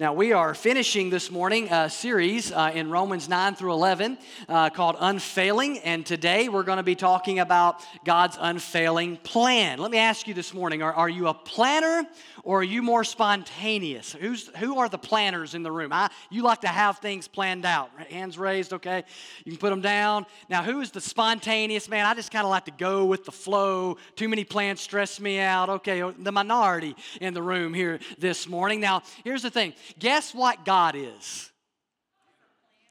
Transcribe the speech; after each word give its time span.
Now, 0.00 0.14
we 0.14 0.32
are 0.32 0.54
finishing 0.54 1.10
this 1.10 1.30
morning 1.30 1.70
a 1.70 1.90
series 1.90 2.50
uh, 2.50 2.72
in 2.74 2.88
Romans 2.88 3.28
9 3.28 3.54
through 3.54 3.72
11 3.72 4.16
uh, 4.48 4.70
called 4.70 4.96
Unfailing, 4.98 5.78
and 5.80 6.06
today 6.06 6.48
we're 6.48 6.62
going 6.62 6.78
to 6.78 6.82
be 6.82 6.94
talking 6.94 7.38
about 7.38 7.84
God's 8.02 8.38
unfailing 8.40 9.18
plan. 9.18 9.78
Let 9.78 9.90
me 9.90 9.98
ask 9.98 10.26
you 10.26 10.32
this 10.32 10.54
morning 10.54 10.82
are, 10.82 10.94
are 10.94 11.10
you 11.10 11.28
a 11.28 11.34
planner 11.34 12.08
or 12.44 12.60
are 12.60 12.64
you 12.64 12.82
more 12.82 13.04
spontaneous? 13.04 14.12
Who's, 14.12 14.48
who 14.56 14.78
are 14.78 14.88
the 14.88 14.98
planners 14.98 15.54
in 15.54 15.62
the 15.62 15.72
room? 15.72 15.92
I, 15.92 16.10
you 16.30 16.42
like 16.42 16.62
to 16.62 16.68
have 16.68 16.98
things 16.98 17.28
planned 17.28 17.64
out. 17.64 17.90
Hands 18.10 18.36
raised, 18.38 18.72
okay? 18.72 19.04
You 19.44 19.52
can 19.52 19.58
put 19.58 19.70
them 19.70 19.80
down. 19.80 20.26
Now, 20.48 20.62
who 20.62 20.80
is 20.80 20.90
the 20.90 21.00
spontaneous 21.00 21.88
man? 21.88 22.06
I 22.06 22.14
just 22.14 22.30
kind 22.30 22.44
of 22.44 22.50
like 22.50 22.64
to 22.66 22.72
go 22.72 23.04
with 23.04 23.24
the 23.24 23.32
flow. 23.32 23.96
Too 24.16 24.28
many 24.28 24.44
plans 24.44 24.80
stress 24.80 25.20
me 25.20 25.38
out. 25.38 25.68
Okay, 25.68 26.02
oh, 26.02 26.12
the 26.12 26.32
minority 26.32 26.96
in 27.20 27.34
the 27.34 27.42
room 27.42 27.74
here 27.74 28.00
this 28.18 28.48
morning. 28.48 28.80
Now, 28.80 29.02
here's 29.24 29.42
the 29.42 29.50
thing 29.50 29.74
guess 29.98 30.34
what 30.34 30.64
God 30.64 30.94
is? 30.96 31.50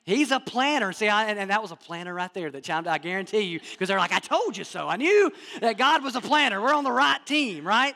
He's 0.10 0.32
a 0.32 0.40
planner. 0.40 0.92
See, 0.92 1.08
I, 1.08 1.26
and, 1.26 1.38
and, 1.38 1.52
that 1.52 1.62
was 1.62 1.72
a 1.72 1.76
planner 1.76 2.14
right 2.14 2.34
there 2.34 2.50
that 2.50 2.64
chimed. 2.64 2.88
I 2.88 2.98
guarantee 2.98 3.42
you, 3.42 3.60
because 3.60 3.88
they're 3.88 4.00
like, 4.00 4.12
"I 4.12 4.18
told 4.18 4.58
you 4.58 4.64
so." 4.64 4.88
I 4.88 4.96
knew 4.96 5.32
that 5.62 5.78
God 5.78 6.04
was 6.04 6.16
a 6.16 6.22
planner. 6.22 6.60
We're 6.60 6.74
on 6.74 6.84
the 6.84 6.92
right 6.92 7.24
team, 7.28 7.66
right? 7.66 7.96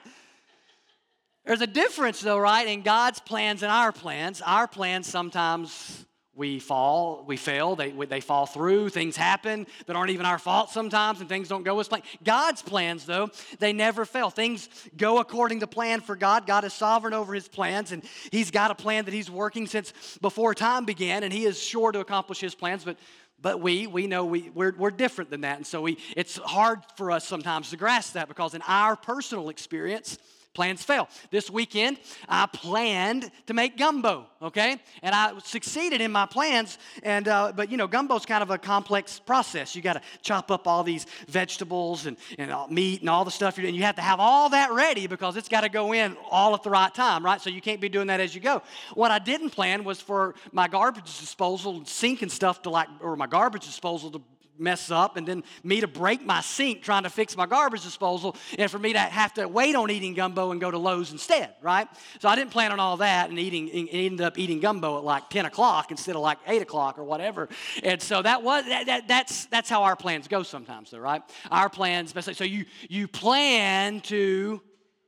There's 1.45 1.61
a 1.61 1.67
difference, 1.67 2.21
though, 2.21 2.37
right, 2.37 2.67
in 2.67 2.83
God's 2.83 3.19
plans 3.19 3.63
and 3.63 3.71
our 3.71 3.91
plans. 3.91 4.41
Our 4.41 4.67
plans 4.67 5.07
sometimes 5.07 6.05
we 6.35 6.57
fall, 6.57 7.25
we 7.27 7.37
fail, 7.37 7.75
they, 7.75 7.91
they 7.91 8.19
fall 8.19 8.47
through, 8.47 8.89
things 8.89 9.15
happen 9.15 9.67
that 9.85 9.95
aren't 9.95 10.09
even 10.09 10.25
our 10.25 10.39
fault 10.39 10.71
sometimes, 10.71 11.19
and 11.19 11.29
things 11.29 11.47
don't 11.47 11.63
go 11.63 11.79
as 11.79 11.87
planned. 11.87 12.05
God's 12.23 12.63
plans, 12.63 13.05
though, 13.05 13.29
they 13.59 13.71
never 13.71 14.03
fail. 14.03 14.31
Things 14.31 14.67
go 14.97 15.19
according 15.19 15.59
to 15.59 15.67
plan 15.67 16.01
for 16.01 16.15
God. 16.15 16.47
God 16.47 16.63
is 16.63 16.73
sovereign 16.73 17.13
over 17.13 17.35
his 17.35 17.47
plans, 17.47 17.91
and 17.91 18.03
he's 18.31 18.49
got 18.49 18.71
a 18.71 18.75
plan 18.75 19.05
that 19.05 19.13
he's 19.13 19.29
working 19.29 19.67
since 19.67 19.93
before 20.21 20.55
time 20.55 20.85
began, 20.85 21.23
and 21.23 21.31
he 21.31 21.45
is 21.45 21.61
sure 21.61 21.91
to 21.91 21.99
accomplish 21.99 22.39
his 22.39 22.55
plans, 22.55 22.83
but 22.83 22.97
but 23.41 23.59
we, 23.59 23.87
we 23.87 24.07
know 24.07 24.23
we, 24.23 24.49
we're, 24.51 24.73
we're 24.77 24.89
different 24.89 25.29
than 25.29 25.41
that. 25.41 25.57
And 25.57 25.67
so 25.67 25.81
we, 25.81 25.97
it's 26.15 26.37
hard 26.37 26.79
for 26.95 27.11
us 27.11 27.27
sometimes 27.27 27.71
to 27.71 27.77
grasp 27.77 28.13
that 28.13 28.29
because 28.29 28.53
in 28.53 28.61
our 28.61 28.95
personal 28.95 29.49
experience, 29.49 30.17
plans 30.53 30.83
fail. 30.83 31.09
This 31.31 31.49
weekend, 31.49 31.97
I 32.29 32.45
planned 32.45 33.31
to 33.47 33.53
make 33.53 33.77
gumbo, 33.77 34.27
okay? 34.41 34.77
And 35.01 35.15
I 35.15 35.37
succeeded 35.39 36.01
in 36.01 36.11
my 36.11 36.25
plans, 36.25 36.77
and 37.01 37.27
uh, 37.27 37.53
but 37.55 37.71
you 37.71 37.77
know, 37.77 37.87
gumbo's 37.87 38.25
kind 38.25 38.43
of 38.43 38.51
a 38.51 38.57
complex 38.57 39.19
process. 39.19 39.75
You 39.75 39.81
got 39.81 39.93
to 39.93 40.01
chop 40.21 40.51
up 40.51 40.67
all 40.67 40.83
these 40.83 41.05
vegetables 41.27 42.05
and, 42.05 42.17
and 42.37 42.53
meat 42.69 43.01
and 43.01 43.09
all 43.09 43.25
the 43.25 43.31
stuff 43.31 43.55
doing. 43.55 43.75
You 43.75 43.83
have 43.83 43.95
to 43.95 44.01
have 44.01 44.19
all 44.19 44.49
that 44.49 44.71
ready 44.71 45.07
because 45.07 45.37
it's 45.37 45.49
got 45.49 45.61
to 45.61 45.69
go 45.69 45.93
in 45.93 46.15
all 46.29 46.53
at 46.53 46.63
the 46.63 46.69
right 46.69 46.93
time, 46.93 47.25
right? 47.25 47.41
So 47.41 47.49
you 47.49 47.61
can't 47.61 47.81
be 47.81 47.89
doing 47.89 48.07
that 48.07 48.19
as 48.19 48.35
you 48.35 48.41
go. 48.41 48.61
What 48.93 49.11
I 49.11 49.19
didn't 49.19 49.49
plan 49.49 49.83
was 49.83 49.99
for 50.01 50.35
my 50.51 50.67
garbage 50.67 51.19
disposal, 51.19 51.77
and 51.77 51.87
sink 51.87 52.21
and 52.21 52.31
stuff 52.31 52.61
to 52.63 52.69
like, 52.69 52.87
or 53.01 53.15
my 53.15 53.27
garbage 53.27 53.65
disposal 53.65 54.11
to 54.11 54.21
mess 54.57 54.91
up 54.91 55.17
and 55.17 55.27
then 55.27 55.43
me 55.63 55.81
to 55.81 55.87
break 55.87 56.25
my 56.25 56.41
sink 56.41 56.83
trying 56.83 57.03
to 57.03 57.09
fix 57.09 57.35
my 57.35 57.45
garbage 57.45 57.83
disposal 57.83 58.35
and 58.57 58.69
for 58.69 58.79
me 58.79 58.93
to 58.93 58.99
have 58.99 59.33
to 59.33 59.47
wait 59.47 59.75
on 59.75 59.89
eating 59.89 60.13
gumbo 60.13 60.51
and 60.51 60.61
go 60.61 60.69
to 60.69 60.77
Lowe's 60.77 61.11
instead, 61.11 61.53
right? 61.61 61.87
So 62.19 62.29
I 62.29 62.35
didn't 62.35 62.51
plan 62.51 62.71
on 62.71 62.79
all 62.79 62.97
that 62.97 63.29
and 63.29 63.39
eating 63.39 63.71
and 63.71 63.89
ended 63.91 64.21
up 64.21 64.37
eating 64.37 64.59
gumbo 64.59 64.97
at 64.97 65.03
like 65.03 65.29
10 65.29 65.45
o'clock 65.45 65.91
instead 65.91 66.15
of 66.15 66.21
like 66.21 66.37
8 66.47 66.61
o'clock 66.61 66.97
or 66.97 67.03
whatever. 67.03 67.49
And 67.83 68.01
so 68.01 68.21
that 68.21 68.43
was 68.43 68.65
that, 68.65 68.85
that, 68.85 69.07
that's 69.07 69.45
that's 69.47 69.69
how 69.69 69.83
our 69.83 69.95
plans 69.95 70.27
go 70.27 70.43
sometimes 70.43 70.91
though, 70.91 70.99
right? 70.99 71.21
Our 71.51 71.69
plans, 71.69 72.09
especially 72.09 72.35
so 72.35 72.43
you 72.43 72.65
you 72.89 73.07
plan 73.07 74.01
to 74.01 74.61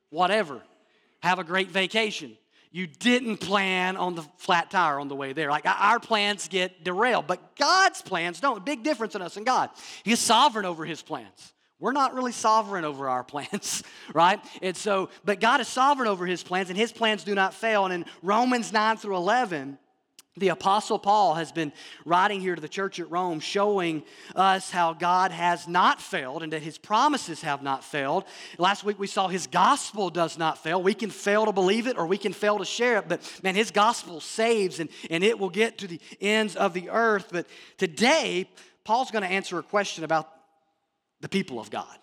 whatever. 0.10 0.62
Have 1.22 1.40
a 1.40 1.44
great 1.44 1.70
vacation 1.70 2.38
you 2.76 2.88
didn't 2.88 3.38
plan 3.38 3.96
on 3.96 4.16
the 4.16 4.24
flat 4.36 4.70
tire 4.70 5.00
on 5.00 5.08
the 5.08 5.16
way 5.16 5.32
there. 5.32 5.50
Like 5.50 5.66
our 5.66 5.98
plans 5.98 6.50
get 6.50 6.84
derailed, 6.84 7.26
but 7.26 7.56
God's 7.56 8.02
plans 8.02 8.42
don't. 8.42 8.66
Big 8.66 8.84
difference 8.84 9.16
in 9.16 9.22
us 9.22 9.38
and 9.38 9.46
God. 9.46 9.70
He's 10.04 10.20
sovereign 10.20 10.66
over 10.66 10.84
his 10.84 11.02
plans. 11.02 11.54
We're 11.80 11.94
not 11.94 12.14
really 12.14 12.34
sovereign 12.34 12.84
over 12.84 13.08
our 13.08 13.24
plans, 13.24 13.82
right? 14.14 14.42
And 14.62 14.76
so, 14.76 15.08
but 15.24 15.40
God 15.40 15.62
is 15.62 15.70
sovereign 15.70 16.10
over 16.10 16.26
his 16.26 16.44
plans, 16.44 16.70
and 16.70 16.78
his 16.78 16.92
plans 16.92 17.24
do 17.24 17.34
not 17.34 17.54
fail. 17.54 17.86
And 17.86 17.94
in 17.94 18.06
Romans 18.22 18.74
9 18.74 18.98
through 18.98 19.16
11, 19.16 19.78
the 20.38 20.50
Apostle 20.50 21.00
Paul 21.00 21.36
has 21.36 21.54
been 21.54 21.72
writing 22.04 22.42
here 22.42 22.56
to 22.56 22.62
the 22.62 22.68
church 22.68 23.00
at 23.00 23.10
Rome, 23.10 23.40
showing 23.40 24.04
us 24.36 24.70
how 24.70 24.92
God 24.92 25.32
has 25.32 25.66
not 25.66 26.02
failed 26.02 26.44
and 26.44 26.52
that 26.52 26.62
his 26.62 26.78
promises 26.78 27.42
have 27.42 27.64
not 27.64 27.86
failed. 27.86 28.26
Last 28.58 28.84
week 28.84 29.00
we 29.00 29.08
saw 29.08 29.30
his 29.30 29.48
gospel 29.48 30.10
does 30.10 30.38
not 30.38 30.62
fail. 30.62 30.84
We 30.84 30.94
can 30.94 31.10
fail 31.10 31.46
to 31.46 31.54
believe 31.54 31.88
it 31.88 31.98
or 31.98 32.06
we 32.06 32.18
can 32.18 32.34
fail 32.34 32.58
to 32.58 32.66
share 32.66 32.98
it, 32.98 33.08
but 33.08 33.40
man, 33.44 33.56
his 33.56 33.72
gospel 33.72 34.20
saves 34.20 34.82
and, 34.82 34.90
and 35.10 35.24
it 35.24 35.40
will 35.40 35.50
get 35.50 35.78
to 35.78 35.88
the 35.88 36.02
ends 36.20 36.58
of 36.58 36.74
the 36.74 36.90
earth. 36.90 37.30
But 37.32 37.48
today, 37.78 38.50
Paul's 38.84 39.12
going 39.12 39.24
to 39.24 39.32
answer 39.32 39.58
a 39.58 39.64
question 39.64 40.04
about 40.04 40.30
the 41.22 41.30
people 41.30 41.62
of 41.62 41.72
God 41.72 41.98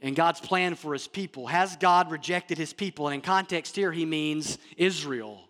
and 0.00 0.14
God's 0.14 0.40
plan 0.40 0.76
for 0.76 0.92
his 0.92 1.08
people. 1.08 1.48
Has 1.48 1.74
God 1.74 2.12
rejected 2.12 2.56
his 2.56 2.72
people? 2.72 3.08
And 3.08 3.16
in 3.16 3.20
context 3.20 3.74
here, 3.74 3.90
he 3.90 4.06
means 4.06 4.58
Israel. 4.76 5.49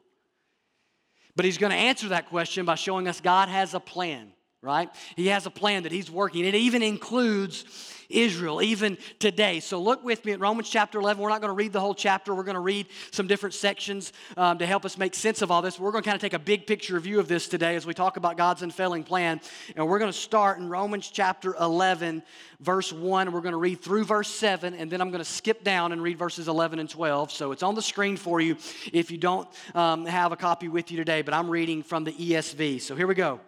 But 1.37 1.45
he's 1.45 1.59
going 1.59 1.71
to 1.73 1.79
answer 1.79 2.09
that 2.09 2.29
question 2.29 2.65
by 2.65 2.75
showing 2.75 3.09
us 3.09 3.21
God 3.21 3.49
has 3.49 3.75
a 3.75 3.81
plan, 3.81 4.33
right? 4.62 4.91
He 5.16 5.28
has 5.28 5.47
a 5.47 5.50
plan 5.50 5.84
that 5.84 5.93
he's 5.93 6.10
working. 6.10 6.44
It 6.44 6.54
even 6.54 6.82
includes 6.82 7.65
Israel, 8.10 8.60
even 8.60 8.98
today. 9.19 9.60
So 9.60 9.81
look 9.81 10.04
with 10.04 10.25
me 10.25 10.32
at 10.32 10.41
Romans 10.41 10.69
chapter 10.69 10.98
11. 10.98 11.22
We're 11.22 11.31
not 11.31 11.41
going 11.41 11.50
to 11.50 11.54
read 11.54 11.72
the 11.72 11.81
whole 11.81 11.94
chapter. 11.94 12.34
We're 12.34 12.43
going 12.44 12.54
to 12.54 12.60
read 12.60 12.88
some 13.10 13.26
different 13.26 13.54
sections 13.54 14.12
um, 14.37 14.59
to 14.59 14.66
help 14.66 14.84
us 14.84 14.99
make 14.99 15.15
sense 15.15 15.41
of 15.41 15.50
all 15.50 15.62
this. 15.62 15.78
We're 15.78 15.93
going 15.93 16.03
to 16.03 16.09
kind 16.09 16.16
of 16.16 16.20
take 16.20 16.34
a 16.34 16.38
big 16.38 16.66
picture 16.66 16.99
view 17.00 17.20
of 17.20 17.28
this 17.28 17.49
today 17.49 17.76
as 17.76 17.87
we 17.87 17.94
talk 17.94 18.16
about 18.19 18.37
God's 18.37 18.62
unfailing 18.62 19.04
plan. 19.04 19.41
And 19.76 19.88
we're 19.88 19.99
going 19.99 20.12
to 20.12 20.19
start 20.19 20.59
in 20.59 20.69
Romans 20.69 21.09
chapter 21.09 21.54
11, 21.54 22.22
verse 22.60 22.93
1. 22.93 23.32
We're 23.32 23.41
going 23.41 23.53
to 23.53 23.59
read 23.59 23.81
through 23.81 24.04
verse 24.04 24.28
7, 24.28 24.75
and 24.75 24.91
then 24.91 25.00
I'm 25.00 25.10
going 25.10 25.25
to 25.25 25.31
skip 25.31 25.65
down 25.65 25.93
and 25.93 26.03
read 26.03 26.19
verses 26.19 26.49
11 26.49 26.81
and 26.81 26.91
12. 26.91 27.31
So 27.32 27.53
it's 27.53 27.62
on 27.62 27.75
the 27.75 27.82
screen 27.82 28.16
for 28.16 28.41
you 28.41 28.56
if 28.93 29.10
you 29.10 29.16
don't 29.16 29.49
um, 29.75 30.04
have 30.04 30.32
a 30.32 30.37
copy 30.37 30.69
with 30.69 30.91
you 30.91 30.99
today, 30.99 31.22
but 31.22 31.32
I'm 31.32 31.49
reading 31.49 31.82
from 31.82 32.04
the 32.04 32.12
ESV. 32.12 32.81
So 32.82 32.94
here 32.94 33.06
we 33.06 33.15
go. 33.15 33.41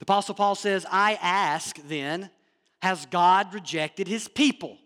The 0.00 0.04
Apostle 0.04 0.34
Paul 0.34 0.54
says, 0.54 0.86
I 0.90 1.18
ask 1.20 1.76
then, 1.86 2.30
has 2.80 3.06
God 3.06 3.52
rejected 3.52 4.08
his 4.08 4.28
people? 4.28 4.78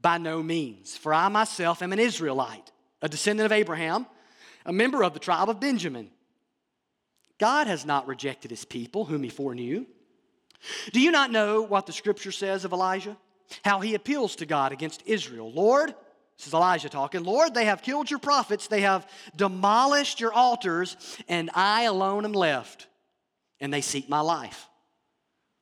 By 0.00 0.18
no 0.18 0.42
means, 0.42 0.96
for 0.96 1.14
I 1.14 1.28
myself 1.28 1.80
am 1.80 1.92
an 1.92 2.00
Israelite, 2.00 2.72
a 3.00 3.08
descendant 3.08 3.46
of 3.46 3.52
Abraham, 3.52 4.04
a 4.64 4.72
member 4.72 5.04
of 5.04 5.14
the 5.14 5.20
tribe 5.20 5.48
of 5.48 5.60
Benjamin. 5.60 6.10
God 7.38 7.68
has 7.68 7.86
not 7.86 8.08
rejected 8.08 8.50
his 8.50 8.64
people, 8.64 9.04
whom 9.04 9.22
he 9.22 9.28
foreknew. 9.28 9.86
Do 10.92 11.00
you 11.00 11.12
not 11.12 11.30
know 11.30 11.62
what 11.62 11.86
the 11.86 11.92
scripture 11.92 12.32
says 12.32 12.64
of 12.64 12.72
Elijah? 12.72 13.16
How 13.64 13.78
he 13.78 13.94
appeals 13.94 14.34
to 14.36 14.46
God 14.46 14.72
against 14.72 15.04
Israel. 15.06 15.52
Lord, 15.52 15.94
this 16.36 16.48
is 16.48 16.54
Elijah 16.54 16.88
talking, 16.88 17.22
Lord, 17.22 17.54
they 17.54 17.66
have 17.66 17.82
killed 17.82 18.10
your 18.10 18.18
prophets, 18.18 18.66
they 18.66 18.80
have 18.80 19.08
demolished 19.36 20.18
your 20.18 20.32
altars, 20.32 20.96
and 21.28 21.48
I 21.54 21.82
alone 21.82 22.24
am 22.24 22.32
left, 22.32 22.88
and 23.60 23.72
they 23.72 23.80
seek 23.80 24.08
my 24.08 24.20
life. 24.20 24.68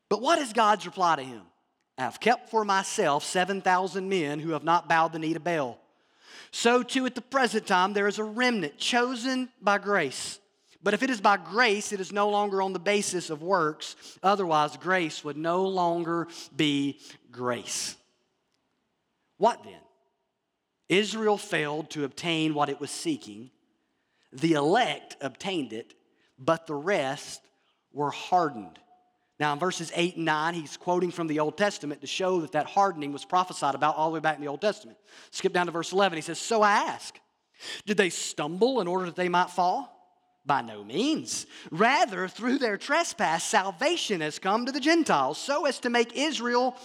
But 0.09 0.21
what 0.21 0.39
is 0.39 0.53
God's 0.53 0.87
reply 0.87 1.17
to 1.17 1.23
him? 1.23 1.43
I 1.99 2.03
have 2.03 2.21
kept 2.21 2.51
for 2.51 2.65
myself 2.65 3.25
7,000 3.25 4.09
men 4.09 4.41
who 4.41 4.51
have 4.51 4.65
not 4.65 4.89
bowed 4.89 5.13
the 5.13 5.19
knee 5.19 5.35
to 5.35 5.41
Baal. 5.41 5.79
So 6.51 6.83
too 6.83 7.07
at 7.07 7.15
the 7.15 7.21
present 7.21 7.67
time 7.67 7.93
there 7.93 8.09
is 8.09 8.19
a 8.19 8.25
remnant 8.25 8.79
chosen 8.79 9.49
by 9.61 9.79
grace. 9.79 10.39
But 10.83 10.93
if 10.93 11.03
it 11.03 11.09
is 11.09 11.21
by 11.21 11.39
grace, 11.39 11.93
it 11.93 12.01
is 12.01 12.13
no 12.13 12.29
longer 12.29 12.61
on 12.61 12.75
the 12.75 12.79
basis 12.79 13.31
of 13.31 13.43
works. 13.43 13.97
Otherwise, 14.23 14.77
grace 14.77 15.25
would 15.25 15.39
no 15.39 15.65
longer 15.65 16.29
be 16.55 17.01
grace. 17.33 17.97
What 19.39 19.65
then? 19.65 19.81
Israel 20.91 21.39
failed 21.39 21.89
to 21.91 22.05
obtain 22.05 22.53
what 22.53 22.69
it 22.69 22.81
was 22.81 22.91
seeking. 22.91 23.51
The 24.31 24.53
elect 24.53 25.17
obtained 25.23 25.73
it, 25.73 25.95
but 26.39 26.67
the 26.67 26.75
rest 26.75 27.41
were 27.95 28.11
hardened. 28.11 28.79
Now, 29.41 29.53
in 29.53 29.59
verses 29.59 29.91
8 29.95 30.17
and 30.17 30.25
9, 30.27 30.55
he's 30.55 30.77
quoting 30.77 31.11
from 31.11 31.27
the 31.27 31.41
Old 31.41 31.57
Testament 31.57 32.01
to 32.03 32.07
show 32.07 32.41
that 32.43 32.53
that 32.53 32.67
hardening 32.67 33.13
was 33.13 33.25
prophesied 33.25 33.75
about 33.75 33.97
all 33.97 34.11
the 34.11 34.15
way 34.15 34.21
back 34.21 34.37
in 34.37 34.43
the 34.43 34.49
Old 34.49 34.61
Testament. 34.61 34.97
Skip 35.31 35.53
down 35.53 35.67
to 35.67 35.73
verse 35.73 35.93
11. 35.93 36.17
He 36.17 36.23
says, 36.23 36.39
So 36.39 36.63
I 36.63 36.73
ask, 36.73 37.19
did 37.87 37.97
they 37.97 38.11
stumble 38.11 38.81
in 38.81 38.87
order 38.87 39.07
that 39.07 39.17
they 39.17 39.29
might 39.29 39.51
fall? 39.51 39.91
By 40.47 40.61
no 40.61 40.85
means. 40.85 41.47
Rather, 41.71 42.29
through 42.29 42.59
their 42.59 42.77
trespass, 42.77 43.45
salvation 43.45 44.21
has 44.21 44.39
come 44.39 44.67
to 44.67 44.73
the 44.73 44.81
Gentiles, 44.81 45.39
so 45.39 45.65
as 45.65 45.79
to 45.81 45.91
make 45.91 46.17
Israel 46.17 46.77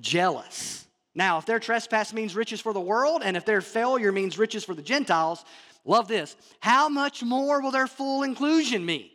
jealous. 0.00 0.86
Now, 1.14 1.38
if 1.38 1.46
their 1.46 1.60
trespass 1.60 2.12
means 2.12 2.36
riches 2.36 2.60
for 2.60 2.74
the 2.74 2.80
world, 2.80 3.22
and 3.24 3.36
if 3.36 3.46
their 3.46 3.62
failure 3.62 4.12
means 4.12 4.38
riches 4.38 4.64
for 4.64 4.74
the 4.74 4.82
Gentiles, 4.82 5.44
love 5.84 6.08
this. 6.08 6.36
How 6.60 6.90
much 6.90 7.22
more 7.22 7.62
will 7.62 7.70
their 7.70 7.86
full 7.86 8.22
inclusion 8.22 8.84
mean? 8.84 9.08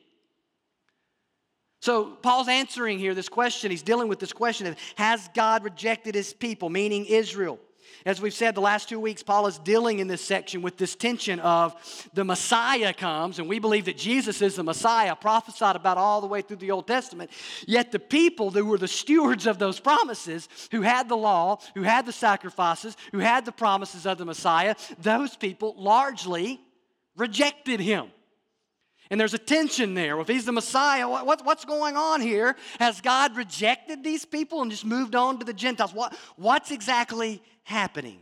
So, 1.82 2.12
Paul's 2.12 2.48
answering 2.48 3.00
here 3.00 3.16
this 3.16 3.28
question. 3.28 3.72
He's 3.72 3.82
dealing 3.82 4.08
with 4.08 4.20
this 4.20 4.34
question 4.34 4.68
of 4.68 4.76
Has 4.96 5.28
God 5.34 5.64
rejected 5.64 6.14
his 6.14 6.32
people, 6.32 6.70
meaning 6.70 7.06
Israel? 7.06 7.60
As 8.06 8.22
we've 8.22 8.34
said 8.34 8.56
the 8.56 8.62
last 8.62 8.88
two 8.88 9.00
weeks, 9.00 9.24
Paul 9.24 9.48
is 9.48 9.58
dealing 9.58 10.00
in 10.00 10.08
this 10.08 10.24
section 10.24 10.62
with 10.62 10.78
this 10.78 10.96
tension 10.96 11.40
of 11.40 11.76
the 12.14 12.24
Messiah 12.24 12.94
comes, 12.94 13.40
and 13.40 13.50
we 13.50 13.60
believe 13.60 13.86
that 13.86 13.98
Jesus 13.98 14.42
is 14.42 14.56
the 14.56 14.64
Messiah, 14.64 15.16
prophesied 15.16 15.76
about 15.76 15.98
all 15.98 16.22
the 16.22 16.28
way 16.28 16.42
through 16.42 16.58
the 16.58 16.72
Old 16.72 16.88
Testament. 16.88 17.32
Yet 17.68 17.92
the 17.92 18.00
people 18.00 18.52
who 18.52 18.66
were 18.66 18.78
the 18.78 18.88
stewards 18.88 19.46
of 19.46 19.60
those 19.60 19.80
promises, 19.80 20.50
who 20.72 20.82
had 20.82 21.10
the 21.10 21.18
law, 21.18 21.60
who 21.76 21.84
had 21.84 22.06
the 22.06 22.12
sacrifices, 22.12 22.96
who 23.12 23.20
had 23.20 23.46
the 23.46 23.52
promises 23.52 24.06
of 24.06 24.18
the 24.18 24.26
Messiah, 24.26 24.76
those 25.00 25.36
people 25.36 25.76
largely 25.78 26.62
rejected 27.16 27.80
him. 27.80 28.12
And 29.12 29.20
there's 29.20 29.34
a 29.34 29.38
tension 29.38 29.94
there. 29.94 30.18
If 30.22 30.30
he's 30.30 30.46
the 30.46 30.54
Messiah, 30.54 31.08
what, 31.08 31.46
what's 31.46 31.66
going 31.66 31.98
on 31.98 32.22
here? 32.22 32.56
Has 32.80 33.02
God 33.02 33.36
rejected 33.36 34.06
these 34.06 34.24
people 34.24 34.62
and 34.62 34.72
just 34.72 34.86
moved 34.86 35.16
on 35.16 35.38
to 35.40 35.46
the 35.46 35.54
Gentiles? 35.54 35.94
What, 35.94 36.16
what's 36.38 36.72
exactly 36.72 37.44
happening? 37.64 38.20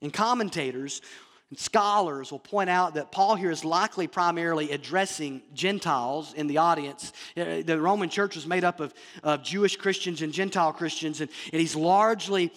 And 0.00 0.12
commentators 0.12 1.02
and 1.50 1.58
scholars 1.58 2.30
will 2.30 2.38
point 2.38 2.70
out 2.70 2.94
that 2.94 3.10
Paul 3.10 3.34
here 3.34 3.50
is 3.50 3.64
likely 3.64 4.06
primarily 4.06 4.70
addressing 4.70 5.42
Gentiles 5.52 6.34
in 6.34 6.46
the 6.46 6.58
audience. 6.58 7.12
Uh, 7.36 7.62
the 7.64 7.80
Roman 7.80 8.08
church 8.08 8.36
was 8.36 8.46
made 8.46 8.62
up 8.62 8.78
of, 8.78 8.94
of 9.24 9.42
Jewish 9.42 9.76
Christians 9.76 10.22
and 10.22 10.32
Gentile 10.32 10.72
Christians, 10.72 11.20
and, 11.20 11.28
and 11.52 11.60
he's 11.60 11.74
largely 11.74 12.52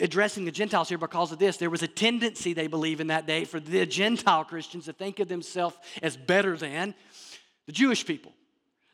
addressing 0.00 0.44
the 0.44 0.50
Gentiles 0.50 0.88
here 0.88 0.98
because 0.98 1.32
of 1.32 1.38
this. 1.38 1.56
There 1.56 1.70
was 1.70 1.82
a 1.82 1.88
tendency, 1.88 2.52
they 2.52 2.66
believe, 2.66 3.00
in 3.00 3.08
that 3.08 3.26
day 3.26 3.44
for 3.44 3.60
the 3.60 3.86
Gentile 3.86 4.44
Christians 4.44 4.86
to 4.86 4.92
think 4.92 5.20
of 5.20 5.28
themselves 5.28 5.76
as 6.02 6.16
better 6.16 6.56
than 6.56 6.94
the 7.66 7.72
Jewish 7.72 8.04
people. 8.06 8.32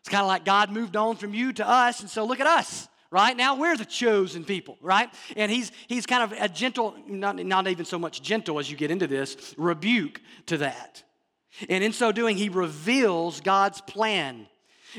It's 0.01 0.09
kind 0.09 0.23
of 0.23 0.29
like 0.29 0.45
God 0.45 0.71
moved 0.71 0.97
on 0.97 1.17
from 1.17 1.35
you 1.35 1.53
to 1.55 1.69
us, 1.69 2.01
and 2.01 2.09
so 2.09 2.25
look 2.25 2.41
at 2.41 2.47
us. 2.47 2.89
Right 3.11 3.37
now, 3.37 3.57
we're 3.57 3.77
the 3.77 3.87
chosen 3.87 4.45
people, 4.45 4.77
right? 4.83 5.09
And 5.35 5.51
he's 5.51 5.73
he's 5.87 6.05
kind 6.05 6.23
of 6.23 6.39
a 6.39 6.49
gentle, 6.49 6.95
not, 7.07 7.37
not 7.37 7.67
even 7.67 7.87
so 7.87 7.99
much 7.99 8.21
gentle 8.21 8.59
as 8.59 8.71
you 8.71 8.77
get 8.77 8.91
into 8.91 9.07
this, 9.07 9.55
rebuke 9.57 10.21
to 10.47 10.59
that. 10.59 11.03
And 11.69 11.83
in 11.83 11.93
so 11.93 12.13
doing, 12.13 12.37
he 12.37 12.51
reveals 12.51 13.41
God's 13.41 13.81
plan 13.81 14.47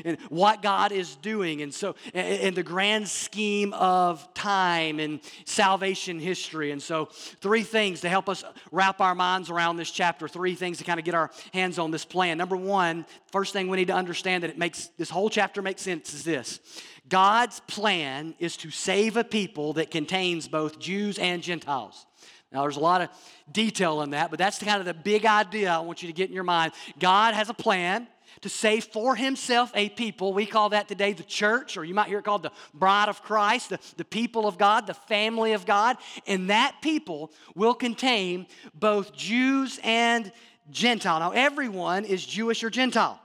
and 0.04 0.18
what 0.28 0.62
God 0.62 0.92
is 0.92 1.16
doing. 1.16 1.62
And 1.62 1.72
so, 1.72 1.94
in 2.14 2.54
the 2.54 2.62
grand 2.62 3.08
scheme 3.08 3.72
of 3.72 4.32
time 4.34 4.98
and 4.98 5.20
salvation 5.44 6.18
history. 6.18 6.70
And 6.70 6.82
so, 6.82 7.06
three 7.06 7.62
things 7.62 8.00
to 8.02 8.08
help 8.08 8.28
us 8.28 8.44
wrap 8.72 9.00
our 9.00 9.14
minds 9.14 9.50
around 9.50 9.76
this 9.76 9.90
chapter, 9.90 10.28
three 10.28 10.54
things 10.54 10.78
to 10.78 10.84
kind 10.84 10.98
of 10.98 11.04
get 11.04 11.14
our 11.14 11.30
hands 11.52 11.78
on 11.78 11.90
this 11.90 12.04
plan. 12.04 12.38
Number 12.38 12.56
one, 12.56 13.06
first 13.32 13.52
thing 13.52 13.68
we 13.68 13.76
need 13.76 13.88
to 13.88 13.94
understand 13.94 14.42
that 14.42 14.50
it 14.50 14.58
makes 14.58 14.88
this 14.98 15.10
whole 15.10 15.30
chapter 15.30 15.62
makes 15.62 15.82
sense 15.82 16.14
is 16.14 16.24
this 16.24 16.60
God's 17.08 17.60
plan 17.60 18.34
is 18.38 18.56
to 18.58 18.70
save 18.70 19.16
a 19.16 19.24
people 19.24 19.74
that 19.74 19.90
contains 19.90 20.48
both 20.48 20.78
Jews 20.78 21.18
and 21.18 21.42
Gentiles. 21.42 22.06
Now, 22.52 22.62
there's 22.62 22.76
a 22.76 22.80
lot 22.80 23.00
of 23.00 23.10
detail 23.52 24.02
in 24.02 24.10
that, 24.10 24.30
but 24.30 24.38
that's 24.38 24.58
kind 24.58 24.80
of 24.80 24.86
the 24.86 24.94
big 24.94 25.24
idea 25.24 25.72
I 25.72 25.78
want 25.80 26.02
you 26.02 26.08
to 26.08 26.12
get 26.12 26.28
in 26.28 26.34
your 26.34 26.44
mind. 26.44 26.72
God 26.98 27.34
has 27.34 27.48
a 27.48 27.54
plan 27.54 28.08
to 28.42 28.48
save 28.48 28.84
for 28.84 29.16
himself 29.16 29.70
a 29.74 29.88
people. 29.88 30.32
We 30.32 30.46
call 30.46 30.70
that 30.70 30.88
today 30.88 31.12
the 31.12 31.22
church, 31.22 31.76
or 31.76 31.84
you 31.84 31.94
might 31.94 32.08
hear 32.08 32.18
it 32.18 32.24
called 32.24 32.42
the 32.42 32.52
bride 32.74 33.08
of 33.08 33.22
Christ, 33.22 33.70
the, 33.70 33.78
the 33.96 34.04
people 34.04 34.46
of 34.46 34.58
God, 34.58 34.86
the 34.86 34.94
family 34.94 35.52
of 35.52 35.66
God. 35.66 35.96
And 36.26 36.50
that 36.50 36.76
people 36.82 37.32
will 37.54 37.74
contain 37.74 38.46
both 38.74 39.14
Jews 39.14 39.78
and 39.82 40.30
Gentile. 40.70 41.20
Now, 41.20 41.30
everyone 41.30 42.04
is 42.04 42.24
Jewish 42.24 42.62
or 42.62 42.70
Gentile. 42.70 43.20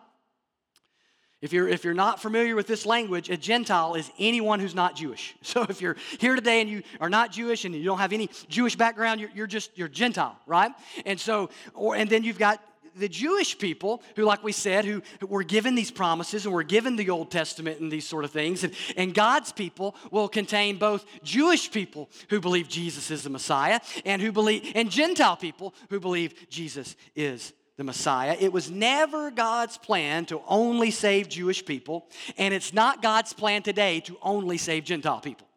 If 1.41 1.53
you're, 1.53 1.67
if 1.67 1.83
you're 1.83 1.93
not 1.93 2.19
familiar 2.19 2.55
with 2.55 2.65
this 2.65 2.87
language, 2.87 3.29
a 3.29 3.37
Gentile 3.37 3.93
is 3.93 4.09
anyone 4.17 4.59
who's 4.59 4.73
not 4.73 4.95
Jewish. 4.95 5.35
So 5.43 5.61
if 5.69 5.79
you're 5.79 5.95
here 6.19 6.35
today 6.35 6.59
and 6.59 6.69
you 6.69 6.81
are 6.99 7.09
not 7.09 7.31
Jewish 7.31 7.65
and 7.65 7.75
you 7.75 7.83
don't 7.83 7.99
have 7.99 8.13
any 8.13 8.31
Jewish 8.49 8.75
background, 8.75 9.21
you're, 9.21 9.29
you're 9.35 9.47
just, 9.47 9.77
you're 9.77 9.87
Gentile, 9.87 10.37
right? 10.47 10.71
And 11.05 11.19
so, 11.19 11.51
or, 11.75 11.95
and 11.95 12.09
then 12.09 12.23
you've 12.23 12.39
got 12.39 12.61
the 12.95 13.09
Jewish 13.09 13.57
people, 13.57 14.01
who, 14.15 14.23
like 14.23 14.43
we 14.43 14.51
said, 14.51 14.85
who 14.85 15.01
were 15.21 15.43
given 15.43 15.75
these 15.75 15.91
promises 15.91 16.45
and 16.45 16.53
were 16.53 16.63
given 16.63 16.95
the 16.95 17.09
Old 17.09 17.31
Testament 17.31 17.79
and 17.79 17.91
these 17.91 18.07
sort 18.07 18.25
of 18.25 18.31
things. 18.31 18.63
And, 18.63 18.73
and 18.95 19.13
God's 19.13 19.51
people 19.51 19.95
will 20.11 20.27
contain 20.27 20.77
both 20.77 21.05
Jewish 21.23 21.71
people 21.71 22.09
who 22.29 22.39
believe 22.39 22.67
Jesus 22.69 23.11
is 23.11 23.23
the 23.23 23.29
Messiah 23.29 23.79
and 24.05 24.21
who 24.21 24.31
believe, 24.31 24.71
and 24.75 24.89
Gentile 24.89 25.35
people 25.37 25.73
who 25.89 25.99
believe 25.99 26.49
Jesus 26.49 26.95
is 27.15 27.53
the 27.77 27.83
Messiah. 27.83 28.37
It 28.39 28.53
was 28.53 28.71
never 28.71 29.31
God's 29.31 29.77
plan 29.77 30.25
to 30.27 30.41
only 30.47 30.91
save 30.91 31.27
Jewish 31.27 31.65
people, 31.65 32.07
and 32.37 32.53
it's 32.53 32.73
not 32.73 33.01
God's 33.01 33.33
plan 33.33 33.63
today 33.63 33.99
to 34.01 34.17
only 34.21 34.57
save 34.57 34.85
Gentile 34.85 35.19
people. 35.19 35.47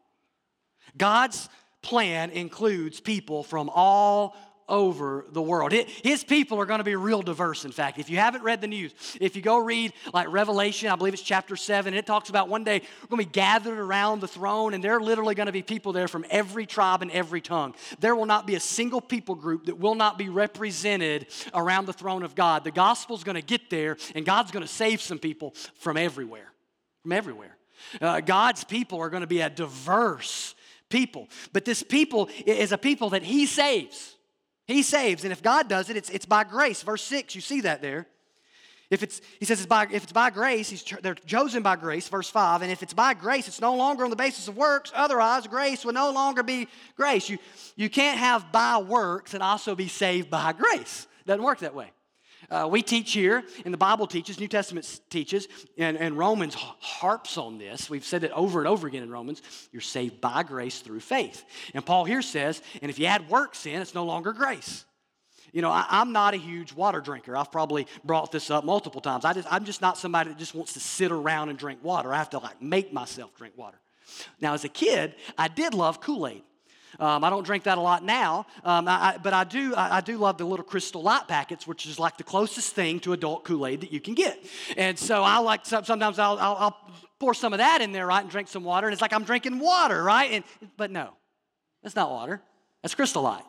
God's 0.96 1.48
plan 1.82 2.30
includes 2.30 3.00
people 3.00 3.44
from 3.44 3.70
all 3.72 4.36
over 4.68 5.24
the 5.30 5.40
world. 5.40 5.72
His 5.72 6.24
people 6.24 6.60
are 6.60 6.66
going 6.66 6.78
to 6.78 6.84
be 6.84 6.96
real 6.96 7.22
diverse, 7.22 7.64
in 7.64 7.72
fact. 7.72 7.98
If 7.98 8.10
you 8.10 8.18
haven't 8.18 8.42
read 8.42 8.60
the 8.60 8.66
news, 8.66 8.92
if 9.20 9.34
you 9.34 9.42
go 9.42 9.58
read 9.58 9.92
like 10.12 10.28
Revelation, 10.30 10.90
I 10.90 10.96
believe 10.96 11.14
it's 11.14 11.22
chapter 11.22 11.56
7, 11.56 11.92
and 11.92 11.98
it 11.98 12.06
talks 12.06 12.28
about 12.28 12.48
one 12.48 12.64
day 12.64 12.82
we're 13.02 13.08
going 13.08 13.22
to 13.22 13.28
be 13.28 13.32
gathered 13.32 13.78
around 13.78 14.20
the 14.20 14.28
throne, 14.28 14.74
and 14.74 14.84
there 14.84 14.96
are 14.96 15.00
literally 15.00 15.34
going 15.34 15.46
to 15.46 15.52
be 15.52 15.62
people 15.62 15.92
there 15.92 16.08
from 16.08 16.24
every 16.30 16.66
tribe 16.66 17.02
and 17.02 17.10
every 17.10 17.40
tongue. 17.40 17.74
There 18.00 18.14
will 18.14 18.26
not 18.26 18.46
be 18.46 18.54
a 18.54 18.60
single 18.60 19.00
people 19.00 19.34
group 19.34 19.66
that 19.66 19.78
will 19.78 19.94
not 19.94 20.18
be 20.18 20.28
represented 20.28 21.26
around 21.54 21.86
the 21.86 21.92
throne 21.92 22.22
of 22.22 22.34
God. 22.34 22.64
The 22.64 22.70
gospel's 22.70 23.24
going 23.24 23.36
to 23.36 23.42
get 23.42 23.70
there, 23.70 23.96
and 24.14 24.26
God's 24.26 24.50
going 24.50 24.64
to 24.64 24.72
save 24.72 25.00
some 25.00 25.18
people 25.18 25.54
from 25.76 25.96
everywhere. 25.96 26.52
From 27.02 27.12
everywhere. 27.12 27.56
Uh, 28.00 28.20
God's 28.20 28.64
people 28.64 29.00
are 29.00 29.08
going 29.08 29.22
to 29.22 29.26
be 29.26 29.40
a 29.40 29.48
diverse 29.48 30.54
people, 30.88 31.28
but 31.52 31.64
this 31.64 31.82
people 31.82 32.28
is 32.44 32.72
a 32.72 32.78
people 32.78 33.10
that 33.10 33.22
He 33.22 33.46
saves. 33.46 34.16
He 34.68 34.82
saves, 34.82 35.24
and 35.24 35.32
if 35.32 35.42
God 35.42 35.66
does 35.66 35.88
it, 35.88 35.96
it's, 35.96 36.10
it's 36.10 36.26
by 36.26 36.44
grace. 36.44 36.82
Verse 36.82 37.02
6, 37.02 37.34
you 37.34 37.40
see 37.40 37.62
that 37.62 37.80
there. 37.80 38.06
If 38.90 39.02
it's, 39.02 39.22
he 39.38 39.46
says 39.46 39.60
it's 39.60 39.66
by, 39.66 39.86
if 39.90 40.02
it's 40.02 40.12
by 40.12 40.28
grace, 40.28 40.68
he's, 40.68 40.84
they're 41.02 41.14
chosen 41.14 41.62
by 41.62 41.76
grace, 41.76 42.06
verse 42.06 42.28
5. 42.28 42.60
And 42.60 42.70
if 42.70 42.82
it's 42.82 42.92
by 42.92 43.14
grace, 43.14 43.48
it's 43.48 43.62
no 43.62 43.74
longer 43.74 44.04
on 44.04 44.10
the 44.10 44.16
basis 44.16 44.46
of 44.46 44.58
works. 44.58 44.92
Otherwise, 44.94 45.46
grace 45.46 45.86
will 45.86 45.94
no 45.94 46.12
longer 46.12 46.42
be 46.42 46.68
grace. 46.96 47.30
You, 47.30 47.38
you 47.76 47.88
can't 47.88 48.18
have 48.18 48.52
by 48.52 48.76
works 48.78 49.32
and 49.32 49.42
also 49.42 49.74
be 49.74 49.88
saved 49.88 50.28
by 50.28 50.52
grace. 50.52 51.06
Doesn't 51.26 51.42
work 51.42 51.60
that 51.60 51.74
way. 51.74 51.90
Uh, 52.50 52.66
we 52.70 52.82
teach 52.82 53.12
here, 53.12 53.44
and 53.64 53.74
the 53.74 53.78
Bible 53.78 54.06
teaches, 54.06 54.40
New 54.40 54.48
Testament 54.48 55.00
teaches, 55.10 55.48
and, 55.76 55.98
and 55.98 56.16
Romans 56.16 56.54
harps 56.54 57.36
on 57.36 57.58
this. 57.58 57.90
We've 57.90 58.04
said 58.04 58.24
it 58.24 58.30
over 58.32 58.58
and 58.58 58.66
over 58.66 58.86
again 58.86 59.02
in 59.02 59.10
Romans. 59.10 59.42
You're 59.70 59.82
saved 59.82 60.20
by 60.20 60.42
grace 60.44 60.80
through 60.80 61.00
faith. 61.00 61.44
And 61.74 61.84
Paul 61.84 62.04
here 62.04 62.22
says, 62.22 62.62
and 62.80 62.90
if 62.90 62.98
you 62.98 63.04
add 63.06 63.28
works 63.28 63.66
in, 63.66 63.82
it's 63.82 63.94
no 63.94 64.04
longer 64.04 64.32
grace. 64.32 64.86
You 65.52 65.62
know, 65.62 65.70
I, 65.70 65.86
am 65.90 66.12
not 66.12 66.34
a 66.34 66.38
huge 66.38 66.72
water 66.72 67.00
drinker. 67.00 67.36
I've 67.36 67.52
probably 67.52 67.86
brought 68.04 68.32
this 68.32 68.50
up 68.50 68.64
multiple 68.64 69.00
times. 69.00 69.24
I 69.24 69.32
just, 69.32 69.48
I'm 69.50 69.64
just 69.64 69.80
not 69.80 69.98
somebody 69.98 70.30
that 70.30 70.38
just 70.38 70.54
wants 70.54 70.74
to 70.74 70.80
sit 70.80 71.10
around 71.12 71.50
and 71.50 71.58
drink 71.58 71.82
water. 71.82 72.12
I 72.12 72.18
have 72.18 72.30
to 72.30 72.38
like 72.38 72.60
make 72.62 72.92
myself 72.92 73.34
drink 73.34 73.56
water. 73.56 73.78
Now, 74.40 74.54
as 74.54 74.64
a 74.64 74.68
kid, 74.68 75.14
I 75.36 75.48
did 75.48 75.74
love 75.74 76.00
Kool 76.00 76.26
Aid. 76.26 76.42
Um, 76.98 77.24
I 77.24 77.30
don't 77.30 77.44
drink 77.44 77.64
that 77.64 77.78
a 77.78 77.80
lot 77.80 78.04
now, 78.04 78.46
um, 78.64 78.88
I, 78.88 78.92
I, 78.92 79.16
but 79.18 79.32
I 79.32 79.44
do, 79.44 79.74
I, 79.74 79.98
I, 79.98 80.00
do 80.00 80.16
love 80.16 80.38
the 80.38 80.44
little 80.44 80.64
crystal 80.64 81.02
light 81.02 81.28
packets, 81.28 81.66
which 81.66 81.86
is 81.86 81.98
like 81.98 82.16
the 82.16 82.24
closest 82.24 82.74
thing 82.74 83.00
to 83.00 83.12
adult 83.12 83.44
Kool 83.44 83.66
Aid 83.66 83.82
that 83.82 83.92
you 83.92 84.00
can 84.00 84.14
get. 84.14 84.42
And 84.76 84.98
so 84.98 85.22
I 85.22 85.38
like, 85.38 85.66
sometimes 85.66 86.18
I'll, 86.18 86.38
I'll, 86.38 86.56
I'll, 86.56 86.76
pour 87.18 87.34
some 87.34 87.52
of 87.52 87.58
that 87.58 87.80
in 87.80 87.90
there, 87.90 88.06
right, 88.06 88.22
and 88.22 88.30
drink 88.30 88.46
some 88.46 88.62
water. 88.62 88.86
And 88.86 88.92
it's 88.92 89.02
like 89.02 89.12
I'm 89.12 89.24
drinking 89.24 89.58
water, 89.58 90.04
right? 90.04 90.30
And, 90.30 90.44
but 90.76 90.92
no, 90.92 91.14
that's 91.82 91.96
not 91.96 92.10
water, 92.10 92.40
that's 92.82 92.94
crystal 92.94 93.22
light 93.22 93.42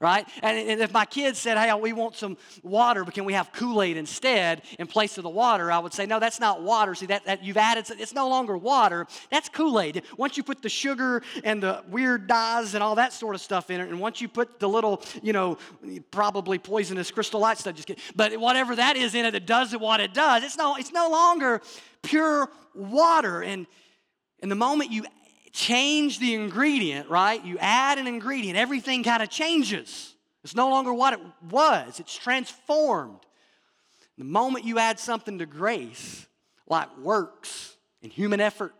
right? 0.00 0.28
And, 0.42 0.58
and, 0.58 0.80
if 0.80 0.92
my 0.92 1.04
kids 1.04 1.38
said, 1.38 1.58
hey, 1.58 1.72
we 1.74 1.92
want 1.92 2.14
some 2.16 2.36
water, 2.62 3.04
but 3.04 3.14
can 3.14 3.24
we 3.24 3.32
have 3.32 3.52
Kool 3.52 3.82
Aid 3.82 3.96
instead 3.96 4.62
in 4.78 4.86
place 4.86 5.18
of 5.18 5.24
the 5.24 5.30
water? 5.30 5.72
I 5.72 5.78
would 5.78 5.92
say, 5.92 6.06
no, 6.06 6.20
that's 6.20 6.40
not 6.40 6.62
water. 6.62 6.94
See, 6.94 7.06
that, 7.06 7.24
that 7.24 7.42
you've 7.42 7.56
added, 7.56 7.86
it's 7.98 8.14
no 8.14 8.28
longer 8.28 8.56
water. 8.56 9.06
That's 9.30 9.48
Kool 9.48 9.80
Aid. 9.80 10.02
Once 10.16 10.36
you 10.36 10.42
put 10.42 10.62
the 10.62 10.68
sugar 10.68 11.22
and 11.44 11.62
the 11.62 11.82
weird 11.88 12.26
dyes 12.26 12.74
and 12.74 12.82
all 12.82 12.94
that 12.94 13.12
sort 13.12 13.34
of 13.34 13.40
stuff 13.40 13.70
in 13.70 13.80
it, 13.80 13.88
and 13.88 13.98
once 13.98 14.20
you 14.20 14.28
put 14.28 14.60
the 14.60 14.68
little, 14.68 15.02
you 15.22 15.32
know, 15.32 15.58
probably 16.10 16.58
poisonous 16.58 17.10
crystal 17.10 17.40
light 17.40 17.58
stuff, 17.58 17.74
just 17.74 17.88
get, 17.88 17.98
but 18.14 18.38
whatever 18.38 18.76
that 18.76 18.96
is 18.96 19.14
in 19.14 19.24
it 19.24 19.32
that 19.32 19.46
does 19.46 19.76
what 19.76 20.00
it 20.00 20.14
does, 20.14 20.44
it's 20.44 20.56
no, 20.56 20.76
it's 20.76 20.92
no 20.92 21.10
longer 21.10 21.60
pure 22.02 22.48
water. 22.74 23.42
And, 23.42 23.66
and 24.40 24.50
the 24.50 24.56
moment 24.56 24.92
you 24.92 25.04
change 25.58 26.20
the 26.20 26.34
ingredient, 26.34 27.10
right? 27.10 27.44
You 27.44 27.58
add 27.58 27.98
an 27.98 28.06
ingredient, 28.06 28.56
everything 28.56 29.02
kind 29.02 29.24
of 29.24 29.28
changes. 29.28 30.14
It's 30.44 30.54
no 30.54 30.70
longer 30.70 30.94
what 30.94 31.14
it 31.14 31.20
was, 31.50 31.98
it's 31.98 32.16
transformed. 32.16 33.18
The 34.16 34.24
moment 34.24 34.64
you 34.64 34.78
add 34.78 35.00
something 35.00 35.38
to 35.38 35.46
grace, 35.46 36.26
like 36.68 36.96
works 36.98 37.76
and 38.04 38.12
human 38.12 38.40
effort, 38.40 38.72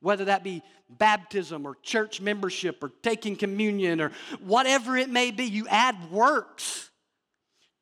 whether 0.00 0.24
that 0.24 0.42
be 0.42 0.60
baptism 0.90 1.64
or 1.64 1.76
church 1.82 2.20
membership 2.20 2.82
or 2.82 2.90
taking 3.02 3.36
communion 3.36 4.00
or 4.00 4.10
whatever 4.40 4.96
it 4.96 5.10
may 5.10 5.30
be, 5.30 5.44
you 5.44 5.68
add 5.68 6.10
works 6.10 6.90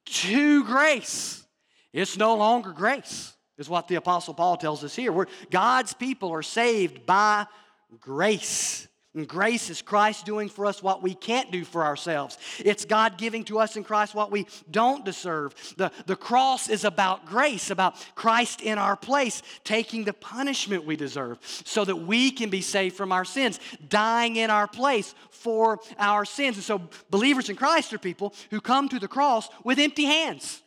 to 0.04 0.62
grace. 0.64 1.42
It's 1.94 2.18
no 2.18 2.36
longer 2.36 2.72
grace, 2.72 3.32
is 3.56 3.68
what 3.70 3.88
the 3.88 3.94
Apostle 3.94 4.34
Paul 4.34 4.58
tells 4.58 4.84
us 4.84 4.94
here. 4.94 5.10
Where 5.10 5.26
God's 5.50 5.94
people 5.94 6.32
are 6.32 6.42
saved 6.42 7.06
by 7.06 7.46
grace. 8.00 8.88
And 9.16 9.26
grace 9.26 9.70
is 9.70 9.80
Christ 9.80 10.26
doing 10.26 10.50
for 10.50 10.66
us 10.66 10.82
what 10.82 11.02
we 11.02 11.14
can't 11.14 11.50
do 11.50 11.64
for 11.64 11.82
ourselves. 11.82 12.36
It's 12.58 12.84
God 12.84 13.16
giving 13.16 13.44
to 13.44 13.58
us 13.58 13.74
in 13.74 13.82
Christ 13.82 14.14
what 14.14 14.30
we 14.30 14.46
don't 14.70 15.06
deserve. 15.06 15.54
The, 15.78 15.90
the 16.04 16.16
cross 16.16 16.68
is 16.68 16.84
about 16.84 17.24
grace, 17.24 17.70
about 17.70 17.94
Christ 18.14 18.60
in 18.60 18.76
our 18.76 18.94
place, 18.94 19.42
taking 19.64 20.04
the 20.04 20.12
punishment 20.12 20.84
we 20.84 20.96
deserve 20.96 21.38
so 21.64 21.82
that 21.86 21.96
we 21.96 22.30
can 22.30 22.50
be 22.50 22.60
saved 22.60 22.94
from 22.94 23.10
our 23.10 23.24
sins, 23.24 23.58
dying 23.88 24.36
in 24.36 24.50
our 24.50 24.68
place 24.68 25.14
for 25.30 25.80
our 25.98 26.26
sins. 26.26 26.56
And 26.56 26.64
so, 26.64 26.82
believers 27.08 27.48
in 27.48 27.56
Christ 27.56 27.94
are 27.94 27.98
people 27.98 28.34
who 28.50 28.60
come 28.60 28.86
to 28.90 28.98
the 28.98 29.08
cross 29.08 29.48
with 29.64 29.78
empty 29.78 30.04
hands. 30.04 30.60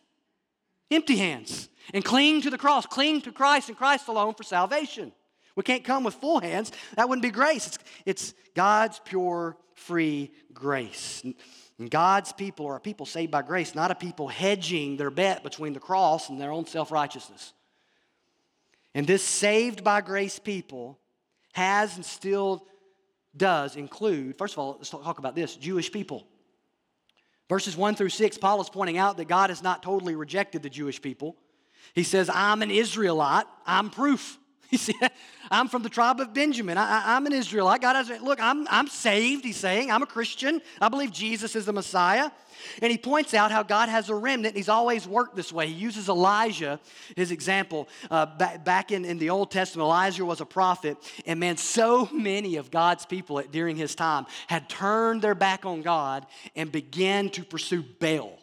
Empty 0.89 1.17
hands. 1.17 1.69
And 1.93 2.03
cling 2.03 2.41
to 2.41 2.49
the 2.49 2.57
cross, 2.57 2.87
cling 2.87 3.21
to 3.21 3.31
Christ 3.31 3.69
and 3.69 3.77
Christ 3.77 4.07
alone 4.07 4.33
for 4.33 4.43
salvation. 4.43 5.11
We 5.55 5.63
can't 5.63 5.83
come 5.83 6.03
with 6.03 6.15
full 6.15 6.39
hands. 6.39 6.71
That 6.95 7.09
wouldn't 7.09 7.23
be 7.23 7.31
grace. 7.31 7.67
It's, 7.67 7.79
it's 8.05 8.33
God's 8.55 8.99
pure, 9.03 9.57
free 9.75 10.31
grace. 10.53 11.23
And 11.79 11.89
God's 11.89 12.33
people 12.33 12.67
are 12.67 12.75
a 12.75 12.79
people 12.81 13.05
saved 13.05 13.31
by 13.31 13.41
grace, 13.41 13.75
not 13.75 13.91
a 13.91 13.95
people 13.95 14.27
hedging 14.27 14.97
their 14.97 15.11
bet 15.11 15.43
between 15.43 15.73
the 15.73 15.79
cross 15.79 16.29
and 16.29 16.39
their 16.39 16.51
own 16.51 16.65
self 16.65 16.91
righteousness. 16.91 17.53
And 18.95 19.05
this 19.05 19.23
saved 19.23 19.83
by 19.83 20.01
grace 20.01 20.39
people 20.39 20.99
has 21.53 21.95
and 21.95 22.05
still 22.05 22.65
does 23.35 23.75
include, 23.75 24.37
first 24.37 24.55
of 24.55 24.59
all, 24.59 24.75
let's 24.77 24.89
talk 24.89 25.19
about 25.19 25.35
this 25.35 25.55
Jewish 25.55 25.91
people. 25.91 26.27
Verses 27.47 27.75
1 27.75 27.95
through 27.95 28.09
6, 28.09 28.37
Paul 28.37 28.61
is 28.61 28.69
pointing 28.69 28.97
out 28.97 29.17
that 29.17 29.27
God 29.27 29.49
has 29.49 29.63
not 29.63 29.81
totally 29.81 30.15
rejected 30.15 30.61
the 30.61 30.69
Jewish 30.69 31.01
people. 31.01 31.35
He 31.93 32.03
says, 32.03 32.29
I'm 32.31 32.61
an 32.61 32.71
Israelite, 32.71 33.45
I'm 33.65 33.89
proof. 33.89 34.38
You 34.71 34.77
see, 34.77 34.93
I'm 35.49 35.67
from 35.67 35.81
the 35.81 35.89
tribe 35.89 36.19
of 36.19 36.31
Benjamin. 36.31 36.77
I, 36.77 37.17
am 37.17 37.25
an 37.25 37.33
Israelite. 37.33 37.81
God 37.81 37.95
has, 37.95 38.21
look, 38.21 38.39
I'm, 38.39 38.67
I'm 38.69 38.87
saved, 38.87 39.43
he's 39.43 39.57
saying. 39.57 39.89
I'm 39.89 40.03
a 40.03 40.05
Christian. 40.05 40.61
I 40.79 40.89
believe 40.89 41.11
Jesus 41.11 41.55
is 41.55 41.65
the 41.65 41.73
Messiah. 41.73 42.29
And 42.83 42.91
he 42.91 42.97
points 42.97 43.33
out 43.33 43.51
how 43.51 43.63
God 43.63 43.89
has 43.89 44.09
a 44.09 44.15
remnant. 44.15 44.55
He's 44.55 44.69
always 44.69 45.07
worked 45.07 45.35
this 45.35 45.51
way. 45.51 45.65
He 45.65 45.73
uses 45.73 46.07
Elijah, 46.07 46.79
his 47.15 47.31
example. 47.31 47.87
Uh, 48.11 48.27
back, 48.27 48.63
back 48.63 48.91
in, 48.91 49.05
in 49.05 49.17
the 49.17 49.31
Old 49.31 49.49
Testament, 49.49 49.85
Elijah 49.85 50.23
was 50.23 50.39
a 50.39 50.45
prophet. 50.45 50.97
And 51.25 51.39
man, 51.39 51.57
so 51.57 52.07
many 52.13 52.57
of 52.57 52.69
God's 52.69 53.07
people 53.07 53.39
at, 53.39 53.51
during 53.51 53.75
his 53.75 53.95
time 53.95 54.27
had 54.45 54.69
turned 54.69 55.23
their 55.23 55.35
back 55.35 55.65
on 55.65 55.81
God 55.81 56.27
and 56.55 56.71
began 56.71 57.29
to 57.31 57.43
pursue 57.43 57.81
Baal 57.81 58.38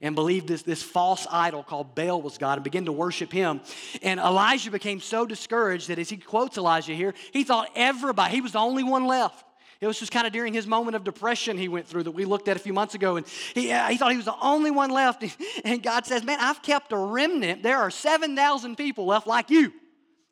and 0.00 0.14
believed 0.14 0.48
this, 0.48 0.62
this 0.62 0.82
false 0.82 1.26
idol 1.30 1.62
called 1.62 1.94
Baal 1.94 2.22
was 2.22 2.38
God 2.38 2.54
and 2.54 2.64
began 2.64 2.86
to 2.86 2.92
worship 2.92 3.32
him. 3.32 3.60
And 4.02 4.18
Elijah 4.18 4.70
became 4.70 5.00
so 5.00 5.26
discouraged 5.26 5.88
that 5.88 5.98
as 5.98 6.08
he 6.08 6.16
quotes 6.16 6.56
Elijah 6.56 6.94
here, 6.94 7.14
he 7.32 7.44
thought 7.44 7.68
everybody, 7.74 8.34
he 8.34 8.40
was 8.40 8.52
the 8.52 8.58
only 8.58 8.82
one 8.82 9.06
left. 9.06 9.44
It 9.80 9.86
was 9.86 9.98
just 9.98 10.12
kind 10.12 10.26
of 10.26 10.32
during 10.32 10.52
his 10.52 10.66
moment 10.66 10.94
of 10.94 11.04
depression 11.04 11.56
he 11.56 11.68
went 11.68 11.86
through 11.86 12.02
that 12.02 12.10
we 12.10 12.26
looked 12.26 12.48
at 12.48 12.56
a 12.56 12.60
few 12.60 12.74
months 12.74 12.94
ago. 12.94 13.16
And 13.16 13.26
he, 13.54 13.72
uh, 13.72 13.88
he 13.88 13.96
thought 13.96 14.10
he 14.10 14.18
was 14.18 14.26
the 14.26 14.38
only 14.42 14.70
one 14.70 14.90
left. 14.90 15.24
And 15.64 15.82
God 15.82 16.06
says, 16.06 16.22
Man, 16.22 16.38
I've 16.40 16.62
kept 16.62 16.92
a 16.92 16.96
remnant. 16.96 17.62
There 17.62 17.78
are 17.78 17.90
7,000 17.90 18.76
people 18.76 19.06
left 19.06 19.26
like 19.26 19.50
you 19.50 19.72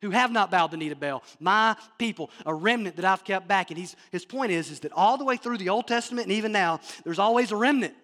who 0.03 0.11
have 0.11 0.31
not 0.31 0.51
bowed 0.51 0.71
the 0.71 0.77
knee 0.77 0.91
to 0.91 0.97
Baal. 0.97 1.23
My 1.41 1.77
people, 1.99 2.31
a 2.45 2.55
remnant 2.55 2.97
that 2.97 3.05
I've 3.05 3.25
kept 3.25 3.49
back. 3.49 3.71
And 3.71 3.79
he's, 3.79 3.97
his 4.13 4.25
point 4.25 4.53
is, 4.53 4.71
is 4.71 4.81
that 4.81 4.93
all 4.93 5.17
the 5.17 5.25
way 5.25 5.37
through 5.37 5.59
the 5.59 5.71
Old 5.71 5.87
Testament 5.89 6.27
and 6.27 6.33
even 6.33 6.53
now, 6.53 6.81
there's 7.05 7.19
always 7.19 7.51
a 7.51 7.57
remnant 7.57 7.95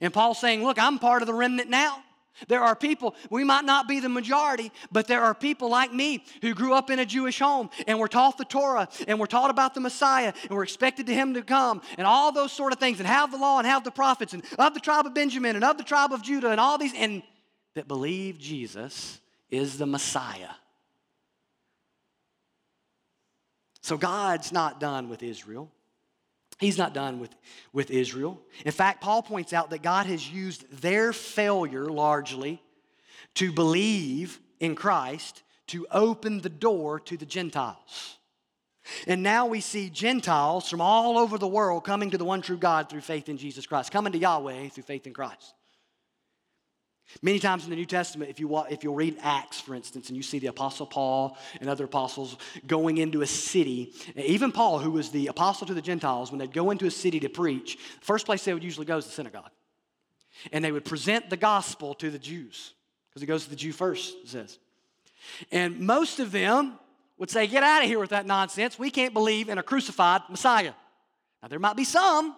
and 0.00 0.12
Paul's 0.12 0.40
saying, 0.40 0.62
Look, 0.62 0.78
I'm 0.78 0.98
part 0.98 1.22
of 1.22 1.26
the 1.26 1.34
remnant 1.34 1.70
now. 1.70 2.02
There 2.48 2.62
are 2.62 2.74
people, 2.74 3.14
we 3.30 3.44
might 3.44 3.64
not 3.64 3.86
be 3.86 4.00
the 4.00 4.08
majority, 4.08 4.72
but 4.90 5.06
there 5.06 5.22
are 5.22 5.34
people 5.34 5.68
like 5.68 5.92
me 5.92 6.24
who 6.40 6.54
grew 6.54 6.72
up 6.74 6.90
in 6.90 6.98
a 6.98 7.04
Jewish 7.04 7.38
home 7.38 7.70
and 7.86 7.98
were 7.98 8.08
taught 8.08 8.38
the 8.38 8.44
Torah 8.44 8.88
and 9.06 9.20
were 9.20 9.26
taught 9.26 9.50
about 9.50 9.74
the 9.74 9.80
Messiah 9.80 10.32
and 10.42 10.50
were 10.50 10.62
expected 10.62 11.06
to 11.06 11.14
him 11.14 11.34
to 11.34 11.42
come 11.42 11.82
and 11.98 12.06
all 12.06 12.32
those 12.32 12.52
sort 12.52 12.72
of 12.72 12.78
things 12.78 12.98
and 12.98 13.06
have 13.06 13.30
the 13.30 13.36
law 13.36 13.58
and 13.58 13.66
have 13.66 13.84
the 13.84 13.90
prophets 13.90 14.32
and 14.32 14.42
of 14.58 14.74
the 14.74 14.80
tribe 14.80 15.06
of 15.06 15.14
Benjamin 15.14 15.56
and 15.56 15.64
of 15.64 15.78
the 15.78 15.84
tribe 15.84 16.12
of 16.12 16.22
Judah 16.22 16.50
and 16.50 16.58
all 16.58 16.78
these 16.78 16.94
and 16.96 17.22
that 17.74 17.88
believe 17.88 18.38
Jesus 18.38 19.20
is 19.50 19.78
the 19.78 19.86
Messiah. 19.86 20.50
So 23.82 23.96
God's 23.96 24.52
not 24.52 24.80
done 24.80 25.08
with 25.08 25.22
Israel. 25.22 25.70
He's 26.62 26.78
not 26.78 26.94
done 26.94 27.18
with, 27.18 27.34
with 27.72 27.90
Israel. 27.90 28.40
In 28.64 28.70
fact, 28.70 29.02
Paul 29.02 29.20
points 29.22 29.52
out 29.52 29.70
that 29.70 29.82
God 29.82 30.06
has 30.06 30.30
used 30.30 30.64
their 30.80 31.12
failure 31.12 31.86
largely 31.86 32.62
to 33.34 33.52
believe 33.52 34.38
in 34.60 34.76
Christ 34.76 35.42
to 35.68 35.86
open 35.90 36.40
the 36.40 36.48
door 36.48 37.00
to 37.00 37.16
the 37.16 37.26
Gentiles. 37.26 38.18
And 39.08 39.24
now 39.24 39.46
we 39.46 39.60
see 39.60 39.90
Gentiles 39.90 40.68
from 40.68 40.80
all 40.80 41.18
over 41.18 41.36
the 41.36 41.48
world 41.48 41.82
coming 41.84 42.10
to 42.10 42.18
the 42.18 42.24
one 42.24 42.42
true 42.42 42.56
God 42.56 42.88
through 42.88 43.00
faith 43.00 43.28
in 43.28 43.38
Jesus 43.38 43.66
Christ, 43.66 43.90
coming 43.90 44.12
to 44.12 44.18
Yahweh 44.18 44.68
through 44.68 44.84
faith 44.84 45.06
in 45.08 45.14
Christ. 45.14 45.54
Many 47.20 47.38
times 47.38 47.64
in 47.64 47.70
the 47.70 47.76
New 47.76 47.84
Testament, 47.84 48.30
if, 48.30 48.40
you, 48.40 48.56
if 48.70 48.82
you'll 48.82 48.94
read 48.94 49.18
Acts, 49.20 49.60
for 49.60 49.74
instance, 49.74 50.08
and 50.08 50.16
you 50.16 50.22
see 50.22 50.38
the 50.38 50.46
Apostle 50.46 50.86
Paul 50.86 51.36
and 51.60 51.68
other 51.68 51.84
apostles 51.84 52.36
going 52.66 52.98
into 52.98 53.20
a 53.20 53.26
city, 53.26 53.92
even 54.16 54.50
Paul, 54.50 54.78
who 54.78 54.90
was 54.90 55.10
the 55.10 55.26
apostle 55.26 55.66
to 55.66 55.74
the 55.74 55.82
Gentiles, 55.82 56.30
when 56.30 56.38
they'd 56.38 56.52
go 56.52 56.70
into 56.70 56.86
a 56.86 56.90
city 56.90 57.20
to 57.20 57.28
preach, 57.28 57.76
the 57.76 58.06
first 58.06 58.24
place 58.24 58.44
they 58.44 58.54
would 58.54 58.64
usually 58.64 58.86
go 58.86 58.96
is 58.96 59.04
the 59.04 59.12
synagogue. 59.12 59.50
And 60.52 60.64
they 60.64 60.72
would 60.72 60.84
present 60.86 61.28
the 61.28 61.36
gospel 61.36 61.94
to 61.94 62.10
the 62.10 62.18
Jews, 62.18 62.72
because 63.10 63.22
it 63.22 63.26
goes 63.26 63.44
to 63.44 63.50
the 63.50 63.56
Jew 63.56 63.72
first, 63.72 64.16
it 64.22 64.28
says. 64.30 64.58
And 65.50 65.80
most 65.80 66.18
of 66.18 66.32
them 66.32 66.78
would 67.18 67.30
say, 67.30 67.46
Get 67.46 67.62
out 67.62 67.82
of 67.82 67.88
here 67.88 67.98
with 67.98 68.10
that 68.10 68.26
nonsense. 68.26 68.78
We 68.78 68.90
can't 68.90 69.12
believe 69.12 69.48
in 69.48 69.58
a 69.58 69.62
crucified 69.62 70.22
Messiah. 70.30 70.72
Now, 71.42 71.48
there 71.48 71.58
might 71.58 71.76
be 71.76 71.84
some 71.84 72.34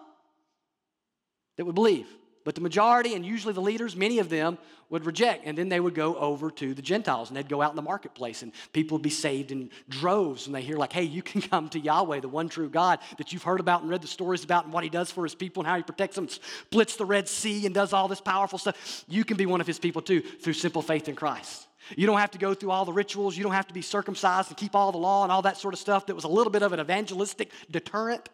that 1.55 1.65
would 1.65 1.75
believe. 1.75 2.07
But 2.45 2.53
the 2.53 2.61
majority, 2.61 3.15
and 3.15 3.25
usually 3.25 3.55
the 3.55 3.61
leaders, 3.61 3.95
many 3.95 4.19
of 4.19 4.29
them 4.29 4.59
would 4.91 5.03
reject. 5.03 5.45
And 5.45 5.57
then 5.57 5.67
they 5.67 5.79
would 5.79 5.95
go 5.95 6.15
over 6.15 6.51
to 6.51 6.75
the 6.75 6.81
Gentiles 6.83 7.29
and 7.29 7.35
they'd 7.35 7.49
go 7.49 7.59
out 7.59 7.71
in 7.71 7.75
the 7.75 7.81
marketplace 7.81 8.43
and 8.43 8.51
people 8.71 8.95
would 8.95 9.01
be 9.01 9.09
saved 9.09 9.51
in 9.51 9.71
droves 9.89 10.45
And 10.45 10.55
they 10.55 10.61
hear, 10.61 10.77
like, 10.77 10.93
hey, 10.93 11.03
you 11.03 11.23
can 11.23 11.41
come 11.49 11.69
to 11.69 11.79
Yahweh, 11.79 12.19
the 12.19 12.29
one 12.29 12.47
true 12.47 12.69
God 12.69 12.99
that 13.17 13.33
you've 13.33 13.41
heard 13.41 13.59
about 13.59 13.81
and 13.81 13.89
read 13.89 14.03
the 14.03 14.07
stories 14.07 14.43
about 14.43 14.63
and 14.63 14.71
what 14.71 14.83
he 14.83 14.91
does 14.91 15.09
for 15.09 15.23
his 15.23 15.33
people 15.33 15.61
and 15.61 15.67
how 15.67 15.75
he 15.75 15.81
protects 15.81 16.15
them, 16.15 16.29
splits 16.29 16.97
the 16.97 17.05
Red 17.05 17.27
Sea 17.27 17.65
and 17.65 17.73
does 17.73 17.93
all 17.93 18.07
this 18.07 18.21
powerful 18.21 18.59
stuff. 18.59 19.03
You 19.09 19.25
can 19.25 19.37
be 19.37 19.47
one 19.47 19.59
of 19.59 19.67
his 19.67 19.79
people 19.79 20.03
too 20.03 20.21
through 20.21 20.53
simple 20.53 20.83
faith 20.83 21.09
in 21.09 21.15
Christ. 21.15 21.67
You 21.95 22.05
don't 22.05 22.19
have 22.19 22.31
to 22.31 22.37
go 22.37 22.53
through 22.53 22.71
all 22.71 22.85
the 22.85 22.93
rituals. 22.93 23.35
You 23.35 23.43
don't 23.43 23.53
have 23.53 23.67
to 23.67 23.73
be 23.73 23.81
circumcised 23.81 24.49
and 24.49 24.57
keep 24.57 24.75
all 24.75 24.91
the 24.91 24.99
law 24.99 25.23
and 25.23 25.31
all 25.31 25.41
that 25.43 25.57
sort 25.57 25.73
of 25.73 25.79
stuff 25.79 26.05
that 26.07 26.15
was 26.15 26.23
a 26.23 26.29
little 26.29 26.51
bit 26.51 26.61
of 26.61 26.73
an 26.73 26.79
evangelistic 26.79 27.51
deterrent. 27.71 28.29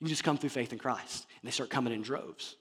You 0.00 0.08
just 0.08 0.24
come 0.24 0.36
through 0.36 0.50
faith 0.50 0.72
in 0.72 0.78
Christ. 0.78 1.26
And 1.40 1.48
they 1.48 1.52
start 1.52 1.70
coming 1.70 1.94
in 1.94 2.02
droves. 2.02 2.56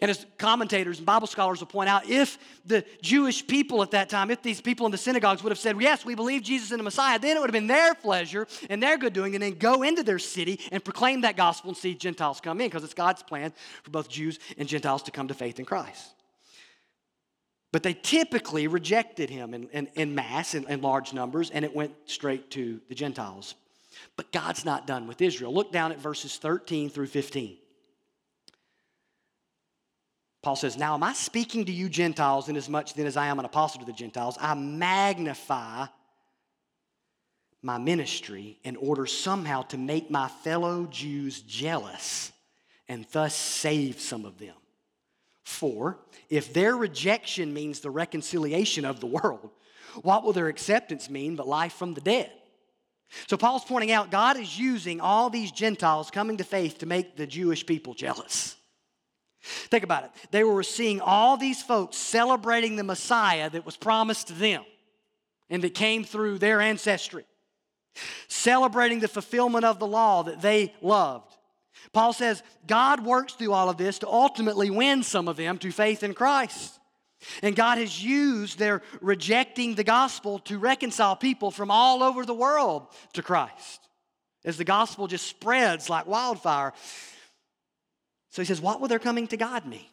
And 0.00 0.10
as 0.10 0.24
commentators 0.38 0.98
and 0.98 1.06
Bible 1.06 1.26
scholars 1.26 1.60
will 1.60 1.66
point 1.66 1.90
out, 1.90 2.08
if 2.08 2.38
the 2.64 2.84
Jewish 3.02 3.46
people 3.46 3.82
at 3.82 3.90
that 3.90 4.08
time, 4.08 4.30
if 4.30 4.42
these 4.42 4.60
people 4.60 4.86
in 4.86 4.92
the 4.92 4.98
synagogues 4.98 5.42
would 5.42 5.50
have 5.50 5.58
said, 5.58 5.80
Yes, 5.80 6.04
we 6.04 6.14
believe 6.14 6.42
Jesus 6.42 6.70
is 6.70 6.76
the 6.76 6.82
Messiah, 6.82 7.18
then 7.18 7.36
it 7.36 7.40
would 7.40 7.50
have 7.50 7.54
been 7.54 7.66
their 7.66 7.94
pleasure 7.94 8.46
and 8.70 8.82
their 8.82 8.96
good 8.96 9.12
doing, 9.12 9.34
and 9.34 9.42
then 9.42 9.58
go 9.58 9.82
into 9.82 10.02
their 10.02 10.18
city 10.18 10.60
and 10.72 10.82
proclaim 10.82 11.22
that 11.22 11.36
gospel 11.36 11.70
and 11.70 11.76
see 11.76 11.94
Gentiles 11.94 12.40
come 12.40 12.60
in, 12.60 12.68
because 12.68 12.84
it's 12.84 12.94
God's 12.94 13.22
plan 13.22 13.52
for 13.82 13.90
both 13.90 14.08
Jews 14.08 14.38
and 14.56 14.66
Gentiles 14.66 15.02
to 15.04 15.10
come 15.10 15.28
to 15.28 15.34
faith 15.34 15.58
in 15.58 15.66
Christ. 15.66 16.14
But 17.72 17.82
they 17.82 17.94
typically 17.94 18.66
rejected 18.66 19.30
him 19.30 19.54
in, 19.54 19.68
in, 19.68 19.88
in 19.94 20.14
mass, 20.14 20.54
in, 20.54 20.68
in 20.68 20.80
large 20.80 21.12
numbers, 21.12 21.50
and 21.50 21.64
it 21.64 21.74
went 21.74 21.92
straight 22.06 22.50
to 22.52 22.80
the 22.88 22.94
Gentiles. 22.94 23.54
But 24.16 24.32
God's 24.32 24.64
not 24.64 24.86
done 24.86 25.06
with 25.06 25.20
Israel. 25.20 25.52
Look 25.52 25.70
down 25.70 25.92
at 25.92 25.98
verses 25.98 26.36
13 26.38 26.90
through 26.90 27.08
15. 27.08 27.58
Paul 30.42 30.56
says, 30.56 30.76
Now 30.76 30.94
am 30.94 31.02
I 31.02 31.12
speaking 31.12 31.66
to 31.66 31.72
you 31.72 31.88
Gentiles 31.88 32.48
inasmuch 32.48 32.94
then 32.94 33.06
as 33.06 33.16
I 33.16 33.26
am 33.26 33.38
an 33.38 33.44
apostle 33.44 33.80
to 33.80 33.86
the 33.86 33.92
Gentiles? 33.92 34.38
I 34.40 34.54
magnify 34.54 35.86
my 37.62 37.78
ministry 37.78 38.58
in 38.64 38.76
order 38.76 39.06
somehow 39.06 39.62
to 39.62 39.76
make 39.76 40.10
my 40.10 40.28
fellow 40.28 40.86
Jews 40.86 41.40
jealous 41.42 42.32
and 42.88 43.06
thus 43.12 43.34
save 43.34 44.00
some 44.00 44.24
of 44.24 44.38
them. 44.38 44.54
For 45.44 45.98
if 46.30 46.52
their 46.52 46.76
rejection 46.76 47.52
means 47.52 47.80
the 47.80 47.90
reconciliation 47.90 48.84
of 48.84 49.00
the 49.00 49.06
world, 49.06 49.50
what 50.02 50.24
will 50.24 50.32
their 50.32 50.48
acceptance 50.48 51.10
mean 51.10 51.36
but 51.36 51.46
life 51.46 51.74
from 51.74 51.94
the 51.94 52.00
dead? 52.00 52.32
So 53.26 53.36
Paul's 53.36 53.64
pointing 53.64 53.90
out 53.90 54.10
God 54.10 54.38
is 54.38 54.58
using 54.58 55.00
all 55.00 55.28
these 55.28 55.50
Gentiles 55.50 56.10
coming 56.10 56.36
to 56.36 56.44
faith 56.44 56.78
to 56.78 56.86
make 56.86 57.16
the 57.16 57.26
Jewish 57.26 57.66
people 57.66 57.92
jealous. 57.92 58.56
Think 59.42 59.84
about 59.84 60.04
it. 60.04 60.10
They 60.30 60.44
were 60.44 60.62
seeing 60.62 61.00
all 61.00 61.36
these 61.36 61.62
folks 61.62 61.96
celebrating 61.96 62.76
the 62.76 62.84
Messiah 62.84 63.48
that 63.50 63.64
was 63.64 63.76
promised 63.76 64.28
to 64.28 64.34
them 64.34 64.62
and 65.48 65.62
that 65.62 65.74
came 65.74 66.04
through 66.04 66.38
their 66.38 66.60
ancestry, 66.60 67.24
celebrating 68.28 69.00
the 69.00 69.08
fulfillment 69.08 69.64
of 69.64 69.78
the 69.78 69.86
law 69.86 70.22
that 70.24 70.42
they 70.42 70.74
loved. 70.82 71.36
Paul 71.92 72.12
says 72.12 72.42
God 72.66 73.04
works 73.04 73.32
through 73.32 73.52
all 73.52 73.70
of 73.70 73.78
this 73.78 73.98
to 74.00 74.08
ultimately 74.08 74.70
win 74.70 75.02
some 75.02 75.28
of 75.28 75.36
them 75.36 75.58
to 75.58 75.70
faith 75.70 76.02
in 76.02 76.14
Christ. 76.14 76.78
And 77.42 77.54
God 77.54 77.78
has 77.78 78.02
used 78.02 78.58
their 78.58 78.82
rejecting 79.00 79.74
the 79.74 79.84
gospel 79.84 80.38
to 80.40 80.58
reconcile 80.58 81.16
people 81.16 81.50
from 81.50 81.70
all 81.70 82.02
over 82.02 82.24
the 82.24 82.34
world 82.34 82.86
to 83.12 83.22
Christ. 83.22 83.88
as 84.44 84.56
the 84.56 84.64
gospel 84.64 85.06
just 85.06 85.26
spreads 85.26 85.90
like 85.90 86.06
wildfire. 86.06 86.72
So 88.30 88.42
he 88.42 88.46
says, 88.46 88.60
What 88.60 88.80
will 88.80 88.88
their 88.88 88.98
coming 88.98 89.26
to 89.28 89.36
God 89.36 89.66
mean? 89.66 89.86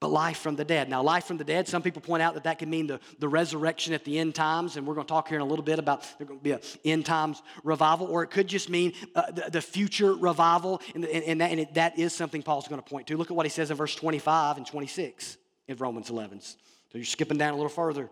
But 0.00 0.08
life 0.08 0.38
from 0.38 0.56
the 0.56 0.64
dead. 0.64 0.88
Now, 0.88 1.02
life 1.02 1.26
from 1.26 1.36
the 1.36 1.44
dead, 1.44 1.68
some 1.68 1.82
people 1.82 2.00
point 2.00 2.22
out 2.22 2.32
that 2.32 2.44
that 2.44 2.58
can 2.58 2.70
mean 2.70 2.86
the, 2.86 3.00
the 3.18 3.28
resurrection 3.28 3.92
at 3.92 4.02
the 4.02 4.18
end 4.18 4.34
times, 4.34 4.78
and 4.78 4.86
we're 4.86 4.94
going 4.94 5.06
to 5.06 5.12
talk 5.12 5.28
here 5.28 5.36
in 5.36 5.42
a 5.42 5.46
little 5.46 5.64
bit 5.64 5.78
about 5.78 6.00
there's 6.16 6.26
going 6.26 6.40
to 6.40 6.42
be 6.42 6.52
an 6.52 6.60
end 6.86 7.04
times 7.04 7.42
revival, 7.64 8.06
or 8.06 8.22
it 8.22 8.28
could 8.30 8.46
just 8.46 8.70
mean 8.70 8.94
uh, 9.14 9.30
the, 9.30 9.50
the, 9.50 9.60
future 9.60 10.14
revival, 10.14 10.80
and, 10.94 11.04
and, 11.04 11.24
and, 11.24 11.40
that, 11.42 11.50
and 11.50 11.60
it, 11.60 11.74
that 11.74 11.98
is 11.98 12.14
something 12.14 12.42
Paul's 12.42 12.66
going 12.66 12.82
to 12.82 12.88
point 12.88 13.08
to. 13.08 13.16
Look 13.18 13.30
at 13.30 13.36
what 13.36 13.44
he 13.44 13.50
says 13.50 13.70
in 13.70 13.76
verse 13.76 13.94
25 13.94 14.56
and 14.56 14.66
26 14.66 15.36
in 15.68 15.76
Romans 15.76 16.08
11. 16.08 16.40
So 16.40 16.56
you're 16.94 17.04
skipping 17.04 17.36
down 17.36 17.52
a 17.52 17.56
little 17.56 17.68
further. 17.68 18.08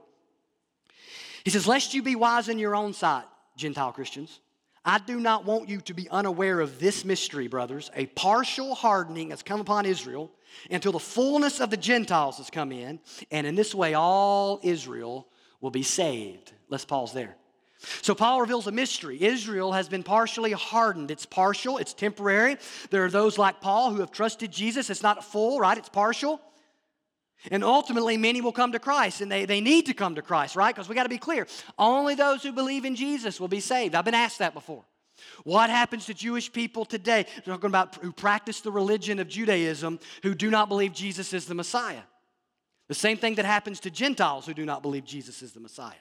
He 1.43 1.49
says, 1.49 1.67
Lest 1.67 1.95
you 1.95 2.03
be 2.03 2.17
wise 2.17 2.51
in 2.51 2.59
your 2.59 2.77
own 2.77 2.93
sight, 2.93 3.25
Gentile 3.57 3.93
Christians. 3.93 4.41
I 4.89 4.99
do 4.99 5.21
not 5.21 5.45
want 5.45 5.69
you 5.69 5.83
to 5.83 5.93
be 5.93 6.09
unaware 6.09 6.61
of 6.61 6.81
this 6.81 7.05
mystery, 7.05 7.47
brothers. 7.47 7.91
A 7.95 8.07
partial 8.07 8.75
hardening 8.75 9.29
has 9.29 9.43
come 9.43 9.61
upon 9.61 9.85
Israel 9.85 10.31
until 10.71 10.93
the 10.93 10.99
fullness 10.99 11.61
of 11.61 11.69
the 11.69 11.77
Gentiles 11.77 12.39
has 12.39 12.49
come 12.49 12.73
in, 12.73 12.99
and 13.31 13.47
in 13.47 13.55
this 13.55 13.75
way 13.75 13.93
all 13.93 14.61
Israel 14.63 15.29
will 15.61 15.71
be 15.71 15.83
saved. 15.83 16.53
Let's 16.71 16.87
pause 16.87 17.13
there. 17.13 17.37
So, 18.01 18.15
Paul 18.15 18.41
reveals 18.41 18.67
a 18.67 18.73
mystery. 18.73 19.23
Israel 19.23 19.73
has 19.73 19.91
been 19.91 20.03
partially 20.03 20.53
hardened. 20.53 21.11
It's 21.11 21.27
partial, 21.27 21.77
it's 21.77 21.93
temporary. 21.93 22.57
There 22.89 23.05
are 23.05 23.11
those 23.11 23.37
like 23.37 23.61
Paul 23.61 23.93
who 23.93 24.01
have 24.01 24.11
trusted 24.11 24.51
Jesus. 24.51 24.89
It's 24.89 25.03
not 25.03 25.23
full, 25.23 25.61
right? 25.61 25.77
It's 25.77 25.91
partial. 25.91 26.41
And 27.51 27.63
ultimately, 27.63 28.17
many 28.17 28.41
will 28.41 28.53
come 28.53 28.73
to 28.73 28.79
Christ, 28.79 29.21
and 29.21 29.31
they, 29.31 29.45
they 29.45 29.61
need 29.61 29.87
to 29.87 29.95
come 29.95 30.17
to 30.17 30.23
Christ, 30.23 30.57
right? 30.57 30.75
Because 30.75 30.89
we 30.89 30.95
got 30.95 31.05
to 31.05 31.09
be 31.09 31.19
clear 31.19 31.47
only 31.79 32.15
those 32.15 32.43
who 32.43 32.53
believe 32.53 32.85
in 32.85 32.97
Jesus 32.97 33.41
will 33.41 33.49
be 33.49 33.61
saved. 33.61 33.95
I've 33.95 34.05
been 34.05 34.15
asked 34.15 34.41
that 34.41 34.55
before. 34.55 34.85
What 35.45 35.71
happens 35.71 36.07
to 36.07 36.15
Jewish 36.15 36.53
people 36.53 36.85
today? 36.85 37.27
Talking 37.45 37.67
about 37.67 37.97
who 37.97 38.13
practice 38.13 38.61
the 38.61 38.71
religion 38.71 39.19
of 39.19 39.29
Judaism 39.29 39.99
who 40.23 40.35
do 40.35 40.51
not 40.51 40.69
believe 40.69 40.93
Jesus 40.93 41.33
is 41.33 41.47
the 41.47 41.55
Messiah. 41.55 42.03
The 42.89 42.95
same 42.95 43.17
thing 43.17 43.35
that 43.37 43.45
happens 43.45 43.81
to 43.81 43.91
Gentiles 43.91 44.47
who 44.47 44.55
do 44.55 44.65
not 44.65 44.83
believe 44.83 45.05
Jesus 45.05 45.43
is 45.43 45.53
the 45.53 45.61
Messiah. 45.61 45.93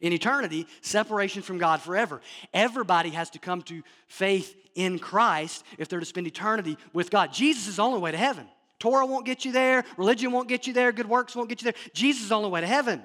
In 0.00 0.12
eternity, 0.12 0.66
separation 0.80 1.42
from 1.42 1.58
God 1.58 1.80
forever. 1.80 2.20
Everybody 2.52 3.10
has 3.10 3.30
to 3.30 3.38
come 3.38 3.62
to 3.62 3.82
faith 4.06 4.54
in 4.74 4.98
Christ 4.98 5.64
if 5.76 5.88
they're 5.88 5.98
to 5.98 6.06
spend 6.06 6.26
eternity 6.26 6.76
with 6.92 7.10
God. 7.10 7.32
Jesus 7.32 7.66
is 7.66 7.76
the 7.76 7.82
only 7.82 7.98
way 7.98 8.12
to 8.12 8.18
heaven. 8.18 8.46
Torah 8.78 9.06
won't 9.06 9.26
get 9.26 9.44
you 9.44 9.52
there. 9.52 9.84
Religion 9.96 10.32
won't 10.32 10.48
get 10.48 10.66
you 10.66 10.72
there. 10.72 10.92
Good 10.92 11.08
works 11.08 11.34
won't 11.34 11.48
get 11.48 11.60
you 11.62 11.64
there. 11.64 11.80
Jesus 11.92 12.22
is 12.22 12.28
the 12.28 12.36
only 12.36 12.50
way 12.50 12.60
to 12.60 12.66
heaven. 12.66 13.02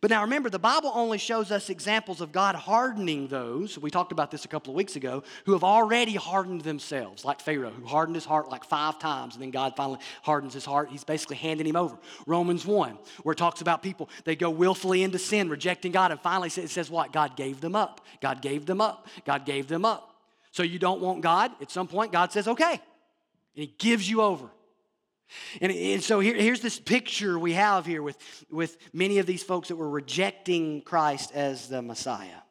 But 0.00 0.10
now 0.10 0.22
remember, 0.22 0.50
the 0.50 0.58
Bible 0.58 0.92
only 0.94 1.16
shows 1.16 1.50
us 1.50 1.70
examples 1.70 2.20
of 2.20 2.30
God 2.30 2.54
hardening 2.54 3.26
those, 3.26 3.78
we 3.78 3.90
talked 3.90 4.12
about 4.12 4.30
this 4.30 4.44
a 4.44 4.48
couple 4.48 4.70
of 4.70 4.76
weeks 4.76 4.96
ago, 4.96 5.24
who 5.46 5.52
have 5.52 5.64
already 5.64 6.14
hardened 6.14 6.60
themselves, 6.60 7.24
like 7.24 7.40
Pharaoh, 7.40 7.70
who 7.70 7.86
hardened 7.86 8.14
his 8.14 8.26
heart 8.26 8.50
like 8.50 8.64
five 8.64 8.98
times, 8.98 9.34
and 9.34 9.42
then 9.42 9.50
God 9.50 9.74
finally 9.76 9.98
hardens 10.22 10.52
his 10.52 10.66
heart. 10.66 10.90
He's 10.90 11.04
basically 11.04 11.36
handing 11.36 11.66
him 11.66 11.74
over. 11.74 11.96
Romans 12.26 12.66
1, 12.66 12.98
where 13.22 13.32
it 13.32 13.38
talks 13.38 13.62
about 13.62 13.82
people, 13.82 14.10
they 14.24 14.36
go 14.36 14.50
willfully 14.50 15.02
into 15.02 15.18
sin, 15.18 15.48
rejecting 15.48 15.90
God, 15.90 16.10
and 16.10 16.20
finally 16.20 16.48
it 16.48 16.70
says 16.70 16.90
what? 16.90 17.10
God 17.10 17.34
gave 17.34 17.62
them 17.62 17.74
up. 17.74 18.02
God 18.20 18.42
gave 18.42 18.66
them 18.66 18.82
up. 18.82 19.08
God 19.24 19.46
gave 19.46 19.68
them 19.68 19.86
up. 19.86 20.14
So 20.52 20.62
you 20.62 20.78
don't 20.78 21.00
want 21.00 21.22
God? 21.22 21.50
At 21.62 21.70
some 21.70 21.88
point, 21.88 22.12
God 22.12 22.30
says, 22.30 22.46
okay, 22.46 22.80
and 23.58 23.66
he 23.66 23.74
gives 23.76 24.08
you 24.08 24.22
over. 24.22 24.48
And, 25.60 25.72
and 25.72 26.00
so 26.00 26.20
here, 26.20 26.36
here's 26.36 26.60
this 26.60 26.78
picture 26.78 27.36
we 27.36 27.54
have 27.54 27.84
here 27.84 28.04
with, 28.04 28.16
with 28.52 28.78
many 28.92 29.18
of 29.18 29.26
these 29.26 29.42
folks 29.42 29.66
that 29.66 29.74
were 29.74 29.90
rejecting 29.90 30.80
Christ 30.80 31.32
as 31.34 31.68
the 31.68 31.82
Messiah. 31.82 32.42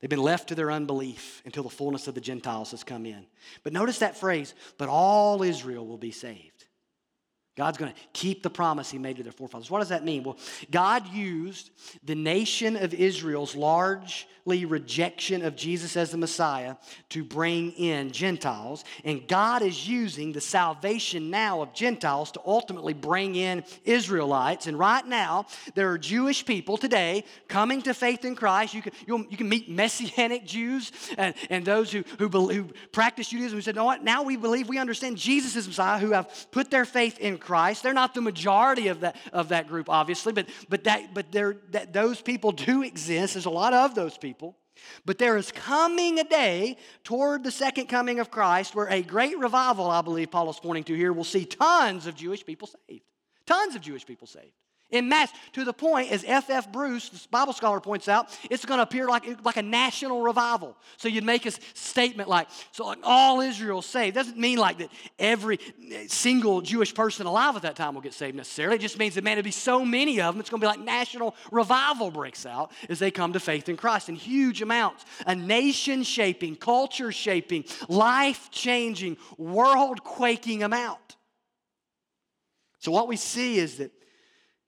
They've 0.00 0.08
been 0.08 0.22
left 0.22 0.50
to 0.50 0.54
their 0.54 0.70
unbelief 0.70 1.42
until 1.44 1.64
the 1.64 1.70
fullness 1.70 2.06
of 2.06 2.14
the 2.14 2.20
Gentiles 2.20 2.70
has 2.70 2.84
come 2.84 3.04
in. 3.04 3.26
But 3.64 3.72
notice 3.72 3.98
that 3.98 4.16
phrase, 4.16 4.54
but 4.78 4.88
all 4.88 5.42
Israel 5.42 5.84
will 5.84 5.98
be 5.98 6.12
saved. 6.12 6.53
God's 7.56 7.78
going 7.78 7.92
to 7.92 7.98
keep 8.12 8.42
the 8.42 8.50
promise 8.50 8.90
he 8.90 8.98
made 8.98 9.16
to 9.18 9.22
their 9.22 9.32
forefathers. 9.32 9.70
What 9.70 9.78
does 9.78 9.90
that 9.90 10.04
mean? 10.04 10.24
Well, 10.24 10.36
God 10.72 11.06
used 11.12 11.70
the 12.02 12.16
nation 12.16 12.76
of 12.76 12.92
Israel's 12.92 13.54
largely 13.54 14.64
rejection 14.64 15.44
of 15.44 15.54
Jesus 15.54 15.96
as 15.96 16.10
the 16.10 16.16
Messiah 16.16 16.74
to 17.10 17.22
bring 17.22 17.70
in 17.72 18.10
Gentiles, 18.10 18.84
and 19.04 19.26
God 19.28 19.62
is 19.62 19.88
using 19.88 20.32
the 20.32 20.40
salvation 20.40 21.30
now 21.30 21.62
of 21.62 21.72
Gentiles 21.72 22.32
to 22.32 22.40
ultimately 22.44 22.92
bring 22.92 23.36
in 23.36 23.62
Israelites. 23.84 24.66
And 24.66 24.76
right 24.76 25.06
now, 25.06 25.46
there 25.76 25.90
are 25.90 25.98
Jewish 25.98 26.44
people 26.44 26.76
today 26.76 27.24
coming 27.46 27.82
to 27.82 27.94
faith 27.94 28.24
in 28.24 28.34
Christ. 28.34 28.74
You 28.74 28.82
can, 28.82 28.92
you 29.06 29.36
can 29.36 29.48
meet 29.48 29.70
Messianic 29.70 30.44
Jews 30.44 30.90
and, 31.16 31.36
and 31.50 31.64
those 31.64 31.92
who, 31.92 32.02
who, 32.18 32.28
who 32.28 32.68
practice 32.90 33.28
Judaism 33.28 33.58
who 33.58 33.62
said, 33.62 33.76
you 33.76 33.80
know 33.80 33.84
what, 33.84 34.02
now 34.02 34.24
we 34.24 34.36
believe, 34.36 34.68
we 34.68 34.78
understand 34.78 35.16
Jesus 35.16 35.54
is 35.54 35.68
Messiah, 35.68 36.00
who 36.00 36.10
have 36.10 36.48
put 36.50 36.70
their 36.70 36.84
faith 36.84 37.18
in 37.18 37.38
Christ. 37.44 37.82
They're 37.82 37.92
not 37.92 38.14
the 38.14 38.20
majority 38.20 38.88
of 38.88 39.00
that, 39.00 39.16
of 39.32 39.50
that 39.50 39.68
group, 39.68 39.88
obviously, 39.88 40.32
but, 40.32 40.48
but, 40.68 40.84
that, 40.84 41.14
but 41.14 41.30
that, 41.32 41.92
those 41.92 42.20
people 42.20 42.52
do 42.52 42.82
exist. 42.82 43.34
There's 43.34 43.46
a 43.46 43.50
lot 43.50 43.72
of 43.72 43.94
those 43.94 44.18
people. 44.18 44.56
But 45.04 45.18
there 45.18 45.36
is 45.36 45.52
coming 45.52 46.18
a 46.18 46.24
day 46.24 46.76
toward 47.04 47.44
the 47.44 47.50
second 47.50 47.86
coming 47.86 48.18
of 48.18 48.30
Christ 48.30 48.74
where 48.74 48.88
a 48.88 49.02
great 49.02 49.38
revival, 49.38 49.88
I 49.88 50.02
believe 50.02 50.30
Paul 50.30 50.50
is 50.50 50.58
pointing 50.58 50.84
to 50.84 50.94
here, 50.94 51.12
will 51.12 51.22
see 51.22 51.44
tons 51.44 52.06
of 52.06 52.16
Jewish 52.16 52.44
people 52.44 52.68
saved. 52.88 53.04
Tons 53.46 53.76
of 53.76 53.82
Jewish 53.82 54.04
people 54.04 54.26
saved 54.26 54.52
in 54.94 55.08
mass 55.08 55.30
to 55.52 55.64
the 55.64 55.72
point, 55.72 56.10
as 56.10 56.24
F.F. 56.26 56.70
Bruce, 56.72 57.08
the 57.08 57.20
Bible 57.30 57.52
scholar, 57.52 57.80
points 57.80 58.08
out, 58.08 58.36
it's 58.50 58.64
going 58.64 58.78
to 58.78 58.82
appear 58.82 59.08
like, 59.08 59.44
like 59.44 59.56
a 59.56 59.62
national 59.62 60.22
revival. 60.22 60.76
So 60.96 61.08
you'd 61.08 61.24
make 61.24 61.44
a 61.46 61.50
statement 61.74 62.28
like, 62.28 62.48
so 62.72 62.86
like 62.86 62.98
all 63.02 63.40
Israel 63.40 63.82
saved. 63.82 64.14
Doesn't 64.14 64.38
mean 64.38 64.58
like 64.58 64.78
that 64.78 64.90
every 65.18 65.58
eh, 65.90 66.04
single 66.08 66.60
Jewish 66.60 66.94
person 66.94 67.26
alive 67.26 67.56
at 67.56 67.62
that 67.62 67.76
time 67.76 67.94
will 67.94 68.02
get 68.02 68.14
saved 68.14 68.36
necessarily. 68.36 68.76
It 68.76 68.82
just 68.82 68.98
means 68.98 69.16
that, 69.16 69.24
man, 69.24 69.32
there'll 69.32 69.44
be 69.44 69.50
so 69.50 69.84
many 69.84 70.20
of 70.20 70.34
them, 70.34 70.40
it's 70.40 70.50
going 70.50 70.60
to 70.60 70.64
be 70.64 70.68
like 70.68 70.80
national 70.80 71.34
revival 71.50 72.10
breaks 72.10 72.46
out 72.46 72.70
as 72.88 72.98
they 72.98 73.10
come 73.10 73.32
to 73.32 73.40
faith 73.40 73.68
in 73.68 73.76
Christ 73.76 74.08
in 74.08 74.14
huge 74.14 74.62
amounts. 74.62 75.04
A 75.26 75.34
nation 75.34 76.04
shaping, 76.04 76.54
culture 76.54 77.10
shaping, 77.10 77.64
life 77.88 78.48
changing, 78.50 79.16
world 79.36 80.04
quaking 80.04 80.62
amount. 80.62 81.16
So 82.78 82.92
what 82.92 83.08
we 83.08 83.16
see 83.16 83.58
is 83.58 83.78
that 83.78 83.90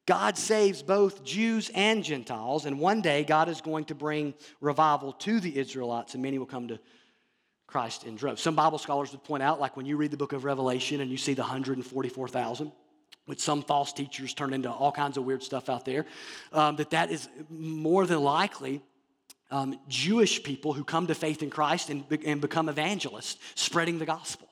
God 0.07 0.39
saves 0.39 0.83
both 0.83 1.25
Jews 1.25 1.71
and 1.75 2.05
Gentiles, 2.05 2.65
and 2.65 2.79
one 2.79 3.03
day 3.03 3.25
God 3.25 3.49
is 3.49 3.61
going 3.61 3.87
to 3.87 3.95
bring 3.95 4.35
revival 4.61 5.13
to 5.13 5.41
the 5.41 5.59
Israelites, 5.59 6.15
and 6.15 6.23
many 6.23 6.39
will 6.39 6.47
come 6.47 6.69
to 6.69 6.79
Christ 7.67 8.05
in 8.05 8.15
droves. 8.15 8.41
Some 8.41 8.55
Bible 8.55 8.79
scholars 8.79 9.11
would 9.11 9.25
point 9.25 9.43
out, 9.43 9.61
like 9.61 9.77
when 9.77 9.85
you 9.85 9.97
read 9.97 10.13
the 10.13 10.17
book 10.17 10.33
of 10.33 10.45
Revelation 10.45 11.01
and 11.01 11.11
you 11.11 11.17
see 11.17 11.35
the 11.35 11.43
144,000, 11.43 12.71
which 13.27 13.41
some 13.41 13.63
false 13.63 13.93
teachers 13.93 14.33
turn 14.33 14.55
into 14.55 14.71
all 14.71 14.93
kinds 14.93 15.17
of 15.17 15.25
weird 15.25 15.43
stuff 15.43 15.69
out 15.69 15.85
there, 15.85 16.07
um, 16.53 16.77
that 16.77 16.91
that 16.91 17.11
is 17.11 17.29
more 17.51 18.07
than 18.07 18.23
likely 18.23 18.83
um, 19.51 19.79
Jewish 19.89 20.43
people 20.43 20.73
who 20.73 20.85
come 20.85 21.09
to 21.09 21.15
faith 21.15 21.43
in 21.43 21.51
Christ 21.51 21.91
and, 21.91 22.05
and 22.25 22.41
become 22.41 22.69
evangelists, 22.69 23.39
spreading 23.57 23.99
the 23.99 24.07
gospel. 24.07 24.49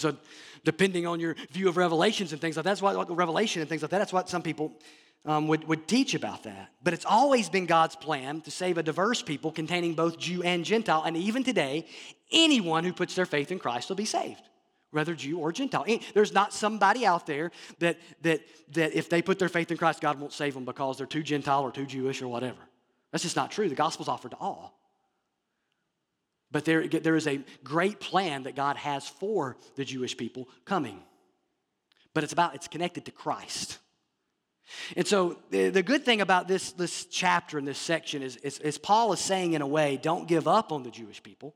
So, 0.00 0.16
depending 0.64 1.06
on 1.06 1.20
your 1.20 1.36
view 1.50 1.68
of 1.68 1.76
revelations 1.76 2.32
and 2.32 2.40
things 2.40 2.56
like 2.56 2.64
that, 2.64 2.70
that's 2.70 2.82
what 2.82 3.14
Revelation 3.14 3.60
and 3.60 3.68
things 3.68 3.82
like 3.82 3.90
that, 3.90 3.98
that's 3.98 4.12
what 4.12 4.28
some 4.28 4.42
people 4.42 4.74
um, 5.26 5.48
would, 5.48 5.66
would 5.66 5.88
teach 5.88 6.14
about 6.14 6.44
that. 6.44 6.70
But 6.82 6.94
it's 6.94 7.04
always 7.04 7.48
been 7.48 7.66
God's 7.66 7.96
plan 7.96 8.40
to 8.42 8.50
save 8.50 8.78
a 8.78 8.82
diverse 8.82 9.22
people 9.22 9.50
containing 9.50 9.94
both 9.94 10.18
Jew 10.18 10.42
and 10.42 10.64
Gentile. 10.64 11.02
And 11.04 11.16
even 11.16 11.42
today, 11.42 11.86
anyone 12.30 12.84
who 12.84 12.92
puts 12.92 13.14
their 13.14 13.26
faith 13.26 13.50
in 13.50 13.58
Christ 13.58 13.88
will 13.88 13.96
be 13.96 14.04
saved, 14.04 14.42
whether 14.92 15.14
Jew 15.14 15.38
or 15.38 15.52
Gentile. 15.52 15.84
There's 16.14 16.32
not 16.32 16.52
somebody 16.52 17.04
out 17.04 17.26
there 17.26 17.50
that, 17.80 17.98
that, 18.22 18.40
that 18.72 18.94
if 18.94 19.10
they 19.10 19.20
put 19.20 19.38
their 19.38 19.48
faith 19.48 19.70
in 19.70 19.76
Christ, 19.76 20.00
God 20.00 20.20
won't 20.20 20.32
save 20.32 20.54
them 20.54 20.64
because 20.64 20.98
they're 20.98 21.06
too 21.06 21.22
Gentile 21.22 21.62
or 21.62 21.72
too 21.72 21.86
Jewish 21.86 22.22
or 22.22 22.28
whatever. 22.28 22.58
That's 23.10 23.24
just 23.24 23.36
not 23.36 23.50
true. 23.50 23.68
The 23.68 23.74
gospel's 23.74 24.08
offered 24.08 24.30
to 24.30 24.36
all. 24.38 24.78
But 26.50 26.64
there, 26.64 26.86
there 26.86 27.16
is 27.16 27.26
a 27.26 27.40
great 27.64 28.00
plan 28.00 28.44
that 28.44 28.54
God 28.54 28.76
has 28.76 29.08
for 29.08 29.56
the 29.74 29.84
Jewish 29.84 30.16
people 30.16 30.48
coming. 30.64 31.00
But 32.14 32.24
it's 32.24 32.32
about, 32.32 32.54
it's 32.54 32.68
connected 32.68 33.04
to 33.06 33.10
Christ. 33.10 33.78
And 34.96 35.06
so 35.06 35.38
the, 35.50 35.70
the 35.70 35.82
good 35.82 36.04
thing 36.04 36.20
about 36.20 36.48
this, 36.48 36.72
this 36.72 37.04
chapter 37.06 37.58
and 37.58 37.66
this 37.66 37.78
section 37.78 38.22
is, 38.22 38.36
is, 38.36 38.58
is 38.58 38.78
Paul 38.78 39.12
is 39.12 39.20
saying 39.20 39.52
in 39.52 39.62
a 39.62 39.66
way, 39.66 39.98
don't 40.00 40.26
give 40.26 40.48
up 40.48 40.72
on 40.72 40.82
the 40.82 40.90
Jewish 40.90 41.22
people. 41.22 41.54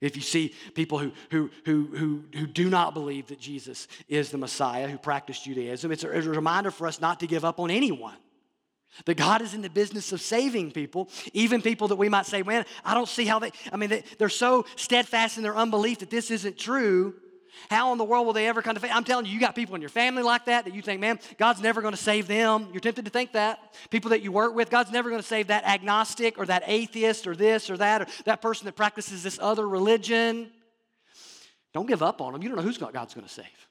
If 0.00 0.16
you 0.16 0.22
see 0.22 0.54
people 0.74 0.98
who, 0.98 1.12
who, 1.30 1.50
who, 1.66 1.84
who, 1.94 2.24
who 2.34 2.46
do 2.46 2.70
not 2.70 2.94
believe 2.94 3.28
that 3.28 3.38
Jesus 3.38 3.86
is 4.08 4.30
the 4.30 4.38
Messiah, 4.38 4.88
who 4.88 4.96
practice 4.96 5.40
Judaism, 5.40 5.92
it's 5.92 6.04
a, 6.04 6.10
it's 6.10 6.26
a 6.26 6.30
reminder 6.30 6.70
for 6.70 6.86
us 6.86 7.00
not 7.00 7.20
to 7.20 7.26
give 7.26 7.44
up 7.44 7.60
on 7.60 7.70
anyone. 7.70 8.16
That 9.04 9.16
God 9.16 9.40
is 9.40 9.54
in 9.54 9.62
the 9.62 9.70
business 9.70 10.12
of 10.12 10.20
saving 10.20 10.72
people, 10.72 11.08
even 11.32 11.62
people 11.62 11.88
that 11.88 11.96
we 11.96 12.08
might 12.08 12.26
say, 12.26 12.42
man, 12.42 12.66
I 12.84 12.94
don't 12.94 13.08
see 13.08 13.24
how 13.24 13.38
they, 13.38 13.52
I 13.72 13.76
mean, 13.76 13.90
they, 13.90 14.04
they're 14.18 14.28
so 14.28 14.66
steadfast 14.76 15.36
in 15.36 15.42
their 15.42 15.56
unbelief 15.56 16.00
that 16.00 16.10
this 16.10 16.30
isn't 16.30 16.58
true. 16.58 17.14
How 17.68 17.92
in 17.92 17.98
the 17.98 18.04
world 18.04 18.26
will 18.26 18.32
they 18.32 18.46
ever 18.46 18.62
come 18.62 18.74
to 18.74 18.80
faith? 18.80 18.90
I'm 18.94 19.04
telling 19.04 19.26
you, 19.26 19.32
you 19.32 19.40
got 19.40 19.54
people 19.54 19.74
in 19.74 19.80
your 19.80 19.90
family 19.90 20.22
like 20.22 20.46
that 20.46 20.64
that 20.64 20.74
you 20.74 20.82
think, 20.82 21.00
man, 21.00 21.18
God's 21.38 21.60
never 21.60 21.82
going 21.82 21.94
to 21.94 22.00
save 22.00 22.26
them. 22.26 22.68
You're 22.72 22.80
tempted 22.80 23.04
to 23.04 23.10
think 23.10 23.32
that. 23.32 23.74
People 23.90 24.10
that 24.10 24.22
you 24.22 24.32
work 24.32 24.54
with, 24.54 24.70
God's 24.70 24.90
never 24.90 25.10
going 25.10 25.20
to 25.20 25.26
save 25.26 25.48
that 25.48 25.64
agnostic 25.64 26.38
or 26.38 26.46
that 26.46 26.62
atheist 26.66 27.26
or 27.26 27.36
this 27.36 27.68
or 27.68 27.76
that 27.76 28.02
or 28.02 28.06
that 28.24 28.40
person 28.40 28.66
that 28.66 28.76
practices 28.76 29.22
this 29.22 29.38
other 29.40 29.68
religion. 29.68 30.50
Don't 31.72 31.86
give 31.86 32.02
up 32.02 32.20
on 32.20 32.32
them. 32.32 32.42
You 32.42 32.48
don't 32.48 32.56
know 32.56 32.64
who's 32.64 32.78
God's 32.78 33.14
going 33.14 33.26
to 33.26 33.32
save 33.32 33.69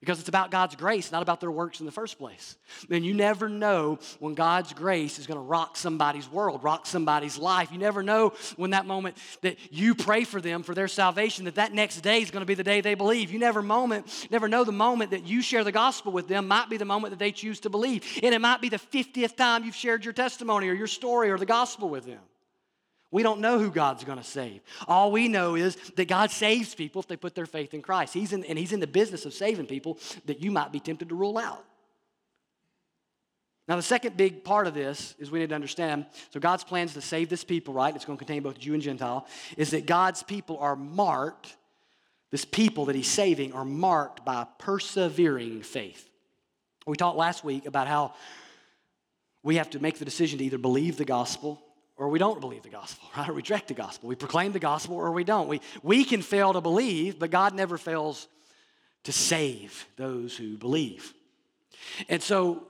because 0.00 0.20
it's 0.20 0.28
about 0.28 0.52
God's 0.52 0.76
grace, 0.76 1.10
not 1.10 1.22
about 1.22 1.40
their 1.40 1.50
works 1.50 1.80
in 1.80 1.86
the 1.86 1.92
first 1.92 2.18
place. 2.18 2.56
And 2.88 3.04
you 3.04 3.14
never 3.14 3.48
know 3.48 3.98
when 4.20 4.34
God's 4.34 4.72
grace 4.72 5.18
is 5.18 5.26
going 5.26 5.38
to 5.38 5.44
rock 5.44 5.76
somebody's 5.76 6.30
world, 6.30 6.62
rock 6.62 6.86
somebody's 6.86 7.36
life. 7.36 7.72
You 7.72 7.78
never 7.78 8.02
know 8.02 8.32
when 8.56 8.70
that 8.70 8.86
moment 8.86 9.16
that 9.42 9.56
you 9.70 9.96
pray 9.96 10.22
for 10.22 10.40
them 10.40 10.62
for 10.62 10.74
their 10.74 10.86
salvation, 10.86 11.46
that 11.46 11.56
that 11.56 11.72
next 11.72 12.00
day 12.00 12.22
is 12.22 12.30
going 12.30 12.42
to 12.42 12.46
be 12.46 12.54
the 12.54 12.62
day 12.62 12.80
they 12.80 12.94
believe. 12.94 13.32
You 13.32 13.40
never 13.40 13.60
moment, 13.60 14.28
never 14.30 14.46
know 14.46 14.62
the 14.62 14.70
moment 14.70 15.10
that 15.10 15.26
you 15.26 15.42
share 15.42 15.64
the 15.64 15.72
gospel 15.72 16.12
with 16.12 16.28
them 16.28 16.46
might 16.46 16.70
be 16.70 16.76
the 16.76 16.84
moment 16.84 17.10
that 17.10 17.18
they 17.18 17.32
choose 17.32 17.58
to 17.60 17.70
believe. 17.70 18.04
And 18.22 18.32
it 18.34 18.40
might 18.40 18.60
be 18.60 18.68
the 18.68 18.78
50th 18.78 19.36
time 19.36 19.64
you've 19.64 19.74
shared 19.74 20.04
your 20.04 20.14
testimony 20.14 20.68
or 20.68 20.74
your 20.74 20.86
story 20.86 21.30
or 21.30 21.38
the 21.38 21.46
gospel 21.46 21.88
with 21.88 22.06
them. 22.06 22.20
We 23.10 23.22
don't 23.22 23.40
know 23.40 23.58
who 23.58 23.70
God's 23.70 24.04
going 24.04 24.18
to 24.18 24.24
save. 24.24 24.60
All 24.86 25.10
we 25.10 25.28
know 25.28 25.54
is 25.54 25.76
that 25.96 26.08
God 26.08 26.30
saves 26.30 26.74
people 26.74 27.00
if 27.00 27.08
they 27.08 27.16
put 27.16 27.34
their 27.34 27.46
faith 27.46 27.72
in 27.72 27.80
Christ. 27.80 28.12
He's 28.12 28.32
in, 28.32 28.44
and 28.44 28.58
He's 28.58 28.72
in 28.72 28.80
the 28.80 28.86
business 28.86 29.24
of 29.24 29.32
saving 29.32 29.66
people 29.66 29.98
that 30.26 30.42
you 30.42 30.50
might 30.50 30.72
be 30.72 30.80
tempted 30.80 31.08
to 31.08 31.14
rule 31.14 31.38
out. 31.38 31.64
Now, 33.66 33.76
the 33.76 33.82
second 33.82 34.16
big 34.16 34.44
part 34.44 34.66
of 34.66 34.74
this 34.74 35.14
is 35.18 35.30
we 35.30 35.38
need 35.40 35.50
to 35.50 35.54
understand 35.54 36.06
so, 36.30 36.40
God's 36.40 36.64
plans 36.64 36.94
to 36.94 37.02
save 37.02 37.28
this 37.28 37.44
people, 37.44 37.74
right? 37.74 37.94
It's 37.94 38.04
going 38.04 38.18
to 38.18 38.24
contain 38.24 38.42
both 38.42 38.58
Jew 38.58 38.74
and 38.74 38.82
Gentile, 38.82 39.26
is 39.56 39.70
that 39.70 39.86
God's 39.86 40.22
people 40.22 40.58
are 40.58 40.76
marked, 40.76 41.56
this 42.30 42.44
people 42.44 42.86
that 42.86 42.96
He's 42.96 43.08
saving 43.08 43.54
are 43.54 43.64
marked 43.64 44.24
by 44.24 44.46
persevering 44.58 45.62
faith. 45.62 46.08
We 46.86 46.96
talked 46.96 47.18
last 47.18 47.44
week 47.44 47.66
about 47.66 47.88
how 47.88 48.14
we 49.42 49.56
have 49.56 49.70
to 49.70 49.80
make 49.80 49.98
the 49.98 50.04
decision 50.06 50.38
to 50.38 50.44
either 50.44 50.58
believe 50.58 50.96
the 50.96 51.04
gospel 51.04 51.62
or 51.98 52.08
we 52.08 52.18
don't 52.18 52.40
believe 52.40 52.62
the 52.62 52.68
gospel, 52.70 53.08
right? 53.16 53.28
Or 53.28 53.32
reject 53.32 53.68
the 53.68 53.74
gospel. 53.74 54.08
We 54.08 54.14
proclaim 54.14 54.52
the 54.52 54.58
gospel 54.58 54.96
or 54.96 55.10
we 55.10 55.24
don't. 55.24 55.48
We, 55.48 55.60
we 55.82 56.04
can 56.04 56.22
fail 56.22 56.52
to 56.54 56.60
believe, 56.60 57.18
but 57.18 57.30
God 57.30 57.54
never 57.54 57.76
fails 57.76 58.28
to 59.04 59.12
save 59.12 59.86
those 59.96 60.36
who 60.36 60.56
believe. 60.56 61.12
And 62.08 62.22
so, 62.22 62.64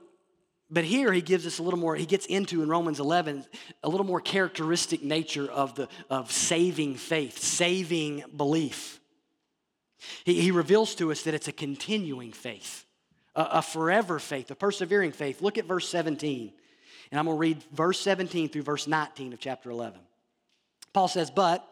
but 0.69 0.83
here 0.83 1.11
he 1.11 1.21
gives 1.21 1.45
us 1.47 1.59
a 1.59 1.63
little 1.63 1.79
more, 1.79 1.95
he 1.95 2.05
gets 2.05 2.25
into 2.25 2.61
in 2.61 2.69
Romans 2.69 2.99
11 2.99 3.45
a 3.83 3.89
little 3.89 4.05
more 4.05 4.21
characteristic 4.21 5.03
nature 5.03 5.49
of, 5.49 5.75
the, 5.75 5.87
of 6.09 6.31
saving 6.31 6.95
faith, 6.95 7.39
saving 7.39 8.23
belief. 8.35 8.99
He, 10.23 10.41
he 10.41 10.51
reveals 10.51 10.95
to 10.95 11.11
us 11.11 11.23
that 11.23 11.33
it's 11.33 11.47
a 11.47 11.51
continuing 11.51 12.31
faith, 12.31 12.85
a, 13.35 13.47
a 13.53 13.61
forever 13.61 14.19
faith, 14.19 14.49
a 14.51 14.55
persevering 14.55 15.11
faith. 15.11 15.41
Look 15.41 15.57
at 15.57 15.65
verse 15.65 15.89
17. 15.89 16.53
And 17.11 17.19
I'm 17.19 17.25
going 17.25 17.35
to 17.35 17.39
read 17.39 17.63
verse 17.71 17.99
17 17.99 18.49
through 18.49 18.61
verse 18.63 18.87
19 18.87 19.33
of 19.33 19.39
chapter 19.39 19.69
11. 19.69 19.99
Paul 20.93 21.07
says, 21.07 21.31
But 21.31 21.65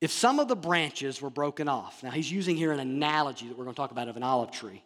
if 0.00 0.10
some 0.10 0.38
of 0.40 0.48
the 0.48 0.56
branches 0.56 1.20
were 1.20 1.30
broken 1.30 1.68
off, 1.68 2.02
now 2.02 2.10
he's 2.10 2.30
using 2.30 2.56
here 2.56 2.72
an 2.72 2.80
analogy 2.80 3.46
that 3.48 3.56
we're 3.56 3.64
going 3.64 3.74
to 3.74 3.80
talk 3.80 3.90
about 3.90 4.08
of 4.08 4.16
an 4.16 4.22
olive 4.22 4.50
tree. 4.50 4.82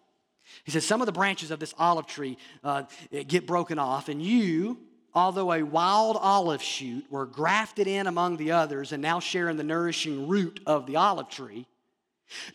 He 0.64 0.70
says, 0.70 0.84
Some 0.84 1.00
of 1.00 1.06
the 1.06 1.12
branches 1.12 1.50
of 1.50 1.60
this 1.60 1.74
olive 1.78 2.06
tree 2.06 2.38
uh, 2.62 2.84
get 3.26 3.46
broken 3.46 3.78
off, 3.78 4.08
and 4.08 4.20
you, 4.22 4.78
although 5.14 5.52
a 5.52 5.62
wild 5.62 6.16
olive 6.20 6.62
shoot, 6.62 7.04
were 7.10 7.26
grafted 7.26 7.86
in 7.86 8.06
among 8.06 8.36
the 8.36 8.52
others 8.52 8.92
and 8.92 9.02
now 9.02 9.20
share 9.20 9.48
in 9.48 9.56
the 9.56 9.64
nourishing 9.64 10.28
root 10.28 10.60
of 10.66 10.86
the 10.86 10.96
olive 10.96 11.28
tree. 11.28 11.66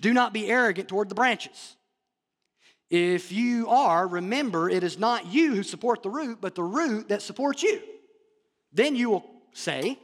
Do 0.02 0.14
not 0.14 0.34
be 0.34 0.50
arrogant 0.50 0.90
toward 0.90 1.10
the 1.10 1.16
branches. 1.16 1.76
If 2.92 3.32
you 3.32 3.70
are, 3.70 4.06
remember 4.06 4.70
it 4.70 4.84
is 4.84 5.00
not 5.00 5.26
you 5.26 5.56
who 5.56 5.64
support 5.64 6.04
the 6.04 6.10
root, 6.10 6.40
but 6.42 6.56
the 6.56 6.64
root 6.64 7.08
that 7.08 7.22
supports 7.22 7.64
you. 7.64 7.82
Then 8.74 8.98
you 8.98 9.10
will 9.10 9.26
say, 9.54 9.98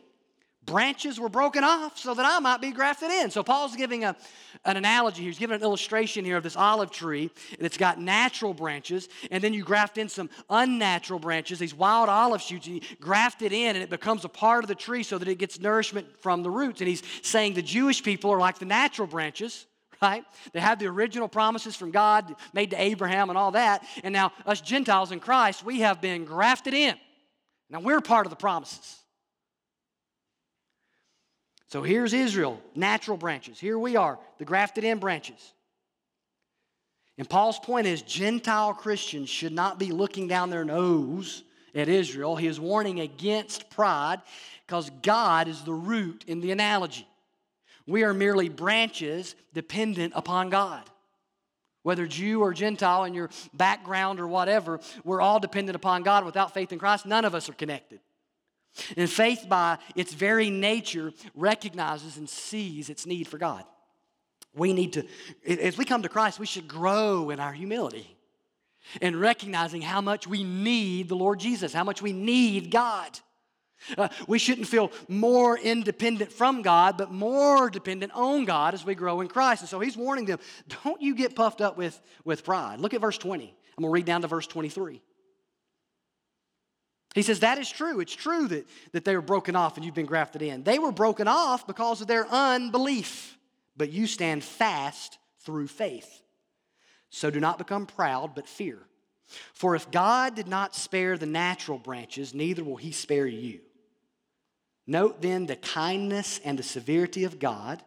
branches 0.66 1.20
were 1.20 1.28
broken 1.28 1.66
off 1.66 1.98
so 1.98 2.14
that 2.14 2.26
I 2.26 2.40
might 2.40 2.62
be 2.62 2.72
grafted 2.72 3.12
in. 3.12 3.30
So 3.30 3.44
Paul's 3.44 3.76
giving 3.76 4.06
a, 4.06 4.16
an 4.64 4.78
analogy 4.78 5.22
here. 5.22 5.32
He's 5.32 5.40
giving 5.40 5.58
an 5.58 5.64
illustration 5.64 6.24
here 6.24 6.38
of 6.38 6.44
this 6.44 6.56
olive 6.56 6.90
tree 6.90 7.30
that's 7.60 7.78
got 7.78 8.00
natural 8.00 8.54
branches, 8.54 9.10
and 9.32 9.44
then 9.44 9.54
you 9.54 9.66
graft 9.66 9.98
in 9.98 10.08
some 10.08 10.30
unnatural 10.50 11.20
branches, 11.20 11.60
these 11.60 11.76
wild 11.76 12.08
olive 12.08 12.42
shoots, 12.42 12.68
and 12.68 12.76
you 12.76 12.82
graft 13.02 13.42
it 13.42 13.52
in, 13.52 13.76
and 13.76 13.84
it 13.84 13.90
becomes 13.90 14.24
a 14.24 14.30
part 14.30 14.64
of 14.64 14.70
the 14.70 14.76
tree 14.76 15.04
so 15.04 15.18
that 15.18 15.28
it 15.28 15.40
gets 15.40 15.60
nourishment 15.60 16.08
from 16.22 16.42
the 16.42 16.50
roots. 16.50 16.80
And 16.80 16.88
he's 16.88 17.04
saying 17.22 17.54
the 17.54 17.62
Jewish 17.62 18.02
people 18.02 18.32
are 18.32 18.40
like 18.40 18.60
the 18.60 18.66
natural 18.66 19.10
branches 19.10 19.66
right? 20.02 20.24
They 20.54 20.60
have 20.60 20.80
the 20.80 20.88
original 20.88 21.28
promises 21.28 21.76
from 21.76 21.92
God 21.92 22.36
made 22.54 22.72
to 22.72 22.82
Abraham 22.82 23.30
and 23.30 23.38
all 23.38 23.52
that. 23.52 23.86
And 24.04 24.14
now, 24.14 24.32
us 24.46 24.62
Gentiles 24.62 25.12
in 25.12 25.20
Christ, 25.20 25.64
we 25.64 25.82
have 25.82 26.02
been 26.02 26.26
grafted 26.26 26.74
in. 26.74 26.96
Now, 27.70 27.80
we're 27.80 28.02
part 28.02 28.26
of 28.26 28.30
the 28.30 28.36
promises. 28.36 28.98
So 31.70 31.84
here's 31.84 32.14
Israel, 32.14 32.62
natural 32.76 33.18
branches. 33.18 33.60
Here 33.60 33.78
we 33.78 33.98
are, 33.98 34.18
the 34.38 34.46
grafted 34.46 34.84
in 34.84 35.00
branches. 35.00 35.54
And 37.18 37.30
Paul's 37.30 37.60
point 37.60 37.88
is 37.88 38.02
Gentile 38.04 38.74
Christians 38.74 39.30
should 39.30 39.52
not 39.52 39.80
be 39.80 39.92
looking 39.92 40.28
down 40.28 40.50
their 40.50 40.64
nose 40.64 41.44
at 41.76 41.90
Israel. 41.90 42.36
He 42.36 42.48
is 42.48 42.60
warning 42.60 43.00
against 43.00 43.70
pride 43.70 44.22
because 44.66 44.90
God 45.02 45.48
is 45.48 45.62
the 45.64 45.74
root 45.74 46.24
in 46.28 46.42
the 46.42 46.52
analogy. 46.52 47.08
We 47.88 48.04
are 48.04 48.14
merely 48.14 48.50
branches 48.50 49.36
dependent 49.54 50.14
upon 50.16 50.50
God. 50.50 50.84
Whether 51.84 52.06
Jew 52.06 52.42
or 52.42 52.54
Gentile 52.54 53.06
in 53.06 53.14
your 53.14 53.30
background 53.54 54.20
or 54.20 54.28
whatever, 54.28 54.82
we're 55.06 55.22
all 55.22 55.40
dependent 55.40 55.78
upon 55.78 56.04
God. 56.04 56.26
Without 56.26 56.54
faith 56.54 56.74
in 56.74 56.80
Christ, 56.80 57.06
none 57.06 57.24
of 57.24 57.34
us 57.34 57.48
are 57.48 57.54
connected. 57.54 58.02
And 58.98 59.10
faith, 59.10 59.46
by 59.48 59.78
its 59.96 60.14
very 60.14 60.50
nature, 60.50 61.14
recognizes 61.34 62.18
and 62.18 62.30
sees 62.30 62.90
its 62.90 63.06
need 63.06 63.28
for 63.28 63.38
God. 63.38 63.64
We 64.54 64.74
need 64.74 64.94
to, 64.94 65.06
as 65.48 65.78
we 65.78 65.86
come 65.86 66.04
to 66.04 66.10
Christ, 66.10 66.40
we 66.40 66.46
should 66.46 66.68
grow 66.68 67.30
in 67.30 67.40
our 67.40 67.54
humility 67.54 68.18
and 69.02 69.16
recognizing 69.16 69.82
how 69.82 70.02
much 70.02 70.28
we 70.28 70.44
need 70.44 71.10
the 71.10 71.16
Lord 71.16 71.40
Jesus, 71.40 71.74
how 71.74 71.84
much 71.84 72.02
we 72.02 72.12
need 72.12 72.70
God. 72.72 73.18
Uh, 73.98 74.08
we 74.28 74.40
shouldn't 74.40 74.68
feel 74.68 74.92
more 75.08 75.58
independent 75.58 76.32
from 76.32 76.62
God, 76.62 76.98
but 76.98 77.12
more 77.12 77.70
dependent 77.70 78.12
on 78.14 78.46
God 78.46 78.74
as 78.74 78.86
we 78.86 78.96
grow 78.96 79.22
in 79.22 79.28
Christ. 79.28 79.62
And 79.62 79.70
so 79.70 79.80
he's 79.80 79.96
warning 79.96 80.26
them 80.26 80.40
don't 80.84 81.02
you 81.02 81.16
get 81.16 81.36
puffed 81.36 81.62
up 81.62 81.78
with, 81.78 82.00
with 82.26 82.44
pride. 82.44 82.80
Look 82.80 82.94
at 82.94 83.02
verse 83.02 83.18
20. 83.18 83.44
I'm 83.46 83.82
going 83.82 83.92
to 83.92 83.94
read 83.94 84.06
down 84.06 84.22
to 84.22 84.28
verse 84.28 84.48
23. 84.48 85.02
He 87.14 87.22
says, 87.22 87.40
That 87.40 87.58
is 87.58 87.70
true. 87.70 88.00
It's 88.00 88.16
true 88.16 88.48
that, 88.48 88.68
that 88.92 89.06
they 89.06 89.16
were 89.16 89.22
broken 89.22 89.56
off 89.56 89.78
and 89.78 89.86
you've 89.86 89.96
been 89.96 90.06
grafted 90.06 90.42
in. 90.42 90.64
They 90.64 90.80
were 90.80 90.92
broken 90.92 91.28
off 91.28 91.66
because 91.66 92.02
of 92.02 92.08
their 92.08 92.28
unbelief, 92.28 93.38
but 93.76 93.92
you 93.92 94.08
stand 94.08 94.44
fast 94.44 95.18
through 95.42 95.68
faith. 95.68 96.22
So 97.10 97.32
do 97.32 97.40
not 97.40 97.58
become 97.58 97.86
proud, 97.86 98.36
but 98.36 98.48
fear. 98.48 98.80
For 99.54 99.76
if 99.76 99.90
God 99.92 100.36
did 100.36 100.48
not 100.48 100.76
spare 100.76 101.18
the 101.18 101.26
natural 101.26 101.78
branches, 101.78 102.34
neither 102.34 102.64
will 102.64 102.78
he 102.78 102.92
spare 102.92 103.28
you. 103.28 103.60
Note 104.88 105.22
then 105.22 105.46
the 105.46 105.58
kindness 105.58 106.40
and 106.44 106.58
the 106.58 106.64
severity 106.64 107.26
of 107.26 107.40
God. 107.40 107.84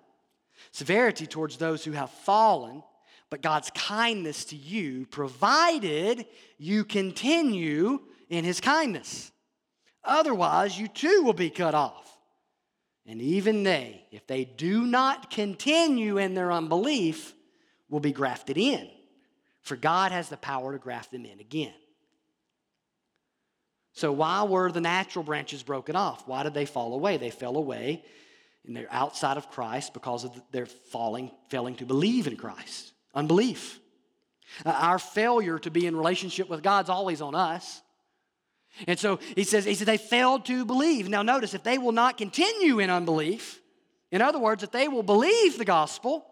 Severity 0.71 1.27
towards 1.27 1.57
those 1.57 1.83
who 1.83 1.93
have 1.93 2.11
fallen, 2.11 2.83
but 3.31 3.43
God's 3.43 3.71
kindness 3.71 4.45
to 4.47 4.57
you, 4.57 5.07
provided 5.07 6.27
you 6.59 6.85
continue 6.85 8.01
in 8.29 8.45
his 8.45 8.61
kindness. 8.61 9.33
Otherwise, 10.05 10.79
you 10.79 10.89
too 10.89 11.23
will 11.25 11.33
be 11.33 11.51
cut 11.51 11.75
off. 11.75 12.19
And 13.07 13.21
even 13.21 13.63
they, 13.63 14.05
if 14.11 14.27
they 14.27 14.45
do 14.45 14.87
not 14.87 15.31
continue 15.31 16.19
in 16.19 16.35
their 16.35 16.53
unbelief, 16.53 17.35
will 17.89 18.01
be 18.01 18.13
grafted 18.13 18.57
in. 18.57 18.89
For 19.63 19.77
God 19.77 20.13
has 20.13 20.29
the 20.29 20.37
power 20.37 20.73
to 20.73 20.79
graft 20.79 21.11
them 21.11 21.25
in 21.25 21.41
again. 21.41 21.75
So, 23.93 24.13
why 24.13 24.45
were 24.45 24.71
the 24.71 24.81
natural 24.81 25.25
branches 25.25 25.63
broken 25.63 25.97
off? 25.97 26.27
Why 26.27 26.43
did 26.43 26.55
they 26.55 26.67
fall 26.67 26.95
away? 26.95 27.17
They 27.17 27.31
fell 27.31 27.57
away 27.57 28.05
and 28.67 28.77
they're 28.77 28.89
outside 28.91 29.37
of 29.37 29.51
Christ 29.51 29.95
because 29.95 30.25
of 30.25 30.41
their 30.53 30.67
falling, 30.67 31.31
failing 31.49 31.77
to 31.77 31.87
believe 31.87 32.27
in 32.27 32.37
Christ. 32.37 32.93
Unbelief. 33.15 33.81
Uh, 34.65 34.71
our 34.71 34.99
failure 34.99 35.59
to 35.59 35.71
be 35.71 35.87
in 35.87 35.97
relationship 35.97 36.49
with 36.49 36.63
God's 36.63 36.89
always 36.89 37.21
on 37.21 37.35
us. 37.35 37.83
And 38.87 38.99
so 38.99 39.19
he 39.35 39.45
says, 39.45 39.65
he 39.65 39.75
says 39.75 39.87
they 39.87 39.97
failed 39.97 40.47
to 40.47 40.65
believe. 40.65 41.09
Now 41.09 41.23
notice, 41.23 41.55
if 41.55 41.63
they 41.63 41.79
will 41.79 41.93
not 41.93 42.19
continue 42.19 42.79
in 42.79 42.91
unbelief, 42.91 43.61
in 44.13 44.23
other 44.23 44.39
words, 44.39 44.63
if 44.63 44.71
they 44.71 44.89
will 44.89 45.03
believe 45.03 45.59
the 45.59 45.65
gospel, 45.65 46.25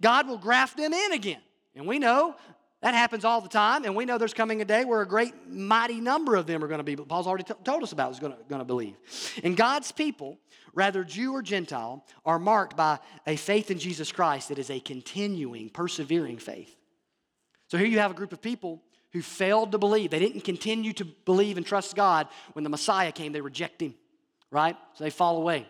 God 0.00 0.28
will 0.28 0.38
graft 0.38 0.76
them 0.76 0.92
in 0.92 1.12
again. 1.12 1.40
And 1.74 1.86
we 1.86 1.98
know 1.98 2.36
That 2.82 2.94
happens 2.94 3.26
all 3.26 3.42
the 3.42 3.48
time, 3.48 3.84
and 3.84 3.94
we 3.94 4.06
know 4.06 4.16
there's 4.16 4.32
coming 4.32 4.62
a 4.62 4.64
day 4.64 4.86
where 4.86 5.02
a 5.02 5.06
great, 5.06 5.34
mighty 5.46 6.00
number 6.00 6.34
of 6.34 6.46
them 6.46 6.64
are 6.64 6.68
going 6.68 6.78
to 6.78 6.84
be. 6.84 6.96
Paul's 6.96 7.26
already 7.26 7.44
t- 7.44 7.52
told 7.62 7.82
us 7.82 7.92
about 7.92 8.10
is 8.12 8.18
going 8.18 8.34
to, 8.48 8.64
believe. 8.64 8.96
And 9.44 9.54
God's 9.54 9.92
people, 9.92 10.38
whether 10.72 11.04
Jew 11.04 11.34
or 11.34 11.42
Gentile, 11.42 12.06
are 12.24 12.38
marked 12.38 12.78
by 12.78 12.98
a 13.26 13.36
faith 13.36 13.70
in 13.70 13.78
Jesus 13.78 14.10
Christ 14.10 14.48
that 14.48 14.58
is 14.58 14.70
a 14.70 14.80
continuing, 14.80 15.68
persevering 15.68 16.38
faith. 16.38 16.74
So 17.68 17.76
here 17.76 17.86
you 17.86 17.98
have 17.98 18.12
a 18.12 18.14
group 18.14 18.32
of 18.32 18.40
people 18.40 18.82
who 19.12 19.20
failed 19.20 19.72
to 19.72 19.78
believe. 19.78 20.10
They 20.10 20.18
didn't 20.18 20.42
continue 20.42 20.94
to 20.94 21.04
believe 21.04 21.58
and 21.58 21.66
trust 21.66 21.94
God 21.94 22.28
when 22.54 22.62
the 22.62 22.70
Messiah 22.70 23.12
came. 23.12 23.32
They 23.32 23.42
reject 23.42 23.82
Him, 23.82 23.94
right? 24.50 24.76
So 24.94 25.04
they 25.04 25.10
fall 25.10 25.36
away. 25.36 25.66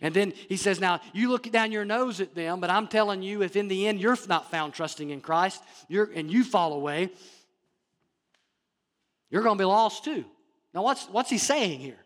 And 0.00 0.14
then 0.14 0.32
he 0.48 0.56
says, 0.56 0.80
Now 0.80 1.00
you 1.12 1.30
look 1.30 1.50
down 1.50 1.72
your 1.72 1.84
nose 1.84 2.20
at 2.20 2.34
them, 2.34 2.60
but 2.60 2.70
I'm 2.70 2.88
telling 2.88 3.22
you, 3.22 3.42
if 3.42 3.56
in 3.56 3.68
the 3.68 3.86
end 3.86 4.00
you're 4.00 4.16
not 4.28 4.50
found 4.50 4.74
trusting 4.74 5.10
in 5.10 5.20
Christ 5.20 5.62
and 5.90 6.30
you 6.30 6.44
fall 6.44 6.72
away, 6.72 7.10
you're 9.30 9.42
going 9.42 9.56
to 9.56 9.62
be 9.62 9.66
lost 9.66 10.04
too. 10.04 10.24
Now, 10.74 10.82
what's, 10.82 11.06
what's 11.06 11.30
he 11.30 11.38
saying 11.38 11.80
here? 11.80 11.98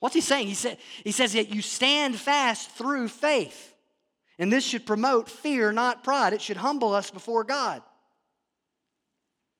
What's 0.00 0.14
he 0.14 0.20
saying? 0.20 0.48
He, 0.48 0.54
said, 0.54 0.78
he 1.02 1.12
says 1.12 1.32
that 1.32 1.48
you 1.48 1.62
stand 1.62 2.16
fast 2.16 2.70
through 2.72 3.08
faith. 3.08 3.74
And 4.38 4.52
this 4.52 4.64
should 4.64 4.84
promote 4.84 5.28
fear, 5.28 5.72
not 5.72 6.02
pride. 6.02 6.32
It 6.32 6.42
should 6.42 6.56
humble 6.56 6.92
us 6.92 7.10
before 7.10 7.44
God. 7.44 7.82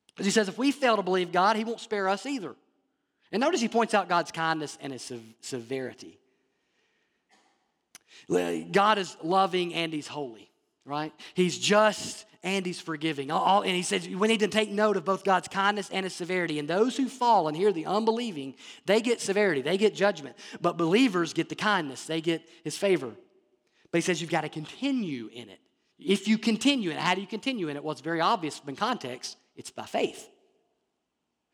Because 0.08 0.26
he 0.26 0.32
says 0.32 0.48
if 0.48 0.58
we 0.58 0.70
fail 0.70 0.96
to 0.96 1.02
believe 1.02 1.32
God, 1.32 1.56
he 1.56 1.64
won't 1.64 1.80
spare 1.80 2.08
us 2.08 2.26
either. 2.26 2.54
And 3.32 3.40
notice 3.40 3.60
he 3.60 3.68
points 3.68 3.94
out 3.94 4.08
God's 4.08 4.30
kindness 4.30 4.78
and 4.80 4.92
his 4.92 5.12
severity. 5.40 6.18
God 8.28 8.98
is 8.98 9.16
loving 9.22 9.74
and 9.74 9.92
He's 9.92 10.06
holy, 10.06 10.50
right? 10.84 11.12
He's 11.34 11.58
just 11.58 12.26
and 12.42 12.64
He's 12.64 12.80
forgiving. 12.80 13.30
All, 13.30 13.62
and 13.62 13.72
He 13.72 13.82
says 13.82 14.08
we 14.08 14.28
need 14.28 14.40
to 14.40 14.48
take 14.48 14.70
note 14.70 14.96
of 14.96 15.04
both 15.04 15.24
God's 15.24 15.48
kindness 15.48 15.90
and 15.90 16.04
His 16.04 16.14
severity. 16.14 16.58
And 16.58 16.68
those 16.68 16.96
who 16.96 17.08
fall 17.08 17.48
and 17.48 17.56
hear 17.56 17.72
the 17.72 17.86
unbelieving, 17.86 18.54
they 18.86 19.00
get 19.00 19.20
severity, 19.20 19.62
they 19.62 19.78
get 19.78 19.94
judgment. 19.94 20.36
But 20.60 20.76
believers 20.76 21.32
get 21.32 21.48
the 21.48 21.54
kindness, 21.54 22.06
they 22.06 22.20
get 22.20 22.48
His 22.62 22.76
favor. 22.76 23.12
But 23.90 23.98
He 23.98 24.02
says 24.02 24.20
you've 24.20 24.30
got 24.30 24.42
to 24.42 24.48
continue 24.48 25.28
in 25.32 25.48
it. 25.48 25.60
If 25.98 26.28
you 26.28 26.38
continue 26.38 26.90
in 26.90 26.96
it, 26.96 27.02
how 27.02 27.14
do 27.14 27.20
you 27.20 27.26
continue 27.26 27.68
in 27.68 27.76
it? 27.76 27.84
Well, 27.84 27.92
it's 27.92 28.00
very 28.00 28.20
obvious 28.20 28.60
in 28.66 28.76
context 28.76 29.36
it's 29.56 29.70
by 29.70 29.84
faith. 29.84 30.28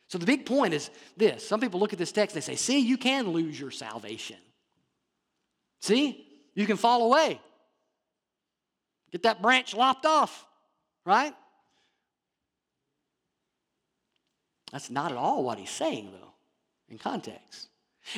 So 0.09 0.19
the 0.19 0.27
big 0.27 0.47
point 0.47 0.75
is 0.75 0.91
this 1.17 1.47
some 1.47 1.61
people 1.61 1.81
look 1.81 1.93
at 1.93 1.99
this 1.99 2.13
text 2.13 2.35
and 2.35 2.43
they 2.43 2.47
say, 2.47 2.57
see, 2.57 2.81
you 2.81 2.97
can 2.97 3.29
lose 3.29 3.59
your 3.59 3.71
salvation. 3.71 4.39
See? 5.81 6.27
You 6.55 6.67
can 6.67 6.77
fall 6.77 7.07
away. 7.07 7.41
Get 9.13 9.25
that 9.25 9.43
branch 9.43 9.75
lopped 9.75 10.07
off, 10.07 10.47
right? 11.05 11.35
That's 14.73 14.91
not 14.91 15.11
at 15.11 15.19
all 15.19 15.43
what 15.43 15.59
he's 15.59 15.71
saying, 15.71 16.11
though, 16.13 16.33
in 16.89 16.99
context. 16.99 17.69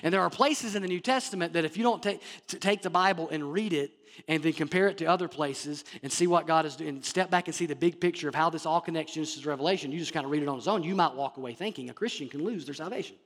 And 0.02 0.12
there 0.12 0.20
are 0.20 0.30
places 0.30 0.74
in 0.74 0.82
the 0.82 0.88
New 0.88 1.00
Testament 1.00 1.54
that 1.54 1.64
if 1.64 1.76
you 1.76 1.82
don't 1.82 2.02
take, 2.02 2.20
take 2.46 2.82
the 2.82 2.90
Bible 2.90 3.28
and 3.30 3.52
read 3.52 3.72
it 3.72 3.90
and 4.28 4.42
then 4.42 4.52
compare 4.52 4.88
it 4.88 4.98
to 4.98 5.06
other 5.06 5.28
places 5.28 5.84
and 6.02 6.12
see 6.12 6.26
what 6.26 6.46
God 6.46 6.66
is 6.66 6.76
doing, 6.76 7.02
step 7.02 7.30
back 7.30 7.48
and 7.48 7.54
see 7.54 7.66
the 7.66 7.74
big 7.74 8.00
picture 8.00 8.28
of 8.28 8.34
how 8.34 8.50
this 8.50 8.66
all 8.66 8.80
connects 8.80 9.14
Genesis 9.14 9.44
Revelation, 9.46 9.90
you 9.90 9.98
just 9.98 10.12
kind 10.12 10.24
of 10.24 10.30
read 10.30 10.42
it 10.42 10.48
on 10.48 10.58
its 10.58 10.68
own, 10.68 10.82
you 10.82 10.94
might 10.94 11.14
walk 11.14 11.38
away 11.38 11.54
thinking 11.54 11.90
a 11.90 11.94
Christian 11.94 12.28
can 12.28 12.44
lose 12.44 12.64
their 12.64 12.74
salvation, 12.74 13.16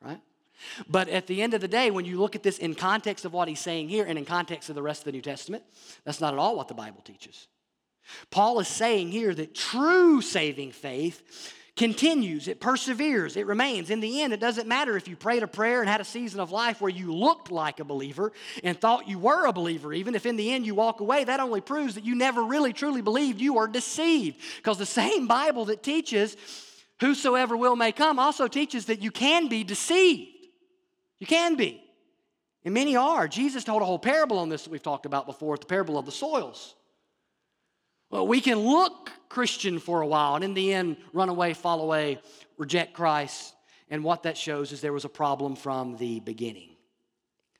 right? 0.00 0.20
But 0.88 1.08
at 1.08 1.26
the 1.26 1.42
end 1.42 1.54
of 1.54 1.60
the 1.60 1.68
day, 1.68 1.90
when 1.90 2.04
you 2.04 2.20
look 2.20 2.36
at 2.36 2.42
this 2.42 2.58
in 2.58 2.74
context 2.74 3.24
of 3.24 3.32
what 3.32 3.48
he's 3.48 3.60
saying 3.60 3.88
here 3.88 4.04
and 4.04 4.18
in 4.18 4.24
context 4.24 4.68
of 4.68 4.74
the 4.74 4.82
rest 4.82 5.02
of 5.02 5.06
the 5.06 5.12
New 5.12 5.22
Testament, 5.22 5.64
that's 6.04 6.20
not 6.20 6.32
at 6.32 6.38
all 6.38 6.56
what 6.56 6.68
the 6.68 6.74
Bible 6.74 7.00
teaches. 7.02 7.48
Paul 8.30 8.60
is 8.60 8.68
saying 8.68 9.10
here 9.10 9.34
that 9.34 9.54
true 9.54 10.20
saving 10.20 10.72
faith 10.72 11.22
continues, 11.74 12.48
it 12.48 12.60
perseveres, 12.60 13.36
it 13.36 13.46
remains. 13.46 13.88
In 13.88 14.00
the 14.00 14.20
end, 14.20 14.32
it 14.32 14.40
doesn't 14.40 14.68
matter 14.68 14.96
if 14.96 15.08
you 15.08 15.16
prayed 15.16 15.42
a 15.42 15.46
prayer 15.46 15.80
and 15.80 15.88
had 15.88 16.02
a 16.02 16.04
season 16.04 16.38
of 16.38 16.50
life 16.50 16.80
where 16.80 16.90
you 16.90 17.14
looked 17.14 17.50
like 17.50 17.80
a 17.80 17.84
believer 17.84 18.32
and 18.62 18.78
thought 18.78 19.08
you 19.08 19.18
were 19.18 19.46
a 19.46 19.52
believer, 19.52 19.92
even 19.92 20.14
if 20.14 20.26
in 20.26 20.36
the 20.36 20.52
end 20.52 20.66
you 20.66 20.74
walk 20.74 21.00
away, 21.00 21.24
that 21.24 21.40
only 21.40 21.62
proves 21.62 21.94
that 21.94 22.04
you 22.04 22.14
never 22.14 22.44
really 22.44 22.74
truly 22.74 23.00
believed 23.00 23.40
you 23.40 23.54
were 23.54 23.66
deceived. 23.66 24.38
Because 24.58 24.76
the 24.76 24.86
same 24.86 25.26
Bible 25.26 25.64
that 25.66 25.82
teaches 25.82 26.36
whosoever 27.00 27.56
will 27.56 27.74
may 27.74 27.90
come 27.90 28.18
also 28.18 28.48
teaches 28.48 28.86
that 28.86 29.00
you 29.00 29.10
can 29.10 29.48
be 29.48 29.64
deceived. 29.64 30.31
You 31.22 31.26
can 31.28 31.54
be. 31.54 31.80
And 32.64 32.74
many 32.74 32.96
are. 32.96 33.28
Jesus 33.28 33.62
told 33.62 33.80
a 33.80 33.84
whole 33.84 34.00
parable 34.00 34.40
on 34.40 34.48
this 34.48 34.64
that 34.64 34.70
we've 34.70 34.82
talked 34.82 35.06
about 35.06 35.24
before, 35.24 35.56
the 35.56 35.66
parable 35.66 35.96
of 35.96 36.04
the 36.04 36.10
soils. 36.10 36.74
Well, 38.10 38.26
we 38.26 38.40
can 38.40 38.58
look 38.58 39.08
Christian 39.28 39.78
for 39.78 40.00
a 40.00 40.06
while 40.06 40.34
and 40.34 40.42
in 40.42 40.52
the 40.52 40.74
end 40.74 40.96
run 41.12 41.28
away, 41.28 41.54
fall 41.54 41.80
away, 41.80 42.18
reject 42.58 42.92
Christ. 42.92 43.54
And 43.88 44.02
what 44.02 44.24
that 44.24 44.36
shows 44.36 44.72
is 44.72 44.80
there 44.80 44.92
was 44.92 45.04
a 45.04 45.08
problem 45.08 45.54
from 45.54 45.96
the 45.96 46.18
beginning. 46.18 46.70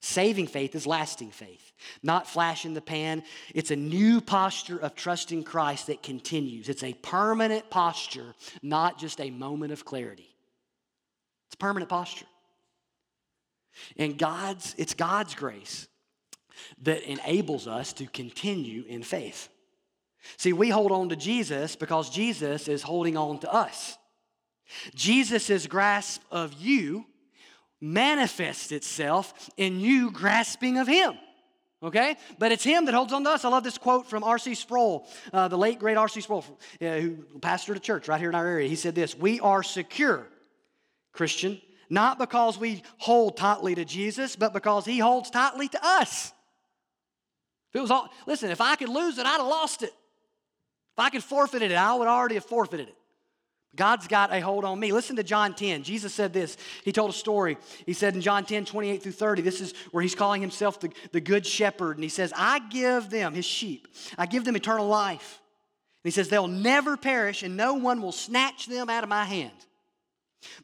Saving 0.01 0.49
faith 0.49 0.75
is 0.75 0.85
lasting 0.85 1.31
faith, 1.31 1.71
not 2.03 2.27
flash 2.27 2.65
in 2.65 2.75
the 2.75 2.81
pan. 2.81 3.23
It's 3.55 3.71
a 3.71 3.77
new 3.77 4.21
posture 4.21 4.79
of 4.79 4.97
trusting 4.97 5.45
Christ 5.45 5.87
that 5.87 6.03
continues. 6.03 6.69
It's 6.69 6.83
a 6.83 6.95
permanent 6.95 7.71
posture, 7.71 8.35
not 8.61 8.99
just 8.99 9.21
a 9.21 9.31
moment 9.31 9.73
of 9.73 9.85
clarity. 9.85 10.35
It's 11.47 11.55
a 11.55 11.59
permanent 11.59 11.89
posture. 11.89 12.27
And 13.97 14.19
God's, 14.19 14.75
it's 14.79 14.95
God's 14.95 15.35
grace 15.35 15.89
that 16.83 17.03
enables 17.03 17.67
us 17.67 17.93
to 17.95 18.07
continue 18.07 18.85
in 18.87 19.03
faith. 19.03 19.49
See, 20.37 20.53
we 20.53 20.71
hold 20.71 20.93
on 20.93 21.09
to 21.09 21.17
Jesus 21.17 21.77
because 21.77 22.11
Jesus 22.11 22.69
is 22.69 22.83
holding 22.83 23.17
on 23.17 23.39
to 23.41 23.53
us. 23.53 23.97
Jesus' 24.95 25.67
grasp 25.67 26.23
of 26.31 26.53
you 26.55 27.05
manifests 27.81 28.73
itself 28.73 29.51
in 29.57 29.81
you 29.81 30.11
grasping 30.11 30.79
of 30.79 30.87
Him. 30.87 31.15
Okay? 31.83 32.17
But 32.39 32.53
it's 32.53 32.63
Him 32.63 32.85
that 32.85 32.95
holds 32.95 33.13
on 33.13 33.25
to 33.25 33.31
us. 33.31 33.45
I 33.45 33.49
love 33.49 33.65
this 33.65 33.77
quote 33.77 34.09
from 34.09 34.23
R.C. 34.23 34.55
Sproul, 34.55 35.07
uh, 35.33 35.49
the 35.49 35.59
late 35.59 35.81
great 35.81 35.97
R.C. 35.97 36.21
Sproul, 36.21 36.45
uh, 36.81 36.85
who 36.85 37.17
pastored 37.41 37.77
a 37.77 37.81
church 37.81 38.07
right 38.07 38.21
here 38.21 38.29
in 38.29 38.37
our 38.37 38.47
area. 38.47 38.69
He 38.69 38.77
said 38.77 38.95
this 38.95 39.17
We 39.17 39.41
are 39.41 39.63
secure, 39.65 40.29
Christian, 41.13 41.61
not 41.93 42.19
because 42.19 42.59
we 42.59 42.83
hold 42.97 43.37
tightly 43.37 43.75
to 43.75 43.85
Jesus, 43.85 44.35
but 44.35 44.55
because 44.55 44.87
he 44.87 44.99
holds 44.99 45.29
tightly 45.29 45.69
to 45.69 45.79
us. 45.85 46.33
If 47.69 47.77
it 47.77 47.81
was 47.83 47.91
all, 47.91 48.09
listen, 48.27 48.51
if 48.51 48.63
I 48.63 48.77
could 48.77 48.89
lose 48.89 49.19
it, 49.19 49.27
I'd 49.27 49.37
have 49.37 49.47
lost 49.47 49.83
it. 49.83 49.91
If 49.91 50.99
I 50.99 51.11
could 51.11 51.23
forfeit 51.23 51.61
it, 51.61 51.71
I 51.71 51.95
would 51.95 52.09
already 52.09 52.37
have 52.37 52.47
forfeited 52.47 52.89
it. 52.89 52.97
God's 53.77 54.09
got 54.09 54.33
a 54.33 54.41
hold 54.41 54.65
on 54.65 54.81
me. 54.81 54.91
Listen 54.91 55.17
to 55.17 55.23
John 55.23 55.53
10. 55.53 55.83
Jesus 55.83 56.15
said 56.15 56.33
this. 56.33 56.57
He 56.83 56.93
told 56.93 57.11
a 57.11 57.15
story. 57.15 57.59
He 57.85 57.93
said 57.93 58.15
in 58.15 58.23
John 58.23 58.47
10, 58.47 58.65
28 58.65 59.03
through 59.03 59.13
30, 59.13 59.43
this 59.43 59.61
is 59.61 59.75
where 59.91 60.03
he's 60.03 60.15
calling 60.15 60.41
himself 60.41 60.81
the, 60.81 60.91
the 61.13 61.21
good 61.21 61.47
shepherd. 61.47 61.99
And 61.99 62.03
he 62.03 62.09
says, 62.09 62.33
I 62.35 62.59
give 62.71 63.11
them, 63.11 63.35
his 63.35 63.45
sheep, 63.45 63.89
I 64.17 64.25
give 64.25 64.47
them 64.47 64.57
eternal 64.57 64.87
life. 64.87 65.41
And 66.05 66.11
he 66.11 66.15
says, 66.15 66.31
they'll 66.31 66.49
never 66.49 66.97
perish 66.97 67.43
and 67.43 67.55
no 67.55 67.75
one 67.75 68.01
will 68.01 68.13
snatch 68.13 68.67
them 68.67 68.89
out 68.89 69.05
of 69.05 69.11
my 69.11 69.25
hand. 69.25 69.53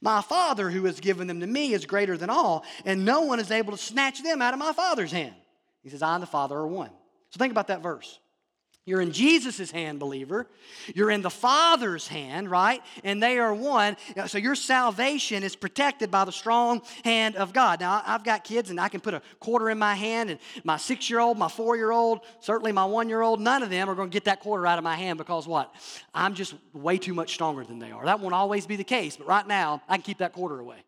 My 0.01 0.21
Father, 0.23 0.71
who 0.71 0.85
has 0.85 1.01
given 1.01 1.27
them 1.27 1.41
to 1.41 1.47
me, 1.47 1.73
is 1.73 1.87
greater 1.87 2.17
than 2.17 2.31
all, 2.31 2.64
and 2.85 3.05
no 3.05 3.23
one 3.23 3.41
is 3.41 3.51
able 3.51 3.73
to 3.73 3.79
snatch 3.79 4.23
them 4.23 4.43
out 4.43 4.55
of 4.55 4.61
my 4.61 4.73
Father's 4.73 5.12
hand. 5.12 5.35
He 5.83 5.91
says, 5.91 6.03
I 6.03 6.14
and 6.14 6.23
the 6.23 6.27
Father 6.27 6.57
are 6.57 6.67
one. 6.67 6.91
So 7.31 7.38
think 7.38 7.51
about 7.51 7.69
that 7.69 7.83
verse. 7.83 8.19
You're 8.88 9.03
in 9.03 9.12
Jesus' 9.12 9.70
hand, 9.70 10.01
believer. 10.01 10.46
You're 10.94 11.11
in 11.11 11.20
the 11.20 11.31
Father's 11.31 12.09
hand, 12.09 12.51
right? 12.51 12.83
And 13.05 13.22
they 13.22 13.38
are 13.38 13.53
one. 13.53 13.98
So 14.27 14.38
your 14.38 14.55
salvation 14.55 15.42
is 15.42 15.55
protected 15.55 16.11
by 16.11 16.24
the 16.24 16.33
strong 16.33 16.81
hand 17.05 17.37
of 17.37 17.53
God. 17.53 17.81
Now, 17.81 18.03
I've 18.07 18.24
got 18.24 18.44
kids, 18.44 18.70
and 18.70 18.81
I 18.81 18.88
can 18.88 19.01
put 19.01 19.12
a 19.12 19.20
quarter 19.40 19.68
in 19.68 19.79
my 19.79 19.94
hand, 19.94 20.31
and 20.31 20.38
my 20.64 20.79
six 20.79 21.11
year 21.11 21.20
old, 21.20 21.37
my 21.37 21.48
four 21.48 21.77
year 21.77 21.90
old, 21.90 22.20
certainly 22.40 22.72
my 22.72 22.87
one 22.87 23.11
year 23.11 23.20
old, 23.20 23.40
none 23.40 23.62
of 23.62 23.68
them 23.68 23.90
are 23.90 23.94
going 23.94 24.09
to 24.09 24.12
get 24.12 24.24
that 24.24 24.40
quarter 24.40 24.66
out 24.66 24.79
of 24.79 24.85
my 24.85 24.96
hand 24.96 25.18
because 25.18 25.46
what? 25.46 25.74
I'm 26.14 26.35
just 26.35 26.55
way 26.72 26.96
too 26.96 27.12
much 27.12 27.35
stronger 27.35 27.64
than 27.64 27.79
they 27.79 27.92
are. 27.92 28.07
That 28.07 28.20
won't 28.20 28.35
always 28.35 28.66
be 28.66 28.77
the 28.77 28.85
case, 28.85 29.18
but 29.18 29.27
right 29.27 29.46
now, 29.46 29.83
I 29.87 29.96
can 29.96 30.03
keep 30.03 30.18
that 30.18 30.33
quarter 30.33 30.59
away. 30.59 30.79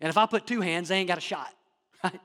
And 0.00 0.08
if 0.08 0.16
I 0.16 0.24
put 0.24 0.46
two 0.46 0.62
hands, 0.62 0.88
they 0.88 0.96
ain't 0.96 1.08
got 1.08 1.18
a 1.18 1.20
shot, 1.20 1.52
right? 2.04 2.20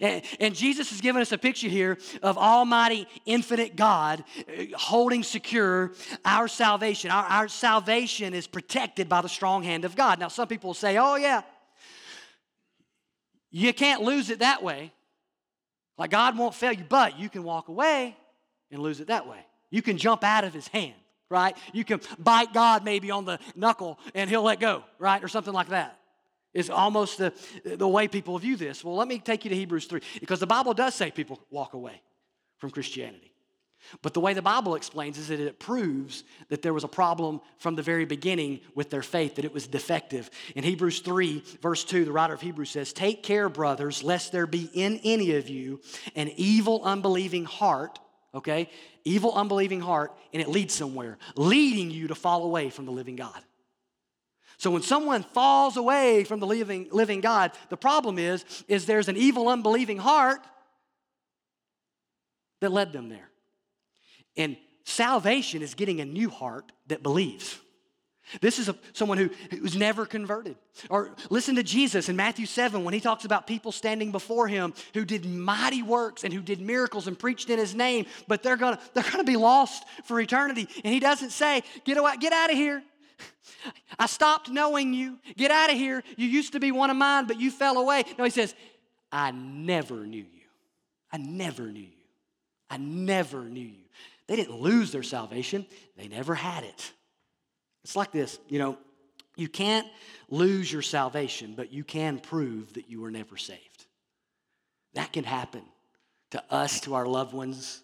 And, 0.00 0.22
and, 0.40 0.54
Jesus 0.54 0.90
has 0.90 1.00
given 1.00 1.20
us 1.20 1.30
a 1.30 1.38
picture 1.38 1.68
here 1.68 1.98
of 2.22 2.38
Almighty, 2.38 3.06
infinite 3.26 3.76
God 3.76 4.24
uh, 4.38 4.64
holding 4.74 5.22
secure 5.22 5.92
our 6.24 6.48
salvation. 6.48 7.10
Our, 7.10 7.24
our 7.24 7.48
salvation 7.48 8.32
is 8.32 8.46
protected 8.46 9.08
by 9.08 9.20
the 9.20 9.28
strong 9.28 9.62
hand 9.62 9.84
of 9.84 9.94
God. 9.94 10.18
Now, 10.18 10.28
some 10.28 10.48
people 10.48 10.72
say, 10.72 10.96
oh, 10.96 11.16
yeah, 11.16 11.42
you 13.50 13.72
can't 13.74 14.02
lose 14.02 14.30
it 14.30 14.38
that 14.38 14.62
way. 14.62 14.92
Like 15.98 16.10
God 16.10 16.38
won't 16.38 16.54
fail 16.54 16.72
you, 16.72 16.84
but 16.88 17.18
you 17.18 17.28
can 17.28 17.42
walk 17.42 17.68
away 17.68 18.16
and 18.70 18.80
lose 18.80 19.00
it 19.00 19.08
that 19.08 19.28
way. 19.28 19.44
You 19.70 19.82
can 19.82 19.98
jump 19.98 20.24
out 20.24 20.44
of 20.44 20.54
his 20.54 20.68
hand, 20.68 20.94
right? 21.28 21.56
You 21.72 21.84
can 21.84 22.00
bite 22.18 22.54
God 22.54 22.84
maybe 22.84 23.10
on 23.10 23.24
the 23.24 23.38
knuckle 23.54 23.98
and 24.14 24.30
he'll 24.30 24.42
let 24.42 24.60
go, 24.60 24.84
right? 24.98 25.22
Or 25.22 25.28
something 25.28 25.52
like 25.52 25.68
that 25.68 25.98
is 26.54 26.70
almost 26.70 27.18
the, 27.18 27.32
the 27.64 27.88
way 27.88 28.08
people 28.08 28.38
view 28.38 28.56
this. 28.56 28.82
Well, 28.82 28.96
let 28.96 29.08
me 29.08 29.18
take 29.18 29.44
you 29.44 29.50
to 29.50 29.56
Hebrews 29.56 29.86
3, 29.86 30.00
because 30.20 30.40
the 30.40 30.46
Bible 30.46 30.74
does 30.74 30.94
say 30.94 31.10
people 31.10 31.40
walk 31.50 31.74
away 31.74 32.00
from 32.58 32.70
Christianity. 32.70 33.32
But 34.02 34.12
the 34.12 34.20
way 34.20 34.34
the 34.34 34.42
Bible 34.42 34.74
explains 34.74 35.18
is 35.18 35.28
that 35.28 35.40
it 35.40 35.58
proves 35.58 36.24
that 36.48 36.62
there 36.62 36.74
was 36.74 36.84
a 36.84 36.88
problem 36.88 37.40
from 37.58 37.74
the 37.74 37.82
very 37.82 38.04
beginning 38.04 38.60
with 38.74 38.90
their 38.90 39.02
faith, 39.02 39.36
that 39.36 39.44
it 39.44 39.54
was 39.54 39.66
defective. 39.66 40.30
In 40.54 40.64
Hebrews 40.64 41.00
3, 41.00 41.42
verse 41.62 41.84
2, 41.84 42.04
the 42.04 42.12
writer 42.12 42.34
of 42.34 42.40
Hebrews 42.40 42.70
says, 42.70 42.92
Take 42.92 43.22
care, 43.22 43.48
brothers, 43.48 44.02
lest 44.02 44.32
there 44.32 44.46
be 44.46 44.68
in 44.74 45.00
any 45.04 45.36
of 45.36 45.48
you 45.48 45.80
an 46.16 46.30
evil, 46.36 46.82
unbelieving 46.84 47.44
heart, 47.44 47.98
okay? 48.34 48.68
Evil, 49.04 49.32
unbelieving 49.32 49.80
heart, 49.80 50.12
and 50.32 50.42
it 50.42 50.48
leads 50.48 50.74
somewhere, 50.74 51.16
leading 51.36 51.90
you 51.90 52.08
to 52.08 52.14
fall 52.14 52.44
away 52.44 52.70
from 52.70 52.84
the 52.84 52.92
living 52.92 53.16
God. 53.16 53.40
So 54.58 54.72
when 54.72 54.82
someone 54.82 55.22
falls 55.22 55.76
away 55.76 56.24
from 56.24 56.40
the 56.40 56.46
living, 56.46 56.88
living 56.90 57.20
God, 57.20 57.52
the 57.68 57.76
problem 57.76 58.18
is, 58.18 58.44
is 58.66 58.86
there's 58.86 59.08
an 59.08 59.16
evil, 59.16 59.48
unbelieving 59.48 59.98
heart 59.98 60.40
that 62.60 62.72
led 62.72 62.92
them 62.92 63.08
there. 63.08 63.30
And 64.36 64.56
salvation 64.84 65.62
is 65.62 65.74
getting 65.74 66.00
a 66.00 66.04
new 66.04 66.28
heart 66.28 66.72
that 66.88 67.04
believes. 67.04 67.58
This 68.40 68.58
is 68.58 68.68
a, 68.68 68.76
someone 68.92 69.16
who, 69.16 69.30
who's 69.50 69.76
never 69.76 70.04
converted. 70.04 70.56
Or 70.90 71.14
listen 71.30 71.54
to 71.54 71.62
Jesus 71.62 72.08
in 72.08 72.16
Matthew 72.16 72.44
7 72.44 72.84
when 72.84 72.92
he 72.92 73.00
talks 73.00 73.24
about 73.24 73.46
people 73.46 73.72
standing 73.72 74.12
before 74.12 74.48
him 74.48 74.74
who 74.92 75.04
did 75.04 75.24
mighty 75.24 75.82
works 75.82 76.24
and 76.24 76.34
who 76.34 76.42
did 76.42 76.60
miracles 76.60 77.06
and 77.06 77.18
preached 77.18 77.48
in 77.48 77.58
his 77.58 77.74
name, 77.74 78.06
but 78.26 78.42
they're 78.42 78.56
gonna, 78.56 78.78
they're 78.92 79.10
gonna 79.10 79.24
be 79.24 79.36
lost 79.36 79.84
for 80.04 80.20
eternity. 80.20 80.68
And 80.84 80.92
he 80.92 81.00
doesn't 81.00 81.30
say, 81.30 81.62
get, 81.84 81.96
away, 81.96 82.16
get 82.18 82.32
out 82.32 82.50
of 82.50 82.56
here. 82.56 82.82
I 83.98 84.06
stopped 84.06 84.50
knowing 84.50 84.94
you. 84.94 85.18
Get 85.36 85.50
out 85.50 85.70
of 85.70 85.76
here. 85.76 86.02
You 86.16 86.26
used 86.26 86.52
to 86.52 86.60
be 86.60 86.72
one 86.72 86.90
of 86.90 86.96
mine, 86.96 87.26
but 87.26 87.40
you 87.40 87.50
fell 87.50 87.78
away. 87.78 88.04
No, 88.18 88.24
he 88.24 88.30
says, 88.30 88.54
I 89.10 89.30
never 89.30 90.06
knew 90.06 90.18
you. 90.18 90.48
I 91.10 91.16
never 91.16 91.64
knew 91.64 91.80
you. 91.80 91.88
I 92.70 92.76
never 92.76 93.44
knew 93.44 93.60
you. 93.66 93.84
They 94.26 94.36
didn't 94.36 94.60
lose 94.60 94.92
their 94.92 95.02
salvation, 95.02 95.66
they 95.96 96.08
never 96.08 96.34
had 96.34 96.64
it. 96.64 96.92
It's 97.84 97.96
like 97.96 98.12
this 98.12 98.38
you 98.48 98.58
know, 98.58 98.78
you 99.36 99.48
can't 99.48 99.86
lose 100.28 100.70
your 100.70 100.82
salvation, 100.82 101.54
but 101.56 101.72
you 101.72 101.84
can 101.84 102.18
prove 102.18 102.74
that 102.74 102.90
you 102.90 103.00
were 103.00 103.10
never 103.10 103.36
saved. 103.36 103.86
That 104.94 105.12
can 105.12 105.24
happen 105.24 105.62
to 106.30 106.42
us, 106.50 106.80
to 106.80 106.94
our 106.94 107.06
loved 107.06 107.32
ones. 107.32 107.82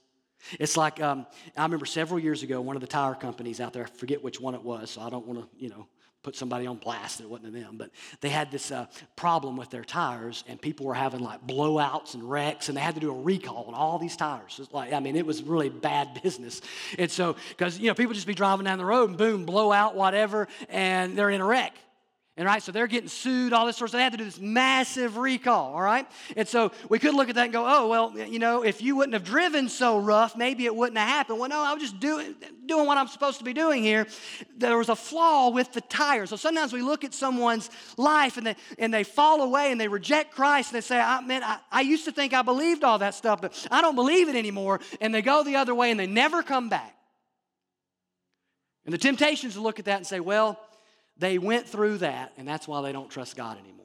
It's 0.59 0.77
like 0.77 1.01
um, 1.01 1.27
I 1.57 1.63
remember 1.63 1.87
several 1.87 2.21
years 2.21 2.43
ago, 2.43 2.61
one 2.61 2.77
of 2.77 2.81
the 2.81 2.89
tire 2.89 3.15
companies 3.15 3.61
out 3.61 3.73
there, 3.73 3.85
I 3.85 3.87
forget 3.87 4.23
which 4.23 4.41
one 4.41 4.55
it 4.55 4.63
was, 4.63 4.91
so 4.91 5.01
I 5.01 5.11
don't 5.11 5.27
want 5.27 5.41
to, 5.41 5.49
you 5.63 5.71
know, 5.71 5.87
put 6.25 6.35
somebody 6.35 6.67
on 6.67 6.77
blast 6.77 7.21
it 7.21 7.29
wasn't 7.29 7.53
them, 7.53 7.77
but 7.77 7.91
they 8.23 8.31
had 8.31 8.51
this 8.51 8.73
uh, 8.73 8.87
problem 9.15 9.57
with 9.57 9.71
their 9.71 9.85
tires, 9.85 10.43
and 10.49 10.61
people 10.61 10.87
were 10.87 10.95
having 10.95 11.21
like 11.21 11.47
blowouts 11.47 12.15
and 12.15 12.29
wrecks, 12.29 12.69
and 12.69 12.77
they 12.77 12.81
had 12.81 12.95
to 12.95 13.01
do 13.01 13.11
a 13.11 13.21
recall 13.21 13.67
on 13.69 13.75
all 13.75 13.99
these 13.99 14.17
tires. 14.17 14.59
It's 14.59 14.73
like, 14.73 14.93
I 14.93 15.01
mean, 15.01 15.17
it 15.17 15.27
was 15.27 15.43
really 15.43 15.69
bad 15.69 16.21
business. 16.23 16.63
And 16.99 17.11
so, 17.11 17.37
because 17.51 17.79
you 17.79 17.89
know, 17.89 17.95
people 17.95 18.15
just 18.15 18.27
be 18.27 18.35
driving 18.35 18.65
down 18.65 18.79
the 18.79 18.85
road 18.85 19.11
and 19.11 19.19
boom, 19.19 19.45
blowout, 19.45 19.95
whatever, 19.95 20.49
and 20.71 21.17
they're 21.17 21.31
in 21.31 21.43
a 21.43 21.47
wreck. 21.47 21.75
And 22.37 22.47
right, 22.47 22.61
so 22.61 22.73
they're 22.73 22.89
getting 22.89 23.09
sued, 23.09 23.53
all 23.53 23.65
this 23.65 23.77
sort 23.77 23.87
of 23.87 23.91
stuff. 23.91 24.01
They 24.01 24.03
had 24.03 24.13
to 24.13 24.19
do 24.19 24.25
this 24.25 24.41
massive 24.41 25.17
recall, 25.17 25.73
all 25.73 25.81
right? 25.81 26.05
And 26.37 26.49
so 26.49 26.73
we 26.89 26.99
could 26.99 27.15
look 27.15 27.29
at 27.29 27.37
that 27.37 27.45
and 27.45 27.53
go, 27.53 27.65
oh, 27.65 27.87
well, 27.87 28.19
you 28.19 28.41
know, 28.41 28.65
if 28.65 28.83
you 28.83 28.97
wouldn't 28.97 29.15
have 29.15 29.23
driven 29.23 29.69
so 29.69 30.01
rough, 30.01 30.37
maybe 30.37 30.65
it 30.65 30.75
wouldn't 30.75 30.99
have 30.99 31.09
happened. 31.09 31.39
Well, 31.39 31.49
no, 31.49 31.63
I 31.63 31.73
was 31.75 31.83
just 31.85 32.01
doing, 32.01 32.35
doing 32.67 32.89
what 32.89 32.99
I'm 32.99 33.07
supposed 33.07 33.39
to 33.39 33.45
be 33.45 33.53
doing 33.53 33.85
here. 33.85 34.09
There 34.57 34.77
was 34.77 34.89
a 34.89 34.97
flaw 34.97 35.51
with 35.51 35.73
the 35.75 35.81
tire. 35.83 36.27
So 36.27 36.35
sometimes 36.35 36.73
we 36.73 36.83
look 36.83 37.05
at 37.05 37.15
someone's 37.15 37.71
life 37.97 38.37
and 38.37 38.49
they, 38.49 38.57
and 38.81 38.93
they 38.93 39.05
fall 39.05 39.43
away 39.43 39.71
and 39.71 39.81
they 39.81 39.87
reject 39.87 40.35
Christ 40.35 40.73
and 40.73 40.83
they 40.83 40.85
say, 40.85 40.99
I, 40.99 41.21
man, 41.21 41.45
I, 41.45 41.59
I 41.71 41.83
used 41.83 42.05
to 42.07 42.13
think 42.13 42.35
I 42.35 42.43
believed 42.43 42.83
all 42.83 42.99
that 42.99 43.15
stuff, 43.15 43.43
but 43.43 43.69
I 43.71 43.81
don't 43.81 43.95
believe 43.95 44.29
it 44.29 44.35
anymore. 44.35 44.81
And 45.01 45.15
they 45.15 45.23
go 45.23 45.45
the 45.45 45.55
other 45.55 45.75
way 45.75 45.93
and 45.93 46.01
they 46.01 46.09
never 46.09 46.43
come 46.43 46.69
back. 46.69 46.97
And 48.85 48.93
the 48.93 48.99
temptation 48.99 49.51
is 49.51 49.55
to 49.55 49.61
look 49.61 49.79
at 49.79 49.85
that 49.85 49.99
and 49.99 50.07
say, 50.07 50.19
well, 50.19 50.59
they 51.17 51.39
went 51.39 51.69
through 51.69 51.99
that, 51.99 52.33
and 52.37 52.47
that's 52.47 52.67
why 52.67 52.83
they 52.83 52.93
don't 52.93 53.11
trust 53.11 53.37
God 53.37 53.59
anymore. 53.59 53.85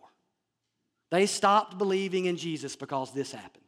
They 1.12 1.26
stopped 1.26 1.78
believing 1.78 2.26
in 2.26 2.38
Jesus 2.38 2.76
because 2.76 3.13
this 3.13 3.32
happened. 3.32 3.63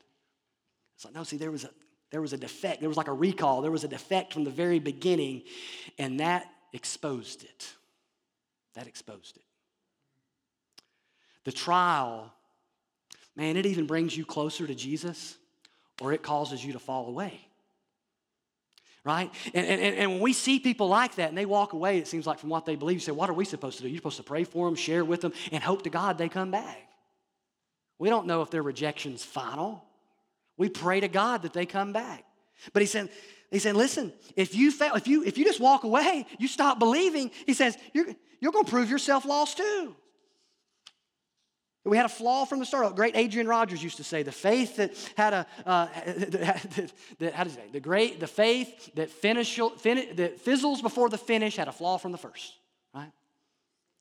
It's 0.96 1.06
like, 1.06 1.14
no, 1.14 1.24
see, 1.24 1.38
there 1.38 1.52
was 1.52 1.64
a 1.64 1.70
there 2.12 2.22
was 2.22 2.34
a 2.34 2.38
defect. 2.38 2.82
There 2.82 2.90
was 2.90 2.98
like 2.98 3.08
a 3.08 3.14
recall. 3.14 3.62
There 3.62 3.72
was 3.72 3.86
a 3.86 3.88
defect 3.88 4.34
from 4.34 4.44
the 4.44 4.50
very 4.50 4.80
beginning, 4.80 5.44
and 5.98 6.20
that 6.20 6.46
exposed 6.74 7.44
it. 7.44 7.74
That 8.74 8.86
exposed 8.86 9.38
it. 9.38 9.44
The 11.46 11.52
trial, 11.54 12.34
man, 13.36 13.56
it 13.56 13.66
even 13.66 13.88
brings 13.88 14.16
you 14.16 14.26
closer 14.26 14.68
to 14.68 14.76
Jesus, 14.76 15.38
or 16.02 16.12
it 16.12 16.22
causes 16.22 16.64
you 16.64 16.74
to 16.74 16.80
fall 16.80 17.08
away 17.08 17.40
right? 19.04 19.32
And, 19.54 19.66
and, 19.66 19.96
and 19.96 20.12
when 20.12 20.20
we 20.20 20.34
see 20.34 20.60
people 20.60 20.88
like 20.88 21.16
that 21.16 21.30
and 21.30 21.38
they 21.38 21.46
walk 21.46 21.74
away, 21.74 21.98
it 21.98 22.08
seems 22.08 22.28
like 22.28 22.40
from 22.40 22.50
what 22.50 22.66
they 22.66 22.76
believe, 22.76 22.96
you 22.96 23.00
say, 23.00 23.12
What 23.12 23.30
are 23.30 23.34
we 23.34 23.46
supposed 23.46 23.78
to 23.78 23.84
do? 23.84 23.90
You're 23.90 23.98
supposed 23.98 24.18
to 24.18 24.24
pray 24.24 24.44
for 24.44 24.68
them, 24.68 24.76
share 24.76 25.04
with 25.04 25.22
them, 25.22 25.34
and 25.52 25.64
hope 25.64 25.84
to 25.84 25.90
God 25.90 26.18
they 26.18 26.30
come 26.30 26.52
back. 26.52 26.78
We 28.00 28.10
don't 28.10 28.28
know 28.28 28.42
if 28.42 28.50
their 28.50 28.64
rejection's 28.64 29.24
final. 29.24 29.84
We 30.58 30.70
pray 30.70 31.00
to 31.00 31.08
God 31.08 31.44
that 31.44 31.54
they 31.54 31.66
come 31.66 31.94
back. 31.94 32.26
But 32.74 32.82
he 32.82 32.88
said, 32.88 33.10
he 33.52 33.60
said, 33.60 33.76
listen, 33.76 34.14
if 34.36 34.56
you 34.56 34.72
fail, 34.72 34.96
if 34.96 35.08
you 35.08 35.24
if 35.24 35.38
you 35.38 35.46
just 35.46 35.60
walk 35.60 35.84
away, 35.84 36.26
you 36.40 36.48
stop 36.48 36.80
believing, 36.80 37.32
he 37.46 37.54
says, 37.54 37.78
you're, 37.94 38.08
you're 38.40 38.52
gonna 38.52 38.68
prove 38.68 38.90
yourself 38.90 39.26
lost 39.26 39.58
too. 39.58 39.96
We 41.84 41.98
had 41.98 42.06
a 42.06 42.10
flaw 42.10 42.46
from 42.46 42.60
the 42.60 42.66
start. 42.66 42.96
Great 42.96 43.18
Adrian 43.18 43.48
Rogers 43.48 43.82
used 43.82 43.98
to 43.98 44.04
say, 44.04 44.22
"The 44.22 44.32
faith 44.32 44.76
that 44.76 44.94
had 45.18 45.34
a 45.34 45.48
uh, 45.66 45.88
the, 46.06 46.92
the, 47.18 47.32
how 47.32 47.44
does 47.44 47.54
say 47.54 47.66
the 47.72 47.80
great 47.80 48.20
the 48.20 48.28
faith 48.28 48.94
that 48.96 49.10
finish 49.10 49.60
fin, 49.78 50.16
that 50.16 50.40
fizzles 50.40 50.82
before 50.82 51.10
the 51.10 51.18
finish 51.18 51.56
had 51.56 51.68
a 51.68 51.72
flaw 51.72 51.98
from 51.98 52.12
the 52.12 52.20
first." 52.20 52.54
Right, 52.94 53.12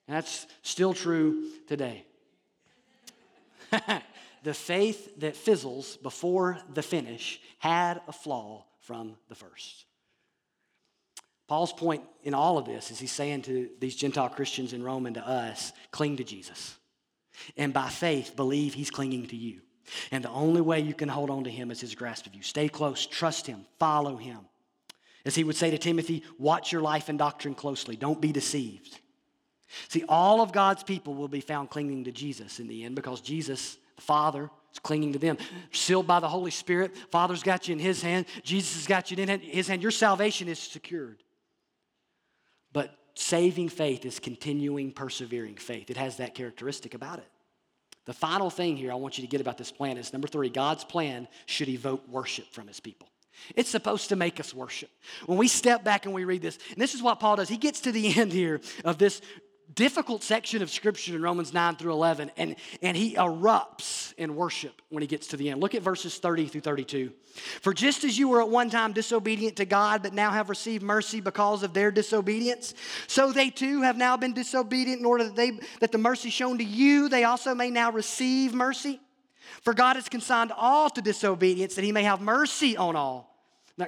and 0.09 0.17
that's 0.17 0.47
still 0.63 0.93
true 0.93 1.49
today. 1.69 2.05
the 4.43 4.55
faith 4.55 5.19
that 5.21 5.35
fizzles 5.35 5.97
before 5.97 6.59
the 6.75 6.83
finish 6.83 7.41
had 7.61 8.03
a 8.09 8.13
flaw 8.13 8.65
from 8.81 9.17
the 9.29 9.35
first. 9.35 9.87
Paul's 11.49 11.73
point 11.73 12.03
in 12.23 12.35
all 12.35 12.59
of 12.59 12.67
this 12.67 12.91
is 12.91 12.99
he's 12.99 13.11
saying 13.11 13.43
to 13.43 13.71
these 13.81 13.97
Gentile 13.97 14.29
Christians 14.29 14.73
in 14.73 14.83
Rome 14.83 15.07
and 15.07 15.15
to 15.15 15.27
us, 15.27 15.73
cling 15.91 16.17
to 16.19 16.25
Jesus 16.25 16.77
and 17.57 17.73
by 17.73 17.89
faith 17.89 18.35
believe 18.37 18.75
he's 18.75 18.91
clinging 18.91 19.27
to 19.27 19.37
you. 19.37 19.61
And 20.11 20.25
the 20.25 20.31
only 20.31 20.61
way 20.61 20.81
you 20.81 20.95
can 20.95 21.09
hold 21.09 21.31
on 21.31 21.45
to 21.45 21.51
him 21.51 21.71
is 21.71 21.81
his 21.81 21.95
grasp 21.95 22.27
of 22.27 22.35
you. 22.35 22.43
Stay 22.43 22.69
close, 22.69 23.07
trust 23.07 23.47
him, 23.47 23.67
follow 23.79 24.17
him. 24.17 24.39
As 25.25 25.35
he 25.35 25.45
would 25.45 25.57
say 25.57 25.71
to 25.71 25.79
Timothy, 25.79 26.23
watch 26.39 26.73
your 26.73 26.81
life 26.81 27.09
and 27.09 27.19
doctrine 27.19 27.55
closely, 27.55 27.97
don't 27.97 28.21
be 28.21 28.33
deceived. 28.33 29.01
See, 29.89 30.05
all 30.09 30.41
of 30.41 30.53
God's 30.53 30.83
people 30.83 31.15
will 31.15 31.29
be 31.29 31.41
found 31.41 31.71
clinging 31.71 32.05
to 32.05 32.13
Jesus 32.13 32.59
in 32.59 32.67
the 32.67 32.85
end 32.85 32.97
because 32.97 33.21
Jesus, 33.21 33.77
the 33.97 34.03
Father, 34.03 34.51
is 34.73 34.79
clinging 34.79 35.13
to 35.13 35.19
them. 35.19 35.39
Sealed 35.73 36.07
by 36.07 36.21
the 36.21 36.29
Holy 36.29 36.51
Spirit, 36.51 36.97
Father's 37.11 37.43
got 37.43 37.69
you 37.69 37.73
in 37.73 37.79
his 37.79 38.03
hand, 38.03 38.27
Jesus 38.43 38.75
has 38.75 38.87
got 38.87 39.11
you 39.11 39.17
in 39.17 39.41
his 39.41 39.69
hand. 39.69 39.83
Your 39.83 39.91
salvation 39.91 40.49
is 40.49 40.59
secured. 40.59 41.23
But 42.73 42.97
saving 43.15 43.69
faith 43.69 44.05
is 44.05 44.19
continuing, 44.19 44.93
persevering 44.93 45.57
faith. 45.57 45.91
It 45.91 45.97
has 45.97 46.17
that 46.19 46.35
characteristic 46.35 46.95
about 46.95 47.19
it. 47.19 47.29
The 48.07 48.13
final 48.13 48.51
thing 48.51 48.77
here 48.77 48.91
I 48.91 48.97
want 48.97 49.19
you 49.19 49.23
to 49.23 49.29
get 49.29 49.41
about 49.41 49.59
this 49.59 49.71
plan 49.71 49.97
is 49.97 50.13
number 50.13 50.29
three 50.29 50.49
God's 50.49 50.85
plan 50.85 51.29
should 51.47 51.69
evoke 51.69 52.07
worship 52.09 52.53
from 52.53 52.67
his 52.67 52.81
people. 52.81 53.09
It's 53.55 53.71
supposed 53.71 54.09
to 54.11 54.17
make 54.17 54.41
us 54.41 54.53
worship. 54.53 54.91
When 55.27 55.39
we 55.39 55.49
step 55.49 55.85
back 55.85 56.05
and 56.05 56.15
we 56.15 56.25
read 56.25 56.43
this, 56.43 56.59
and 56.71 56.79
this 56.79 56.95
is 56.95 57.03
what 57.03 57.21
Paul 57.21 57.37
does, 57.37 57.49
he 57.49 57.57
gets 57.57 57.81
to 57.83 57.93
the 57.93 58.19
end 58.19 58.33
here 58.33 58.61
of 58.85 58.99
this 58.99 59.21
difficult 59.75 60.23
section 60.23 60.63
of 60.63 60.71
scripture 60.71 61.15
in 61.15 61.23
Romans 61.23 61.53
9 61.53 61.77
through 61.77 61.93
11, 61.93 62.31
and, 62.37 62.57
and 62.83 62.97
he 62.97 63.15
erupts 63.15 64.15
in 64.15 64.35
worship 64.35 64.83
when 64.89 65.03
he 65.03 65.07
gets 65.07 65.29
to 65.29 65.37
the 65.37 65.51
end. 65.51 65.61
Look 65.61 65.75
at 65.75 65.83
verses 65.83 66.19
30 66.19 66.47
through 66.47 66.63
32. 66.63 67.13
For 67.63 67.73
just 67.73 68.05
as 68.05 68.19
you 68.19 68.29
were 68.29 68.41
at 68.41 68.49
one 68.49 68.71
time 68.71 68.93
disobedient 68.93 69.57
to 69.57 69.65
God, 69.65 70.03
but 70.03 70.13
now 70.13 70.31
have 70.31 70.49
received 70.49 70.83
mercy 70.83 71.21
because 71.21 71.63
of 71.63 71.73
their 71.73 71.91
disobedience, 71.91 72.75
so 73.07 73.33
they 73.33 73.51
too 73.51 73.83
have 73.83 73.97
now 73.97 74.17
been 74.17 74.33
disobedient 74.33 75.01
in 75.01 75.07
order 75.07 75.25
that, 75.25 75.37
they, 75.37 75.53
that 75.81 75.93
the 75.93 75.99
mercy 75.99 76.31
shown 76.31 76.59
to 76.59 76.65
you, 76.65 77.09
they 77.09 77.25
also 77.25 77.55
may 77.55 77.71
now 77.71 77.93
receive 77.93 78.55
mercy. 78.55 79.01
For 79.63 79.75
God 79.75 79.97
has 79.97 80.09
consigned 80.09 80.53
all 80.57 80.91
to 80.91 81.03
disobedience 81.03 81.75
that 81.75 81.85
he 81.85 81.93
may 81.93 82.05
have 82.05 82.21
mercy 82.21 82.77
on 82.77 82.97
all. 82.97 83.30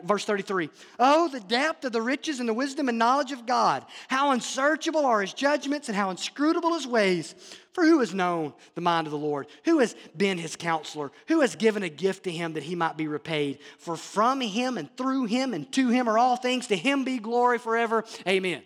Verse 0.05 0.25
33 0.25 0.71
Oh, 0.99 1.29
the 1.29 1.41
depth 1.41 1.85
of 1.85 1.93
the 1.93 2.03
riches 2.03 2.41
and 2.41 2.49
the 2.49 2.55
wisdom 2.55 2.89
and 2.89 2.99
knowledge 2.99 3.33
of 3.33 3.47
God! 3.47 3.85
How 4.09 4.31
unsearchable 4.31 5.05
are 5.05 5.21
his 5.21 5.35
judgments 5.35 5.89
and 5.89 5.97
how 5.97 6.11
inscrutable 6.11 6.75
his 6.75 6.87
ways! 6.87 7.35
For 7.73 7.85
who 7.85 8.01
has 8.01 8.13
known 8.13 8.53
the 8.75 8.81
mind 8.83 9.07
of 9.07 9.13
the 9.13 9.19
Lord? 9.19 9.47
Who 9.65 9.79
has 9.79 9.97
been 10.17 10.37
his 10.39 10.57
counselor? 10.57 11.11
Who 11.29 11.41
has 11.41 11.57
given 11.57 11.83
a 11.83 11.89
gift 11.89 12.25
to 12.25 12.31
him 12.31 12.53
that 12.53 12.63
he 12.63 12.75
might 12.75 12.97
be 12.99 13.09
repaid? 13.09 13.61
For 13.79 13.97
from 13.97 14.41
him 14.41 14.77
and 14.77 14.95
through 14.97 15.25
him 15.25 15.55
and 15.55 15.71
to 15.73 15.89
him 15.89 16.09
are 16.09 16.19
all 16.19 16.37
things. 16.37 16.67
To 16.67 16.77
him 16.77 17.05
be 17.05 17.19
glory 17.19 17.59
forever. 17.59 18.05
Amen. 18.29 18.63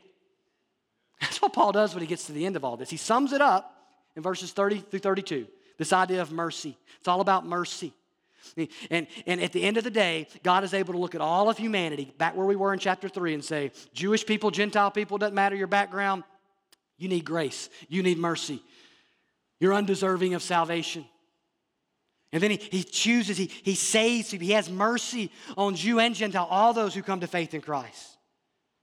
That's 1.20 1.41
what 1.41 1.53
Paul 1.53 1.72
does 1.72 1.95
when 1.95 2.03
he 2.03 2.09
gets 2.09 2.27
to 2.27 2.33
the 2.33 2.47
end 2.47 2.57
of 2.57 2.64
all 2.64 2.77
this. 2.77 2.91
He 2.91 2.97
sums 2.97 3.33
it 3.33 3.41
up 3.41 3.72
in 4.16 4.22
verses 4.22 4.53
30 4.53 4.81
through 4.81 5.01
32. 5.01 5.47
This 5.79 5.93
idea 5.93 6.20
of 6.22 6.33
mercy. 6.33 6.77
It's 6.99 7.09
all 7.09 7.20
about 7.20 7.47
mercy. 7.47 7.93
And, 8.91 9.07
and 9.27 9.41
at 9.41 9.53
the 9.53 9.63
end 9.63 9.77
of 9.77 9.85
the 9.85 9.91
day, 9.91 10.29
God 10.43 10.65
is 10.65 10.75
able 10.75 10.93
to 10.95 10.99
look 10.99 11.15
at 11.15 11.21
all 11.21 11.49
of 11.49 11.59
humanity, 11.59 12.13
back 12.19 12.37
where 12.37 12.47
we 12.47 12.57
were 12.57 12.73
in 12.73 12.79
chapter 12.79 13.09
3, 13.09 13.35
and 13.35 13.45
say, 13.45 13.73
Jewish 13.93 14.25
people, 14.27 14.51
Gentile 14.51 14.91
people, 14.91 15.19
doesn't 15.19 15.35
matter 15.35 15.57
your 15.57 15.67
background, 15.67 16.25
you 16.99 17.09
need 17.09 17.25
grace, 17.25 17.69
you 17.89 18.03
need 18.03 18.19
mercy. 18.19 18.63
You're 19.59 19.75
undeserving 19.75 20.35
of 20.35 20.43
salvation. 20.43 21.07
And 22.33 22.43
then 22.43 22.51
he, 22.51 22.57
he 22.57 22.83
chooses, 22.83 23.37
he, 23.37 23.47
he 23.47 23.75
saves, 23.75 24.31
he 24.31 24.51
has 24.53 24.69
mercy 24.69 25.31
on 25.57 25.75
Jew 25.75 26.01
and 26.01 26.15
Gentile, 26.15 26.47
all 26.51 26.73
those 26.73 26.95
who 26.95 27.03
come 27.03 27.21
to 27.21 27.27
faith 27.27 27.55
in 27.55 27.61
Christ. 27.61 28.17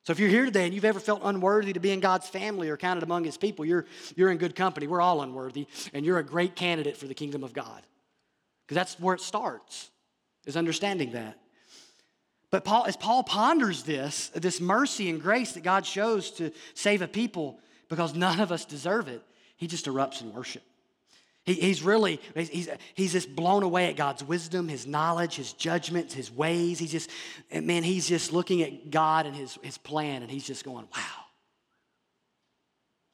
So 0.03 0.11
if 0.11 0.19
you're 0.19 0.29
here 0.29 0.45
today 0.45 0.65
and 0.65 0.73
you've 0.73 0.85
ever 0.85 0.99
felt 0.99 1.21
unworthy 1.23 1.73
to 1.73 1.79
be 1.79 1.91
in 1.91 2.01
God's 2.01 2.27
family 2.27 2.69
or 2.69 2.75
counted 2.75 3.03
among 3.03 3.23
his 3.23 3.37
people, 3.37 3.63
you're, 3.63 3.85
you're 4.15 4.31
in 4.31 4.37
good 4.37 4.55
company. 4.55 4.85
We're 4.85 5.01
all 5.01 5.21
unworthy, 5.21 5.67
and 5.93 6.05
you're 6.05 6.17
a 6.17 6.23
great 6.23 6.55
candidate 6.55 6.97
for 6.97 7.07
the 7.07 7.13
kingdom 7.13 7.43
of 7.43 7.53
God. 7.53 7.81
Because 8.65 8.75
that's 8.75 8.99
where 8.99 9.15
it 9.15 9.21
starts, 9.21 9.89
is 10.45 10.57
understanding 10.57 11.11
that. 11.11 11.37
But 12.49 12.63
Paul, 12.63 12.85
as 12.85 12.95
Paul 12.95 13.23
ponders 13.23 13.83
this, 13.83 14.29
this 14.29 14.61
mercy 14.61 15.09
and 15.09 15.19
grace 15.21 15.53
that 15.53 15.63
God 15.63 15.85
shows 15.85 16.29
to 16.31 16.51
save 16.75 17.01
a 17.01 17.07
people 17.07 17.59
because 17.89 18.13
none 18.13 18.39
of 18.39 18.51
us 18.51 18.63
deserve 18.63 19.07
it, 19.07 19.23
he 19.57 19.67
just 19.67 19.85
erupts 19.87 20.21
in 20.21 20.33
worship. 20.33 20.63
He, 21.45 21.55
he's 21.55 21.83
really, 21.83 22.21
he's, 22.35 22.69
he's 22.93 23.11
just 23.11 23.35
blown 23.35 23.63
away 23.63 23.87
at 23.87 23.95
God's 23.95 24.23
wisdom, 24.23 24.67
his 24.67 24.87
knowledge, 24.87 25.35
his 25.35 25.53
judgments, 25.53 26.13
his 26.13 26.31
ways. 26.31 26.79
He's 26.79 26.91
just, 26.91 27.09
man, 27.51 27.83
he's 27.83 28.07
just 28.07 28.31
looking 28.31 28.61
at 28.61 28.91
God 28.91 29.25
and 29.25 29.35
his, 29.35 29.57
his 29.61 29.77
plan, 29.77 30.21
and 30.21 30.31
he's 30.31 30.47
just 30.47 30.63
going, 30.63 30.87
wow. 30.95 31.25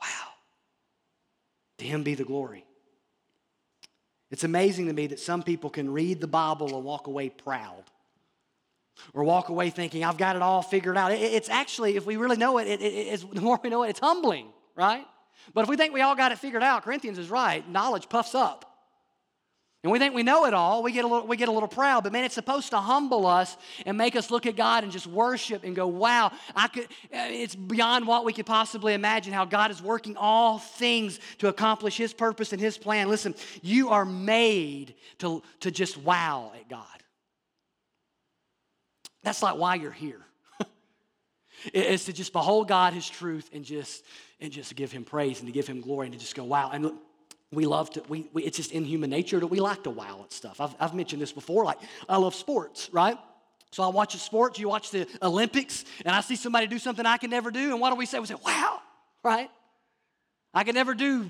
Wow. 0.02 0.28
To 1.80 1.86
him 1.86 2.04
be 2.04 2.14
the 2.14 2.26
glory. 2.26 2.66
It's 4.32 4.44
amazing 4.44 4.88
to 4.88 4.94
me 4.94 5.08
that 5.08 5.20
some 5.20 5.42
people 5.42 5.70
can 5.70 5.92
read 5.92 6.22
the 6.22 6.28
Bible 6.28 6.76
and 6.76 6.84
walk 6.84 7.08
away 7.08 7.30
proud 7.30 7.84
or 9.14 9.24
walk 9.24 9.50
away 9.50 9.70
thinking, 9.70 10.04
I've 10.04 10.18
got 10.18 10.36
it 10.36 10.42
all 10.42 10.62
figured 10.62 10.98
out. 10.98 11.12
it's 11.12 11.50
actually, 11.50 11.96
if 11.96 12.06
we 12.06 12.18
really 12.18 12.38
know 12.38 12.58
it, 12.58 12.68
it, 12.68 12.82
it 12.82 13.32
the 13.34 13.42
more 13.42 13.60
we 13.64 13.70
know 13.70 13.84
it, 13.84 13.90
it's 13.90 14.00
humbling, 14.00 14.48
right? 14.76 15.06
But 15.54 15.62
if 15.62 15.70
we 15.70 15.78
think 15.78 15.94
we 15.94 16.02
all 16.02 16.16
got 16.16 16.32
it 16.32 16.38
figured 16.38 16.64
out, 16.64 16.84
Corinthians 16.84 17.18
is 17.18 17.30
right. 17.30 17.68
Knowledge 17.68 18.10
puffs 18.10 18.36
up. 18.36 18.69
And 19.82 19.94
we 19.94 20.00
think 20.00 20.14
we 20.14 20.24
know 20.24 20.46
it 20.46 20.54
all, 20.54 20.84
we 20.84 20.92
get, 20.92 21.06
a 21.06 21.08
little, 21.08 21.26
we 21.26 21.38
get 21.38 21.48
a 21.48 21.52
little 21.54 21.70
proud. 21.70 22.04
But 22.04 22.12
man, 22.12 22.26
it's 22.26 22.36
supposed 22.36 22.72
to 22.72 22.78
humble 22.78 23.26
us 23.26 23.56
and 23.86 23.98
make 23.98 24.18
us 24.18 24.30
look 24.30 24.46
at 24.46 24.58
God 24.58 24.84
and 24.84 24.92
just 24.92 25.08
worship 25.08 25.64
and 25.64 25.74
go, 25.74 25.88
wow, 25.88 26.34
I 26.54 26.68
could, 26.68 26.84
uh, 26.84 27.28
it's 27.30 27.56
beyond 27.56 28.06
what 28.06 28.26
we 28.26 28.34
could 28.34 28.46
possibly 28.46 28.94
imagine 28.94 29.32
how 29.32 29.46
God 29.46 29.72
is 29.72 29.82
working 29.82 30.18
all 30.18 30.60
things 30.60 31.20
to 31.38 31.48
accomplish 31.48 31.96
His 31.96 32.14
purpose 32.14 32.52
and 32.52 32.60
His 32.62 32.78
plan. 32.78 33.08
Listen, 33.08 33.34
you 33.62 33.90
are 33.90 34.04
made 34.04 34.96
to, 35.20 35.42
to 35.62 35.72
just 35.72 35.98
wow 35.98 36.52
at 36.56 36.68
God. 36.68 36.86
That's 39.24 39.42
like 39.42 39.56
why 39.56 39.76
you're 39.76 39.92
here. 39.92 40.26
it's 41.74 42.04
to 42.06 42.14
just 42.14 42.34
behold 42.34 42.68
God, 42.68 42.92
His 42.92 43.10
truth, 43.10 43.50
and 43.54 43.64
just 43.64 44.04
and 44.42 44.52
just 44.52 44.76
give 44.76 44.92
him 44.92 45.04
praise 45.04 45.40
and 45.40 45.48
to 45.48 45.52
give 45.52 45.68
him 45.68 45.82
glory 45.82 46.08
and 46.08 46.14
to 46.14 46.20
just 46.20 46.36
go, 46.36 46.44
wow. 46.44 46.70
And 46.72 46.94
we 47.52 47.66
love 47.66 47.90
to, 47.92 48.04
we, 48.08 48.30
we, 48.34 48.44
it's 48.44 48.58
just 48.58 48.72
in 48.72 48.86
human 48.86 49.10
nature 49.10 49.40
that 49.40 49.48
we 49.48 49.60
like 49.60 49.84
to 49.84 49.90
wow 49.90 50.22
at 50.24 50.32
stuff. 50.32 50.62
I've, 50.62 50.76
I've 50.80 50.94
mentioned 50.94 51.22
this 51.22 51.32
before. 51.32 51.66
Like, 51.66 51.80
I 52.08 52.18
love 52.18 52.36
sports, 52.36 52.90
right? 52.92 53.18
So 53.72 53.84
I 53.84 53.88
watch 53.88 54.14
the 54.14 54.20
sports, 54.20 54.60
you 54.60 54.68
watch 54.68 54.92
the 54.92 55.08
Olympics, 55.22 55.86
and 56.06 56.16
I 56.16 56.22
see 56.22 56.36
somebody 56.36 56.68
do 56.68 56.80
something 56.80 57.06
I 57.06 57.18
can 57.18 57.30
never 57.30 57.52
do. 57.52 57.72
And 57.72 57.80
what 57.80 57.90
do 57.92 57.96
we 57.96 58.06
say? 58.06 58.20
We 58.20 58.26
say, 58.26 58.36
wow, 58.44 58.80
right? 59.24 59.50
I 60.54 60.64
can 60.64 60.76
never 60.76 60.94
do 60.94 61.30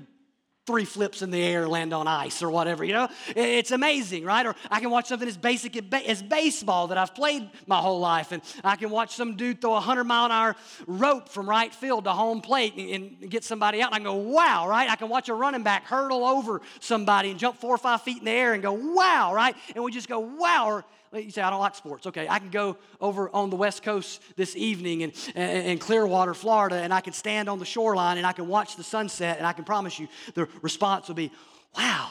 three 0.66 0.84
flips 0.84 1.22
in 1.22 1.30
the 1.30 1.42
air, 1.42 1.66
land 1.66 1.92
on 1.92 2.06
ice 2.06 2.42
or 2.42 2.50
whatever, 2.50 2.84
you 2.84 2.92
know? 2.92 3.08
It's 3.34 3.70
amazing, 3.70 4.24
right? 4.24 4.46
Or 4.46 4.54
I 4.70 4.80
can 4.80 4.90
watch 4.90 5.06
something 5.06 5.28
as 5.28 5.36
basic 5.36 5.76
as 6.06 6.22
baseball 6.22 6.88
that 6.88 6.98
I've 6.98 7.14
played 7.14 7.48
my 7.66 7.78
whole 7.78 8.00
life, 8.00 8.32
and 8.32 8.42
I 8.62 8.76
can 8.76 8.90
watch 8.90 9.14
some 9.14 9.36
dude 9.36 9.60
throw 9.60 9.70
a 9.70 9.74
100 9.74 10.04
mile 10.04 10.26
an 10.26 10.32
hour 10.32 10.56
rope 10.86 11.28
from 11.28 11.48
right 11.48 11.74
field 11.74 12.04
to 12.04 12.12
home 12.12 12.40
plate 12.40 12.76
and, 12.76 13.30
get 13.30 13.44
somebody 13.44 13.80
out, 13.80 13.94
and 13.94 14.02
I 14.02 14.04
go, 14.04 14.14
wow, 14.14 14.68
right? 14.68 14.90
I 14.90 14.96
can 14.96 15.08
watch 15.08 15.28
a 15.28 15.34
running 15.34 15.62
back 15.62 15.84
hurdle 15.84 16.24
over 16.24 16.60
somebody 16.80 17.30
and 17.30 17.38
jump 17.38 17.58
four 17.58 17.74
or 17.74 17.78
five 17.78 18.02
feet 18.02 18.18
in 18.18 18.24
the 18.24 18.30
air 18.30 18.54
and 18.54 18.62
go, 18.62 18.72
wow, 18.72 19.32
right? 19.34 19.54
And 19.74 19.84
we 19.84 19.92
just 19.92 20.08
go, 20.08 20.18
wow. 20.18 20.66
Or, 20.66 20.84
you 21.12 21.30
say, 21.30 21.42
I 21.42 21.50
don't 21.50 21.60
like 21.60 21.74
sports. 21.74 22.06
Okay, 22.06 22.28
I 22.28 22.38
can 22.38 22.50
go 22.50 22.76
over 23.00 23.34
on 23.34 23.50
the 23.50 23.56
West 23.56 23.82
Coast 23.82 24.22
this 24.36 24.54
evening 24.54 25.00
in, 25.00 25.10
in 25.34 25.78
Clearwater, 25.78 26.34
Florida, 26.34 26.76
and 26.76 26.94
I 26.94 27.00
can 27.00 27.12
stand 27.12 27.48
on 27.48 27.58
the 27.58 27.64
shoreline 27.64 28.16
and 28.16 28.26
I 28.26 28.32
can 28.32 28.46
watch 28.46 28.76
the 28.76 28.84
sunset, 28.84 29.38
and 29.38 29.46
I 29.46 29.52
can 29.52 29.64
promise 29.64 29.98
you 29.98 30.08
the 30.34 30.48
response 30.62 31.08
will 31.08 31.16
be, 31.16 31.32
wow. 31.76 32.10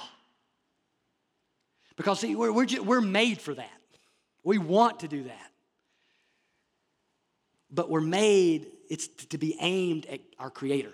Because, 1.95 2.19
see, 2.19 2.35
we're, 2.35 2.51
we're, 2.51 2.65
just, 2.65 2.83
we're 2.83 3.01
made 3.01 3.39
for 3.39 3.53
that. 3.53 3.81
We 4.43 4.57
want 4.57 5.01
to 5.01 5.07
do 5.07 5.23
that. 5.23 5.51
But 7.71 7.89
we're 7.89 8.01
made, 8.01 8.67
it's 8.89 9.07
to 9.07 9.37
be 9.37 9.55
aimed 9.61 10.07
at 10.07 10.19
our 10.39 10.49
Creator, 10.49 10.93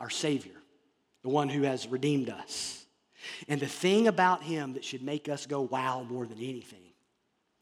our 0.00 0.10
Savior, 0.10 0.54
the 1.22 1.28
one 1.28 1.48
who 1.48 1.62
has 1.62 1.86
redeemed 1.86 2.30
us. 2.30 2.86
And 3.48 3.60
the 3.60 3.66
thing 3.66 4.08
about 4.08 4.42
Him 4.42 4.74
that 4.74 4.84
should 4.84 5.02
make 5.02 5.28
us 5.28 5.46
go 5.46 5.62
wow 5.62 6.04
more 6.08 6.26
than 6.26 6.38
anything 6.38 6.83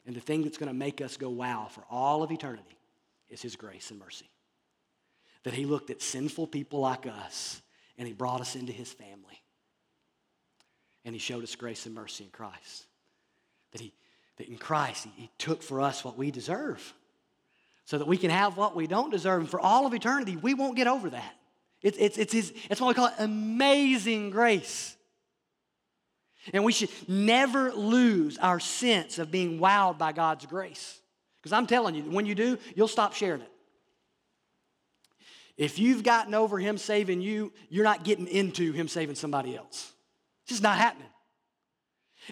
and 0.07 0.17
the 0.17 0.21
thing 0.21 0.43
that's 0.43 0.59
going 0.59 0.69
to 0.69 0.79
make 0.79 1.01
us 1.01 1.17
go 1.17 1.31
wow 1.31 1.69
for 1.71 1.85
all 1.91 2.23
of 2.23 2.31
eternity 2.31 2.79
is 3.29 3.43
His 3.43 3.57
grace 3.57 3.91
and 3.91 4.01
mercy. 4.01 4.29
That 5.45 5.55
He 5.55 5.65
looked 5.65 5.91
at 5.91 6.03
sinful 6.03 6.49
people 6.49 6.81
like 6.81 7.07
us 7.07 7.63
and 7.99 8.07
He 8.07 8.15
brought 8.15 8.41
us 8.41 8.57
into 8.57 8.73
His 8.73 8.93
family. 8.93 9.43
And 11.05 11.15
He 11.15 11.19
showed 11.19 11.43
us 11.43 11.55
grace 11.55 11.87
and 11.87 11.95
mercy 11.95 12.25
in 12.25 12.31
Christ. 12.31 12.87
That, 13.73 13.81
he, 13.81 13.93
that 14.37 14.49
in 14.49 14.59
Christ 14.59 15.05
he, 15.05 15.23
he 15.23 15.31
took 15.39 15.63
for 15.63 15.81
us 15.81 16.05
what 16.05 16.19
we 16.19 16.31
deserve 16.31 16.95
so 17.85 17.99
that 17.99 18.07
we 18.07 18.17
can 18.17 18.31
have 18.31 18.57
what 18.57 18.77
we 18.77 18.87
don't 18.87 19.11
deserve. 19.11 19.41
And 19.41 19.51
for 19.51 19.61
all 19.61 19.87
of 19.87 19.95
eternity, 19.95 20.37
we 20.37 20.55
won't 20.55 20.77
get 20.77 20.87
over 20.87 21.11
that. 21.11 21.35
It's, 21.83 21.99
it's, 21.99 22.17
it's, 22.17 22.33
his, 22.33 22.53
it's 22.71 22.81
what 22.81 22.89
we 22.89 22.95
call 22.95 23.11
amazing 23.19 24.31
grace. 24.31 24.97
And 26.53 26.65
we 26.65 26.73
should 26.73 26.91
never 27.09 27.73
lose 27.73 28.39
our 28.39 28.59
sense 28.59 29.19
of 29.19 29.31
being 29.31 29.61
wowed 29.61 29.99
by 29.99 30.13
God's 30.13 30.47
grace. 30.47 31.01
Because 31.41 31.53
I'm 31.53 31.67
telling 31.67 31.95
you, 31.95 32.03
when 32.03 32.27
you 32.27 32.35
do, 32.35 32.59
you'll 32.75 32.89
stop 32.89 33.15
sharing 33.15 33.43
it. 33.43 33.51
If 35.57 35.79
you've 35.79 36.03
gotten 36.03 36.35
over 36.35 36.59
Him 36.59 36.79
saving 36.79 37.21
you, 37.21 37.53
you're 37.69 37.85
not 37.85 38.05
getting 38.05 38.27
into 38.27 38.73
Him 38.73 38.89
saving 38.89 39.15
somebody 39.15 39.57
else. 39.57 39.93
It's 40.45 40.51
just 40.51 40.63
not 40.63 40.79
happening. 40.79 41.09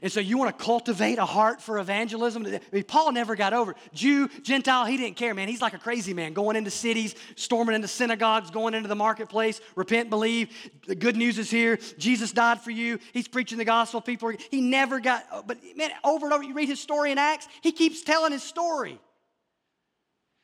And 0.02 0.10
so 0.10 0.20
you 0.20 0.38
want 0.38 0.56
to 0.56 0.64
cultivate 0.64 1.18
a 1.18 1.24
heart 1.26 1.60
for 1.60 1.78
evangelism. 1.78 2.46
I 2.46 2.60
mean, 2.72 2.84
Paul 2.84 3.12
never 3.12 3.34
got 3.34 3.52
over 3.52 3.72
it. 3.72 3.76
Jew, 3.92 4.28
Gentile, 4.42 4.84
he 4.86 4.96
didn't 4.96 5.16
care, 5.16 5.34
man. 5.34 5.48
He's 5.48 5.60
like 5.60 5.74
a 5.74 5.78
crazy 5.78 6.14
man, 6.14 6.32
going 6.32 6.56
into 6.56 6.70
cities, 6.70 7.14
storming 7.36 7.74
into 7.74 7.88
synagogues, 7.88 8.50
going 8.50 8.74
into 8.74 8.88
the 8.88 8.94
marketplace. 8.94 9.60
Repent, 9.74 10.08
believe. 10.08 10.48
The 10.86 10.94
good 10.94 11.16
news 11.16 11.38
is 11.38 11.50
here. 11.50 11.78
Jesus 11.98 12.32
died 12.32 12.60
for 12.60 12.70
you. 12.70 12.98
He's 13.12 13.28
preaching 13.28 13.58
the 13.58 13.64
gospel. 13.64 14.00
People, 14.00 14.32
he 14.50 14.60
never 14.60 15.00
got. 15.00 15.46
But 15.46 15.58
man, 15.76 15.90
over 16.04 16.26
and 16.26 16.32
over, 16.32 16.44
you 16.44 16.54
read 16.54 16.68
his 16.68 16.80
story 16.80 17.10
in 17.12 17.18
Acts. 17.18 17.48
He 17.60 17.72
keeps 17.72 18.02
telling 18.02 18.32
his 18.32 18.42
story. 18.42 19.00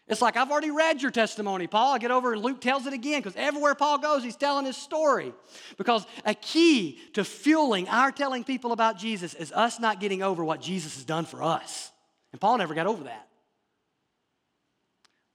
It's 0.08 0.22
like, 0.22 0.36
I've 0.36 0.52
already 0.52 0.70
read 0.70 1.02
your 1.02 1.10
testimony, 1.10 1.66
Paul. 1.66 1.94
I 1.94 1.98
get 1.98 2.12
over 2.12 2.32
and 2.32 2.42
Luke 2.42 2.60
tells 2.60 2.86
it 2.86 2.92
again 2.92 3.20
because 3.20 3.34
everywhere 3.36 3.74
Paul 3.74 3.98
goes, 3.98 4.22
he's 4.22 4.36
telling 4.36 4.64
his 4.64 4.76
story. 4.76 5.32
Because 5.78 6.06
a 6.24 6.32
key 6.32 7.00
to 7.14 7.24
fueling 7.24 7.88
our 7.88 8.12
telling 8.12 8.44
people 8.44 8.70
about 8.70 8.98
Jesus 8.98 9.34
is 9.34 9.50
us 9.50 9.80
not 9.80 9.98
getting 9.98 10.22
over 10.22 10.44
what 10.44 10.60
Jesus 10.60 10.94
has 10.94 11.04
done 11.04 11.24
for 11.24 11.42
us. 11.42 11.90
And 12.30 12.40
Paul 12.40 12.58
never 12.58 12.72
got 12.72 12.86
over 12.86 13.04
that. 13.04 13.26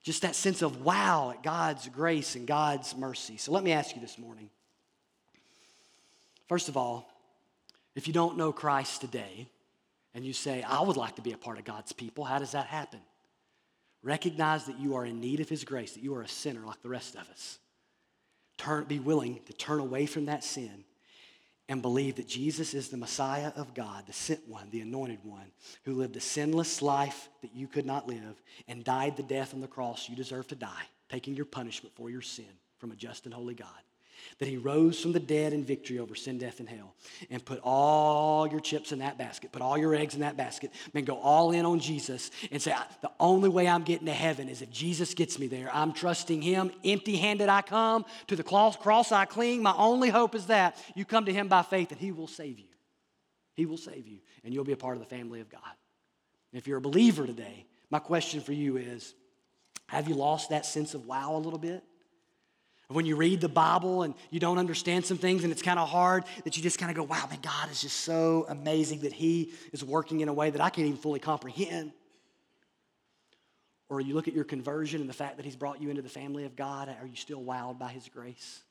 Just 0.04 0.22
that 0.22 0.36
sense 0.36 0.62
of 0.62 0.86
wow 0.86 1.32
at 1.32 1.44
God's 1.44 1.90
grace 1.90 2.36
and 2.36 2.48
God's 2.48 2.96
mercy. 2.96 3.36
So 3.36 3.52
let 3.52 3.64
me 3.64 3.74
ask 3.74 3.94
you 3.94 4.02
this 4.02 4.18
morning. 4.18 4.50
First 6.48 6.70
of 6.70 6.78
all, 6.78 7.12
if 7.94 8.08
you 8.08 8.14
don't 8.14 8.38
know 8.38 8.54
Christ 8.54 9.02
today 9.02 9.50
and 10.16 10.26
you 10.26 10.32
say, 10.32 10.64
I 10.64 10.82
would 10.82 10.98
like 10.98 11.18
to 11.18 11.22
be 11.22 11.34
a 11.34 11.38
part 11.38 11.60
of 11.60 11.66
God's 11.66 11.92
people, 11.92 12.24
how 12.24 12.40
does 12.40 12.54
that 12.54 12.68
happen? 12.68 13.02
Recognize 14.04 14.66
that 14.66 14.80
you 14.80 14.96
are 14.96 15.06
in 15.06 15.20
need 15.20 15.40
of 15.40 15.50
His 15.50 15.64
grace, 15.64 15.94
that 15.94 16.04
you 16.04 16.16
are 16.16 16.24
a 16.24 16.28
sinner 16.28 16.66
like 16.66 16.82
the 16.82 16.90
rest 16.90 17.16
of 17.16 17.30
us. 17.30 17.60
Turn, 18.58 18.86
be 18.86 19.00
willing 19.00 19.40
to 19.46 19.54
turn 19.54 19.80
away 19.80 20.06
from 20.06 20.26
that 20.26 20.44
sin 20.44 20.84
and 21.70 21.82
believe 21.82 22.16
that 22.16 22.28
Jesus 22.28 22.74
is 22.74 22.90
the 22.90 22.98
Messiah 22.98 23.52
of 23.56 23.74
God, 23.74 24.06
the 24.08 24.14
sent 24.14 24.48
one, 24.48 24.70
the 24.72 24.82
anointed 24.82 25.20
one, 25.24 25.52
who 25.84 25.94
lived 25.94 26.18
a 26.18 26.20
sinless 26.20 26.82
life 26.82 27.30
that 27.42 27.56
you 27.56 27.68
could 27.68 27.86
not 27.86 28.08
live 28.08 28.42
and 28.68 28.84
died 28.84 29.16
the 29.16 29.24
death 29.24 29.54
on 29.54 29.62
the 29.62 29.68
cross 29.68 30.10
you 30.10 30.16
deserve 30.16 30.48
to 30.48 30.56
die, 30.56 30.84
taking 31.10 31.36
your 31.36 31.46
punishment 31.46 31.96
for 31.96 32.10
your 32.10 32.22
sin 32.22 32.46
from 32.78 32.92
a 32.92 32.96
just 32.96 33.26
and 33.26 33.34
holy 33.34 33.54
God 33.54 33.68
that 34.40 34.48
he 34.48 34.58
rose 34.58 35.00
from 35.00 35.12
the 35.12 35.20
dead 35.20 35.54
in 35.54 35.64
victory 35.64 36.00
over 36.00 36.16
sin, 36.16 36.38
death, 36.38 36.60
and 36.60 36.68
hell. 36.68 36.96
And 37.30 37.44
put 37.44 37.60
all 37.64 38.48
your 38.48 38.60
chips 38.60 38.92
in 38.92 39.00
that 39.00 39.18
basket, 39.18 39.52
put 39.52 39.62
all 39.62 39.78
your 39.78 39.96
eggs 39.96 40.14
in 40.14 40.22
that 40.22 40.38
basket. 40.38 40.72
Man, 40.94 41.06
go 41.06 41.18
all 41.18 41.52
in 41.52 41.66
on 41.66 41.80
Jesus 41.80 42.32
and 42.52 42.62
say, 42.62 42.74
the 43.02 43.12
only 43.20 43.50
way 43.50 43.68
I'm 43.68 43.84
getting 43.84 44.08
to 44.08 44.14
heaven 44.14 44.50
is 44.50 44.62
if 44.62 44.72
Jesus 44.72 45.14
gets 45.14 45.38
me 45.38 45.48
there. 45.48 45.70
I'm 45.74 45.94
trusting 45.94 46.42
him. 46.42 46.72
Empty 46.84 47.18
handed 47.18 47.50
I 47.50 47.62
come, 47.62 48.06
to 48.28 48.36
the 48.36 48.44
cross 48.44 49.12
I 49.12 49.26
cling. 49.26 49.62
My 49.62 49.76
only 49.78 50.10
hope 50.10 50.36
is 50.36 50.48
that 50.48 50.78
you 50.96 51.06
come 51.06 51.26
to 51.26 51.34
him 51.34 51.48
by 51.48 51.62
faith 51.62 51.92
and 51.92 52.00
he 52.00 52.12
will 52.12 52.28
save 52.28 52.60
you. 52.60 52.66
He 53.54 53.66
will 53.66 53.78
save 53.78 54.08
you, 54.08 54.20
and 54.44 54.54
you'll 54.54 54.64
be 54.64 54.72
a 54.72 54.78
part 54.78 54.96
of 54.96 55.04
the 55.04 55.10
family 55.10 55.42
of 55.42 55.50
God. 55.50 55.62
If 56.54 56.68
you're 56.68 56.78
a 56.78 56.82
believer 56.82 57.28
today, 57.28 57.66
my 57.90 58.00
question 58.00 58.42
for 58.42 58.54
you 58.54 58.78
is 58.78 59.14
have 59.88 60.08
you 60.08 60.16
lost 60.16 60.50
that 60.50 60.66
sense 60.66 60.94
of 60.94 61.06
wow 61.06 61.36
a 61.36 61.38
little 61.38 61.60
bit? 61.60 61.84
When 62.94 63.06
you 63.06 63.16
read 63.16 63.42
the 63.42 63.50
Bible 63.50 64.04
and 64.04 64.14
you 64.30 64.40
don't 64.40 64.58
understand 64.58 65.06
some 65.06 65.18
things 65.18 65.44
and 65.44 65.52
it's 65.52 65.62
kind 65.62 65.80
of 65.80 65.88
hard, 65.88 66.26
that 66.44 66.58
you 66.58 66.64
just 66.64 66.78
kind 66.78 66.90
of 66.90 66.98
go, 66.98 67.04
wow, 67.04 67.26
man, 67.30 67.40
God 67.42 67.70
is 67.72 67.82
just 67.82 68.02
so 68.02 68.46
amazing 68.50 69.02
that 69.02 69.14
He 69.14 69.52
is 69.72 69.84
working 69.84 70.22
in 70.22 70.30
a 70.30 70.34
way 70.34 70.50
that 70.50 70.62
I 70.62 70.70
can't 70.70 70.88
even 70.88 71.00
fully 71.00 71.20
comprehend. 71.20 71.92
Or 73.90 74.02
you 74.02 74.14
look 74.14 74.28
at 74.28 74.34
your 74.34 74.44
conversion 74.44 75.02
and 75.02 75.10
the 75.10 75.14
fact 75.14 75.38
that 75.38 75.46
He's 75.46 75.56
brought 75.56 75.82
you 75.82 75.90
into 75.90 76.02
the 76.02 76.10
family 76.10 76.46
of 76.46 76.56
God, 76.56 76.90
are 76.90 77.08
you 77.08 77.16
still 77.16 77.42
wowed 77.42 77.78
by 77.78 77.90
His 77.90 78.08
grace? 78.10 78.62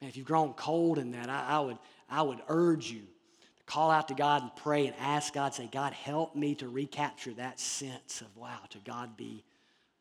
And 0.00 0.08
if 0.08 0.16
you've 0.16 0.26
grown 0.26 0.54
cold 0.54 0.98
in 0.98 1.12
that, 1.12 1.28
I, 1.28 1.44
I, 1.48 1.60
would, 1.60 1.78
I 2.08 2.22
would 2.22 2.38
urge 2.48 2.90
you 2.90 3.00
to 3.00 3.64
call 3.66 3.90
out 3.90 4.08
to 4.08 4.14
God 4.14 4.42
and 4.42 4.50
pray 4.56 4.86
and 4.86 4.96
ask 4.98 5.34
God, 5.34 5.54
say, 5.54 5.68
God, 5.70 5.92
help 5.92 6.34
me 6.34 6.54
to 6.56 6.68
recapture 6.68 7.32
that 7.34 7.60
sense 7.60 8.22
of, 8.22 8.34
wow, 8.36 8.60
to 8.70 8.78
God 8.78 9.16
be 9.16 9.44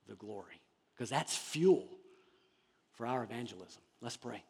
the 0.07 0.15
glory. 0.15 0.61
Because 0.95 1.09
that's 1.09 1.35
fuel 1.35 1.87
for 2.99 3.07
our 3.07 3.23
evangelism. 3.23 3.81
Let's 4.01 4.17
pray. 4.17 4.43